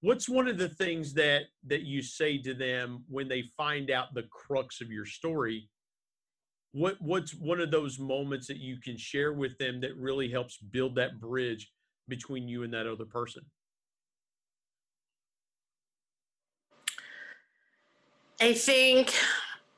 What's 0.00 0.28
one 0.28 0.46
of 0.46 0.58
the 0.58 0.68
things 0.68 1.12
that 1.14 1.46
that 1.66 1.82
you 1.82 2.02
say 2.02 2.38
to 2.38 2.54
them 2.54 3.04
when 3.08 3.28
they 3.28 3.42
find 3.56 3.90
out 3.90 4.14
the 4.14 4.24
crux 4.24 4.80
of 4.80 4.90
your 4.90 5.06
story? 5.06 5.68
What 6.72 7.00
what's 7.00 7.34
one 7.34 7.60
of 7.60 7.70
those 7.70 7.98
moments 7.98 8.46
that 8.46 8.58
you 8.58 8.78
can 8.80 8.96
share 8.96 9.32
with 9.32 9.58
them 9.58 9.80
that 9.80 9.96
really 9.96 10.30
helps 10.30 10.58
build 10.58 10.94
that 10.96 11.20
bridge 11.20 11.72
between 12.08 12.48
you 12.48 12.62
and 12.62 12.72
that 12.72 12.86
other 12.86 13.06
person? 13.06 13.44
I 18.40 18.52
think 18.52 19.12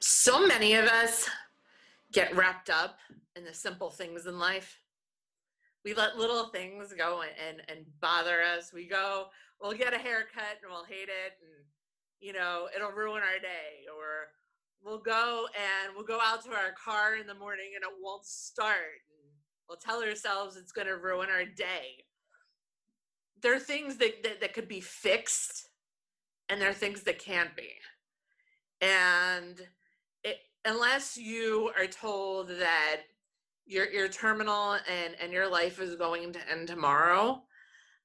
so 0.00 0.46
many 0.46 0.74
of 0.74 0.84
us 0.84 1.26
get 2.12 2.36
wrapped 2.36 2.68
up 2.68 2.98
in 3.34 3.42
the 3.42 3.54
simple 3.54 3.88
things 3.88 4.26
in 4.26 4.38
life. 4.38 4.78
We 5.82 5.94
let 5.94 6.18
little 6.18 6.48
things 6.48 6.92
go 6.92 7.22
and, 7.22 7.62
and, 7.68 7.86
bother 8.02 8.42
us. 8.42 8.70
We 8.70 8.86
go, 8.86 9.28
we'll 9.62 9.72
get 9.72 9.94
a 9.94 9.98
haircut 9.98 10.58
and 10.62 10.70
we'll 10.70 10.84
hate 10.84 11.08
it 11.08 11.38
and 11.40 11.64
you 12.20 12.34
know, 12.34 12.68
it'll 12.76 12.90
ruin 12.90 13.22
our 13.22 13.38
day. 13.40 13.86
Or 13.96 14.28
we'll 14.84 15.00
go 15.00 15.46
and 15.56 15.94
we'll 15.96 16.04
go 16.04 16.18
out 16.22 16.44
to 16.44 16.50
our 16.50 16.72
car 16.72 17.16
in 17.16 17.26
the 17.26 17.34
morning 17.34 17.72
and 17.76 17.82
it 17.82 17.98
won't 18.02 18.26
start. 18.26 19.00
And 19.08 19.32
we'll 19.70 19.78
tell 19.78 20.02
ourselves 20.02 20.58
it's 20.58 20.72
gonna 20.72 20.98
ruin 20.98 21.30
our 21.30 21.46
day. 21.46 22.04
There 23.40 23.54
are 23.54 23.58
things 23.58 23.96
that, 23.96 24.22
that, 24.22 24.42
that 24.42 24.52
could 24.52 24.68
be 24.68 24.82
fixed 24.82 25.70
and 26.50 26.60
there 26.60 26.68
are 26.68 26.74
things 26.74 27.04
that 27.04 27.18
can't 27.18 27.56
be 27.56 27.70
and 28.80 29.60
it, 30.24 30.38
unless 30.64 31.16
you 31.16 31.70
are 31.78 31.86
told 31.86 32.48
that 32.48 33.02
your 33.66 33.90
your 33.90 34.08
terminal 34.08 34.72
and 34.88 35.14
and 35.20 35.32
your 35.32 35.48
life 35.48 35.80
is 35.80 35.96
going 35.96 36.32
to 36.32 36.50
end 36.50 36.66
tomorrow 36.66 37.42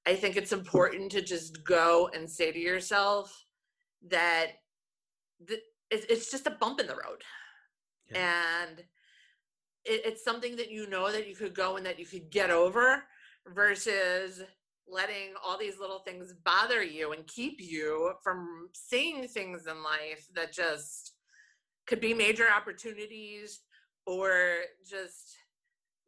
i 0.06 0.16
think 0.16 0.36
it's 0.36 0.54
important 0.54 1.12
to 1.12 1.22
just 1.22 1.64
go 1.64 2.10
and 2.14 2.30
say 2.30 2.52
to 2.52 2.60
yourself 2.60 3.46
that 4.08 4.48
th- 5.48 5.62
it's 5.92 6.32
just 6.32 6.48
a 6.48 6.52
bump 6.52 6.80
in 6.80 6.88
the 6.88 6.96
road 6.96 7.22
yeah. 8.12 8.66
and 8.68 8.80
it, 9.86 10.02
it's 10.06 10.24
something 10.24 10.56
that 10.56 10.70
you 10.70 10.90
know 10.90 11.12
that 11.12 11.28
you 11.28 11.36
could 11.36 11.54
go 11.54 11.78
and 11.78 11.86
that 11.86 12.00
you 12.00 12.06
could 12.06 12.30
get 12.30 12.50
over 12.50 13.04
versus 13.54 14.42
letting 14.88 15.34
all 15.44 15.58
these 15.58 15.80
little 15.80 16.00
things 16.00 16.34
bother 16.44 16.84
you 16.84 17.12
and 17.12 17.26
keep 17.28 17.60
you 17.60 18.14
from 18.24 18.70
seeing 18.74 19.28
things 19.28 19.66
in 19.68 19.84
life 19.84 20.28
that 20.36 20.54
just 20.54 21.14
could 21.88 22.00
be 22.00 22.14
major 22.14 22.46
opportunities 22.56 23.62
or 24.06 24.58
just 24.88 25.38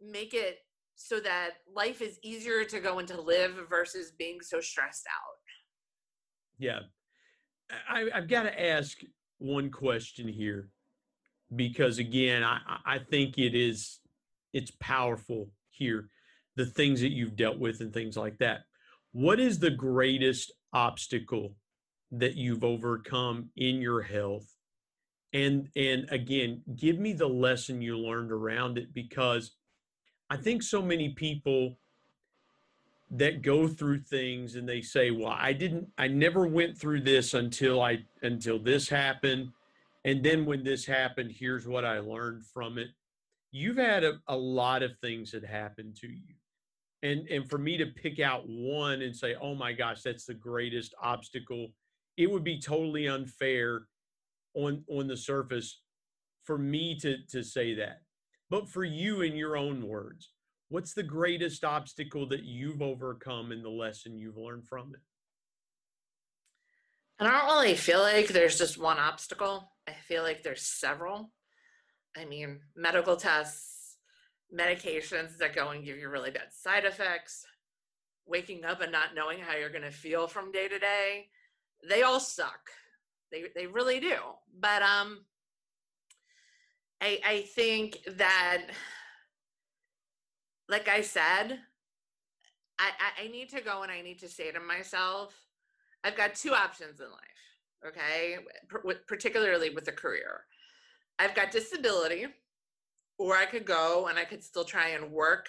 make 0.02 0.34
it 0.34 0.60
so 0.96 1.20
that 1.20 1.52
life 1.74 2.02
is 2.02 2.20
easier 2.24 2.64
to 2.66 2.80
go 2.80 3.00
and 3.00 3.08
to 3.08 3.22
live 3.22 3.56
versus 3.70 4.12
being 4.18 4.42
so 4.42 4.60
stressed 4.60 5.06
out. 5.08 5.38
Yeah. 6.58 6.80
I, 7.90 8.08
have 8.14 8.28
got 8.28 8.44
to 8.44 8.62
ask 8.62 8.98
one 9.38 9.70
question 9.70 10.28
here 10.28 10.70
because 11.56 12.00
again, 12.00 12.44
I, 12.44 12.60
I 12.86 13.00
think 13.00 13.38
it 13.38 13.56
is 13.56 14.00
it's 14.54 14.72
powerful 14.80 15.50
here, 15.70 16.10
the 16.56 16.66
things 16.66 17.02
that 17.02 17.12
you've 17.12 17.36
dealt 17.36 17.60
with 17.60 17.82
and 17.82 17.94
things 17.94 18.18
like 18.18 18.38
that. 18.40 18.62
What 19.18 19.40
is 19.40 19.58
the 19.58 19.72
greatest 19.72 20.52
obstacle 20.74 21.56
that 22.12 22.36
you've 22.36 22.64
overcome 22.64 23.50
in 23.56 23.82
your 23.82 24.04
health? 24.04 24.54
And 25.34 25.70
and 25.76 26.08
again, 26.12 26.62
give 26.76 27.00
me 27.00 27.14
the 27.14 27.28
lesson 27.28 27.82
you 27.82 27.98
learned 27.98 28.32
around 28.32 28.78
it 28.78 28.94
because 28.94 29.54
I 30.30 30.38
think 30.38 30.62
so 30.62 30.84
many 30.84 31.16
people 31.16 31.80
that 33.10 33.42
go 33.42 33.68
through 33.68 34.02
things 34.02 34.54
and 34.54 34.70
they 34.70 34.82
say, 34.82 35.10
"Well, 35.10 35.36
I 35.36 35.52
didn't 35.52 35.88
I 35.98 36.08
never 36.10 36.46
went 36.46 36.78
through 36.78 37.02
this 37.02 37.34
until 37.34 37.82
I 37.82 38.06
until 38.22 38.60
this 38.60 38.88
happened 38.88 39.50
and 40.06 40.24
then 40.24 40.46
when 40.46 40.64
this 40.64 40.86
happened, 40.86 41.32
here's 41.32 41.68
what 41.68 41.86
I 41.86 41.98
learned 41.98 42.46
from 42.46 42.78
it." 42.78 42.90
You've 43.50 43.78
had 43.78 44.04
a, 44.04 44.22
a 44.28 44.38
lot 44.38 44.84
of 44.84 45.00
things 45.00 45.32
that 45.32 45.44
happened 45.44 45.96
to 46.02 46.08
you. 46.08 46.36
And 47.04 47.28
and 47.28 47.50
for 47.50 47.58
me 47.58 47.78
to 47.78 47.86
pick 47.86 48.20
out 48.20 48.48
one 48.48 49.02
and 49.02 49.16
say, 49.16 49.36
"Oh 49.36 49.54
my 49.54 49.74
gosh, 49.74 50.02
that's 50.02 50.26
the 50.26 50.34
greatest 50.34 50.96
obstacle." 51.02 51.70
It 52.18 52.32
would 52.32 52.44
be 52.44 52.60
totally 52.60 53.08
unfair 53.08 53.88
on 54.56 54.84
on 54.90 55.08
the 55.08 55.18
surface 55.18 55.82
for 56.44 56.58
me 56.58 56.98
to 57.00 57.18
to 57.30 57.44
say 57.44 57.76
that. 57.76 58.02
But 58.50 58.70
for 58.70 58.84
you 58.84 59.22
in 59.22 59.36
your 59.36 59.58
own 59.58 59.86
words, 59.86 60.32
What's 60.70 60.94
the 60.94 61.04
greatest 61.04 61.64
obstacle 61.64 62.28
that 62.28 62.44
you've 62.44 62.82
overcome 62.82 63.54
and 63.54 63.64
the 63.64 63.70
lesson 63.70 64.18
you've 64.18 64.38
learned 64.38 64.68
from 64.68 64.94
it? 64.94 65.02
and 67.20 67.28
I 67.28 67.32
don't 67.32 67.48
really 67.48 67.76
feel 67.76 68.00
like 68.00 68.28
there's 68.28 68.60
just 68.60 68.78
one 68.78 69.00
obstacle. 69.00 69.72
I 69.88 69.94
feel 70.08 70.22
like 70.22 70.44
there's 70.44 70.62
several. 70.62 71.32
I 72.16 72.26
mean, 72.26 72.60
medical 72.76 73.16
tests, 73.16 73.77
medications 74.54 75.38
that 75.38 75.56
go 75.56 75.70
and 75.70 75.84
give 75.84 75.98
you 75.98 76.10
really 76.10 76.32
bad 76.32 76.52
side 76.52 76.86
effects, 76.86 77.46
waking 78.26 78.66
up 78.66 78.82
and 78.82 78.92
not 78.92 79.16
knowing 79.16 79.40
how 79.40 79.56
you're 79.56 79.70
going 79.70 79.82
to 79.84 79.92
feel 79.92 80.28
from 80.28 80.52
day 80.52 80.68
to 80.68 80.80
day. 80.80 81.28
They 81.88 82.04
all 82.04 82.20
suck. 82.20 82.70
They 83.32 83.46
they 83.56 83.68
really 83.68 84.00
do. 84.00 84.16
But 84.60 84.82
um 84.82 85.26
I 87.02 87.20
I 87.26 87.42
think 87.42 88.00
that 88.18 88.64
like 90.70 90.88
I 90.88 91.02
said, 91.02 91.60
I, 92.80 92.90
I, 93.00 93.24
I 93.24 93.28
need 93.30 93.50
to 93.50 93.62
go 93.62 93.84
and 93.84 93.92
I 93.92 94.02
need 94.02 94.20
to 94.20 94.28
say 94.28 94.52
to 94.52 94.60
myself, 94.60 95.34
I've 96.04 96.18
got 96.18 96.36
two 96.36 96.54
options 96.54 97.00
in 97.00 97.08
life, 97.08 97.88
okay? 97.88 98.38
particularly 99.08 99.70
with 99.70 99.88
a 99.88 99.92
career. 99.92 100.42
I've 101.20 101.36
got 101.36 101.52
disability, 101.52 102.28
or 103.18 103.36
I 103.36 103.46
could 103.46 103.66
go 103.66 104.08
and 104.08 104.18
I 104.18 104.26
could 104.26 104.44
still 104.44 104.64
try 104.64 104.90
and 104.90 105.12
work. 105.12 105.48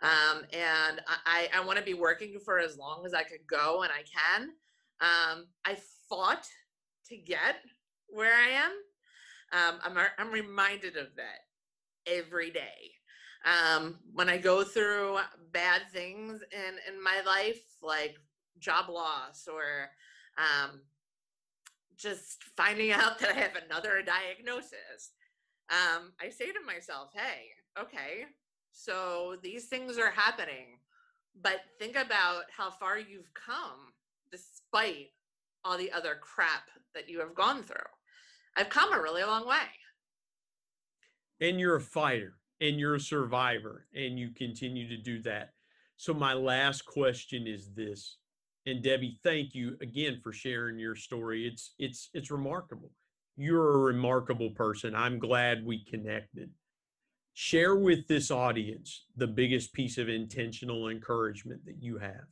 Um, 0.00 0.44
and 0.52 1.00
I, 1.26 1.48
I 1.54 1.64
want 1.64 1.78
to 1.78 1.84
be 1.84 1.94
working 1.94 2.38
for 2.44 2.58
as 2.58 2.78
long 2.78 3.04
as 3.04 3.14
I 3.14 3.24
could 3.24 3.46
go 3.48 3.82
and 3.82 3.92
I 3.92 4.02
can. 4.02 4.50
Um, 5.00 5.46
I 5.64 5.76
fought 6.08 6.46
to 7.08 7.16
get 7.16 7.56
where 8.08 8.34
I 8.34 8.48
am. 8.50 8.72
Um, 9.50 9.80
I'm, 9.82 10.06
I'm 10.18 10.32
reminded 10.32 10.96
of 10.96 11.08
that 11.16 11.46
every 12.06 12.50
day 12.50 12.92
um, 13.44 13.98
when 14.12 14.28
I 14.28 14.38
go 14.38 14.64
through 14.64 15.18
bad 15.52 15.82
things 15.92 16.40
in 16.52 16.94
in 16.94 17.02
my 17.02 17.20
life, 17.24 17.60
like 17.82 18.16
job 18.58 18.88
loss 18.88 19.46
or 19.50 19.90
um, 20.36 20.80
just 21.96 22.42
finding 22.56 22.92
out 22.92 23.18
that 23.20 23.30
I 23.30 23.38
have 23.38 23.56
another 23.56 24.02
diagnosis, 24.02 25.12
um, 25.70 26.12
I 26.20 26.30
say 26.30 26.46
to 26.46 26.60
myself, 26.66 27.10
"Hey, 27.14 27.50
okay, 27.78 28.26
so 28.72 29.36
these 29.42 29.66
things 29.66 29.98
are 29.98 30.10
happening, 30.10 30.78
but 31.40 31.60
think 31.78 31.96
about 31.96 32.44
how 32.56 32.70
far 32.70 32.98
you've 32.98 33.32
come 33.34 33.92
despite 34.30 35.08
all 35.64 35.76
the 35.76 35.92
other 35.92 36.16
crap 36.20 36.68
that 36.94 37.08
you 37.08 37.20
have 37.20 37.34
gone 37.34 37.62
through. 37.62 37.76
I've 38.56 38.70
come 38.70 38.92
a 38.92 39.02
really 39.02 39.24
long 39.24 39.46
way." 39.46 39.68
And 41.40 41.60
you're 41.60 41.76
a 41.76 41.80
fighter 41.80 42.38
and 42.60 42.78
you're 42.78 42.96
a 42.96 43.00
survivor 43.00 43.86
and 43.94 44.18
you 44.18 44.30
continue 44.30 44.88
to 44.88 44.96
do 44.96 45.22
that. 45.22 45.52
So, 45.96 46.14
my 46.14 46.32
last 46.32 46.84
question 46.84 47.46
is 47.46 47.72
this. 47.74 48.18
And 48.66 48.82
Debbie, 48.82 49.18
thank 49.22 49.54
you 49.54 49.76
again 49.80 50.20
for 50.22 50.32
sharing 50.32 50.78
your 50.78 50.94
story. 50.94 51.46
It's 51.46 51.74
it's 51.78 52.10
it's 52.14 52.30
remarkable. 52.30 52.90
You're 53.40 53.74
a 53.74 53.78
remarkable 53.78 54.50
person. 54.50 54.96
I'm 54.96 55.20
glad 55.20 55.64
we 55.64 55.84
connected. 55.84 56.50
Share 57.34 57.76
with 57.76 58.08
this 58.08 58.32
audience 58.32 59.04
the 59.16 59.28
biggest 59.28 59.72
piece 59.72 59.96
of 59.96 60.08
intentional 60.08 60.88
encouragement 60.88 61.64
that 61.66 61.80
you 61.80 61.98
have. 61.98 62.26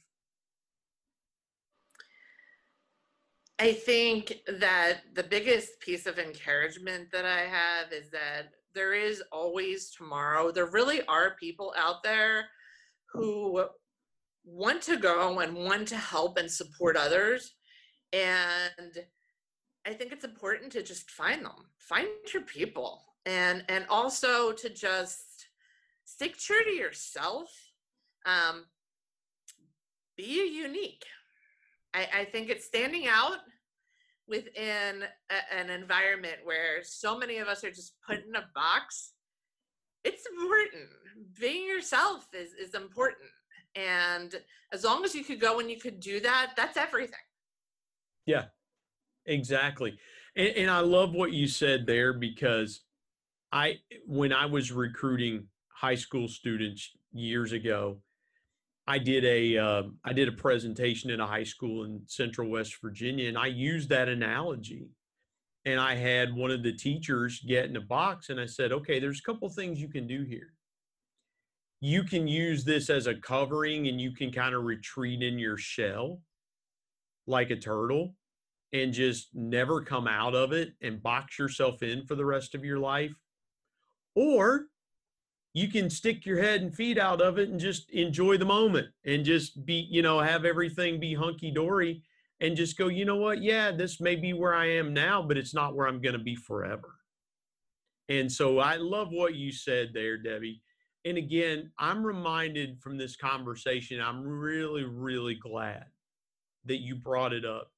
I 3.60 3.72
think 3.72 4.40
that 4.58 5.02
the 5.14 5.22
biggest 5.22 5.78
piece 5.78 6.06
of 6.06 6.18
encouragement 6.18 7.12
that 7.12 7.24
I 7.24 7.42
have 7.42 7.92
is 7.92 8.10
that 8.10 8.48
there 8.74 8.92
is 8.92 9.22
always 9.30 9.92
tomorrow. 9.92 10.50
There 10.50 10.66
really 10.66 11.02
are 11.06 11.36
people 11.38 11.72
out 11.78 12.02
there 12.02 12.46
who 13.12 13.64
want 14.44 14.82
to 14.82 14.96
go 14.96 15.38
and 15.38 15.54
want 15.54 15.86
to 15.88 15.96
help 15.96 16.36
and 16.36 16.50
support 16.50 16.96
others. 16.96 17.54
And 18.12 19.06
I 19.86 19.92
think 19.92 20.12
it's 20.12 20.24
important 20.24 20.72
to 20.72 20.82
just 20.82 21.10
find 21.10 21.44
them, 21.44 21.70
find 21.78 22.08
your 22.34 22.42
people, 22.42 23.02
and 23.24 23.64
and 23.68 23.86
also 23.88 24.52
to 24.52 24.68
just 24.68 25.46
stick 26.04 26.36
true 26.36 26.64
to 26.64 26.70
yourself. 26.70 27.50
Um, 28.26 28.64
be 30.16 30.24
unique. 30.24 31.04
I, 31.94 32.08
I 32.20 32.24
think 32.24 32.48
it's 32.50 32.64
standing 32.64 33.06
out 33.06 33.38
within 34.26 35.04
a, 35.30 35.54
an 35.54 35.70
environment 35.70 36.38
where 36.42 36.82
so 36.82 37.16
many 37.16 37.38
of 37.38 37.46
us 37.46 37.62
are 37.62 37.70
just 37.70 37.94
put 38.04 38.24
in 38.26 38.34
a 38.34 38.48
box. 38.54 39.12
It's 40.02 40.26
important. 40.26 40.88
Being 41.38 41.64
yourself 41.68 42.26
is 42.34 42.54
is 42.54 42.74
important. 42.74 43.30
And 43.76 44.34
as 44.72 44.82
long 44.82 45.04
as 45.04 45.14
you 45.14 45.22
could 45.22 45.38
go 45.38 45.60
and 45.60 45.70
you 45.70 45.78
could 45.78 46.00
do 46.00 46.18
that 46.20 46.54
that's 46.56 46.76
everything. 46.76 47.20
Yeah 48.24 48.46
exactly 49.26 49.96
and, 50.36 50.48
and 50.48 50.70
i 50.70 50.80
love 50.80 51.12
what 51.12 51.32
you 51.32 51.46
said 51.46 51.86
there 51.86 52.12
because 52.12 52.82
i 53.52 53.74
when 54.06 54.32
i 54.32 54.46
was 54.46 54.72
recruiting 54.72 55.46
high 55.68 55.94
school 55.94 56.28
students 56.28 56.90
years 57.12 57.52
ago 57.52 57.98
I 58.86 58.98
did 58.98 59.24
a 59.24 59.58
uh, 59.58 59.82
I 60.04 60.12
did 60.12 60.28
a 60.28 60.32
presentation 60.32 61.10
in 61.10 61.20
a 61.20 61.26
high 61.26 61.44
school 61.44 61.84
in 61.84 62.02
Central 62.06 62.48
West 62.48 62.76
Virginia, 62.80 63.28
and 63.28 63.36
I 63.36 63.46
used 63.46 63.88
that 63.88 64.08
analogy. 64.08 64.88
And 65.64 65.80
I 65.80 65.96
had 65.96 66.32
one 66.32 66.52
of 66.52 66.62
the 66.62 66.72
teachers 66.72 67.40
get 67.40 67.64
in 67.64 67.74
a 67.74 67.80
box, 67.80 68.28
and 68.28 68.40
I 68.40 68.46
said, 68.46 68.70
"Okay, 68.70 69.00
there's 69.00 69.18
a 69.18 69.22
couple 69.22 69.48
things 69.48 69.80
you 69.80 69.88
can 69.88 70.06
do 70.06 70.22
here. 70.22 70.54
You 71.80 72.04
can 72.04 72.28
use 72.28 72.64
this 72.64 72.88
as 72.88 73.08
a 73.08 73.16
covering, 73.16 73.88
and 73.88 74.00
you 74.00 74.12
can 74.12 74.30
kind 74.30 74.54
of 74.54 74.62
retreat 74.62 75.22
in 75.22 75.38
your 75.38 75.56
shell, 75.56 76.20
like 77.26 77.50
a 77.50 77.56
turtle, 77.56 78.14
and 78.82 78.92
just 78.92 79.28
never 79.34 79.80
come 79.80 80.06
out 80.06 80.34
of 80.34 80.52
it 80.52 80.74
and 80.82 81.02
box 81.02 81.38
yourself 81.38 81.82
in 81.82 82.04
for 82.06 82.14
the 82.14 82.24
rest 82.24 82.54
of 82.54 82.64
your 82.64 82.78
life, 82.78 83.14
or 84.14 84.66
you 85.54 85.68
can 85.68 85.88
stick 85.88 86.26
your 86.26 86.38
head 86.38 86.60
and 86.60 86.74
feet 86.74 86.98
out 86.98 87.22
of 87.22 87.38
it 87.38 87.48
and 87.48 87.58
just 87.58 87.90
enjoy 87.90 88.36
the 88.36 88.44
moment 88.44 88.88
and 89.06 89.24
just 89.24 89.64
be, 89.64 89.86
you 89.90 90.02
know, 90.02 90.20
have 90.20 90.44
everything 90.44 91.00
be 91.00 91.14
hunky 91.14 91.50
dory 91.50 92.02
and 92.40 92.56
just 92.56 92.76
go, 92.76 92.88
you 92.88 93.06
know 93.06 93.16
what? 93.16 93.42
Yeah, 93.42 93.70
this 93.70 93.98
may 93.98 94.16
be 94.16 94.34
where 94.34 94.54
I 94.54 94.66
am 94.66 94.92
now, 94.92 95.22
but 95.22 95.38
it's 95.38 95.54
not 95.54 95.74
where 95.74 95.86
I'm 95.86 96.02
going 96.02 96.18
to 96.18 96.22
be 96.22 96.36
forever. 96.36 96.96
And 98.10 98.30
so 98.30 98.58
I 98.58 98.76
love 98.76 99.08
what 99.10 99.34
you 99.34 99.50
said 99.50 99.92
there, 99.94 100.18
Debbie. 100.18 100.60
And 101.06 101.16
again, 101.16 101.70
I'm 101.78 102.04
reminded 102.04 102.78
from 102.82 102.98
this 102.98 103.16
conversation, 103.16 104.00
I'm 104.00 104.22
really, 104.22 104.84
really 104.84 105.36
glad 105.36 105.86
that 106.66 106.80
you 106.80 106.96
brought 106.96 107.32
it 107.32 107.44
up, 107.46 107.70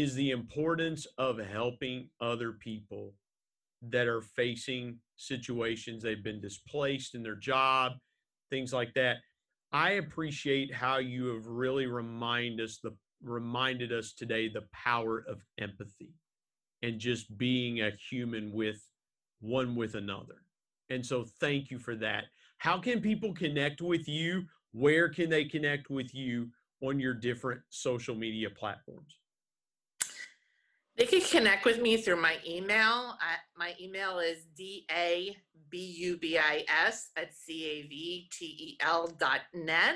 is 0.00 0.14
the 0.14 0.30
importance 0.30 1.06
of 1.18 1.38
helping 1.38 2.08
other 2.20 2.52
people 2.52 3.14
that 3.82 4.06
are 4.06 4.22
facing 4.22 4.98
situations 5.16 6.02
they've 6.02 6.24
been 6.24 6.40
displaced 6.40 7.14
in 7.14 7.22
their 7.22 7.36
job 7.36 7.92
things 8.50 8.72
like 8.72 8.92
that 8.94 9.18
I 9.72 9.92
appreciate 9.92 10.72
how 10.72 10.98
you 10.98 11.26
have 11.26 11.46
really 11.46 11.86
remind 11.86 12.60
us 12.60 12.78
the 12.82 12.96
reminded 13.22 13.92
us 13.92 14.12
today 14.12 14.48
the 14.48 14.64
power 14.72 15.24
of 15.28 15.42
empathy 15.60 16.14
and 16.82 16.98
just 16.98 17.36
being 17.36 17.80
a 17.80 17.90
human 18.08 18.52
with 18.52 18.80
one 19.40 19.74
with 19.74 19.94
another. 19.94 20.42
And 20.90 21.04
so 21.04 21.24
thank 21.40 21.70
you 21.70 21.78
for 21.78 21.96
that. 21.96 22.24
How 22.58 22.78
can 22.78 23.00
people 23.00 23.34
connect 23.34 23.80
with 23.80 24.08
you? 24.08 24.44
Where 24.72 25.08
can 25.08 25.28
they 25.28 25.44
connect 25.44 25.90
with 25.90 26.14
you 26.14 26.48
on 26.80 27.00
your 27.00 27.14
different 27.14 27.60
social 27.68 28.14
media 28.14 28.48
platforms? 28.50 29.18
They 30.98 31.06
can 31.06 31.20
connect 31.20 31.64
with 31.64 31.80
me 31.80 31.96
through 31.96 32.20
my 32.20 32.38
email. 32.44 33.14
I, 33.20 33.36
my 33.56 33.72
email 33.80 34.18
is 34.18 34.46
d-a-b-u-b-i-s 34.56 35.38
at 37.16 37.34
c-a-v-t-e-l 37.34 39.06
dot 39.20 39.40
net. 39.54 39.94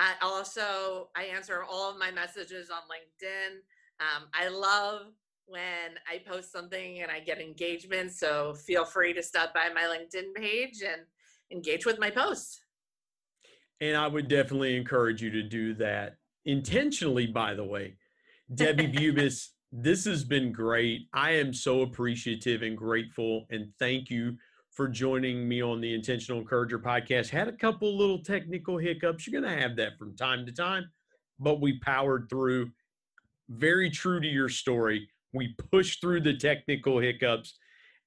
I 0.00 0.14
also, 0.22 1.10
I 1.14 1.24
answer 1.24 1.62
all 1.70 1.90
of 1.90 1.98
my 1.98 2.10
messages 2.10 2.70
on 2.70 2.80
LinkedIn. 2.88 3.58
Um, 4.00 4.28
I 4.32 4.48
love 4.48 5.02
when 5.44 5.98
I 6.10 6.22
post 6.26 6.50
something 6.50 7.02
and 7.02 7.10
I 7.10 7.20
get 7.20 7.38
engagement. 7.38 8.12
So 8.12 8.54
feel 8.54 8.86
free 8.86 9.12
to 9.12 9.22
stop 9.22 9.52
by 9.52 9.68
my 9.74 9.82
LinkedIn 9.82 10.34
page 10.34 10.80
and 10.82 11.02
engage 11.52 11.84
with 11.84 11.98
my 11.98 12.08
posts. 12.08 12.58
And 13.82 13.98
I 13.98 14.06
would 14.06 14.28
definitely 14.28 14.78
encourage 14.78 15.20
you 15.20 15.28
to 15.30 15.42
do 15.42 15.74
that 15.74 16.16
intentionally, 16.46 17.26
by 17.26 17.52
the 17.52 17.64
way. 17.64 17.98
Debbie 18.54 18.88
Bubis, 18.92 19.48
this 19.72 20.04
has 20.04 20.22
been 20.22 20.52
great. 20.52 21.08
I 21.12 21.32
am 21.32 21.52
so 21.54 21.82
appreciative 21.82 22.62
and 22.62 22.76
grateful. 22.76 23.46
And 23.50 23.72
thank 23.78 24.10
you 24.10 24.36
for 24.70 24.88
joining 24.88 25.48
me 25.48 25.62
on 25.62 25.80
the 25.80 25.94
Intentional 25.94 26.40
Encourager 26.40 26.78
podcast. 26.78 27.30
Had 27.30 27.48
a 27.48 27.52
couple 27.52 27.96
little 27.96 28.22
technical 28.22 28.78
hiccups. 28.78 29.26
You're 29.26 29.40
going 29.40 29.52
to 29.52 29.60
have 29.60 29.76
that 29.76 29.98
from 29.98 30.14
time 30.16 30.46
to 30.46 30.52
time, 30.52 30.90
but 31.38 31.60
we 31.60 31.78
powered 31.80 32.28
through. 32.28 32.70
Very 33.48 33.90
true 33.90 34.20
to 34.20 34.26
your 34.26 34.48
story 34.48 35.08
we 35.32 35.54
pushed 35.70 36.00
through 36.00 36.20
the 36.20 36.36
technical 36.36 36.98
hiccups 36.98 37.58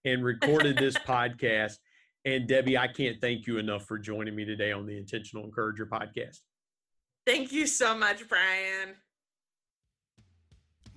and 0.05 0.23
recorded 0.23 0.77
this 0.77 0.97
podcast. 1.07 1.77
And 2.23 2.47
Debbie, 2.47 2.77
I 2.77 2.87
can't 2.87 3.19
thank 3.21 3.45
you 3.45 3.57
enough 3.57 3.85
for 3.85 3.99
joining 3.99 4.35
me 4.35 4.45
today 4.45 4.71
on 4.71 4.85
the 4.85 4.97
Intentional 4.97 5.45
Encourager 5.45 5.85
podcast. 5.85 6.39
Thank 7.25 7.51
you 7.51 7.67
so 7.67 7.95
much, 7.95 8.27
Brian. 8.27 8.95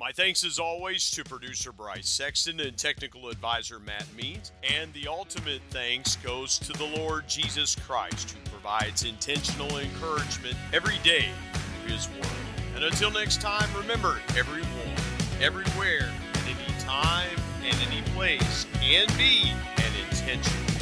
My 0.01 0.13
thanks 0.13 0.45
as 0.45 0.61
always 0.61 1.11
to 1.11 1.25
producer 1.25 1.73
Bryce 1.73 2.09
Sexton 2.09 2.61
and 2.61 2.77
technical 2.77 3.31
advisor 3.31 3.81
Matt 3.81 4.07
Means. 4.17 4.53
And 4.63 4.93
the 4.93 5.09
ultimate 5.09 5.61
thanks 5.71 6.15
goes 6.15 6.57
to 6.61 6.73
the 6.73 6.85
Lord 6.85 7.27
Jesus 7.27 7.75
Christ, 7.75 8.31
who 8.31 8.51
provides 8.51 9.03
intentional 9.03 9.77
encouragement 9.77 10.55
every 10.73 10.99
day 10.99 11.31
through 11.53 11.93
his 11.95 12.09
word. 12.11 12.31
And 12.77 12.85
until 12.85 13.11
next 13.11 13.41
time, 13.41 13.69
remember 13.77 14.21
everyone 14.37 14.95
everywhere, 15.41 16.09
at 16.33 16.45
any 16.47 16.81
time, 16.81 17.37
and 17.65 17.77
any 17.91 18.03
place, 18.13 18.67
can 18.75 19.09
be 19.19 19.51
an 19.79 19.93
intentional 20.09 20.78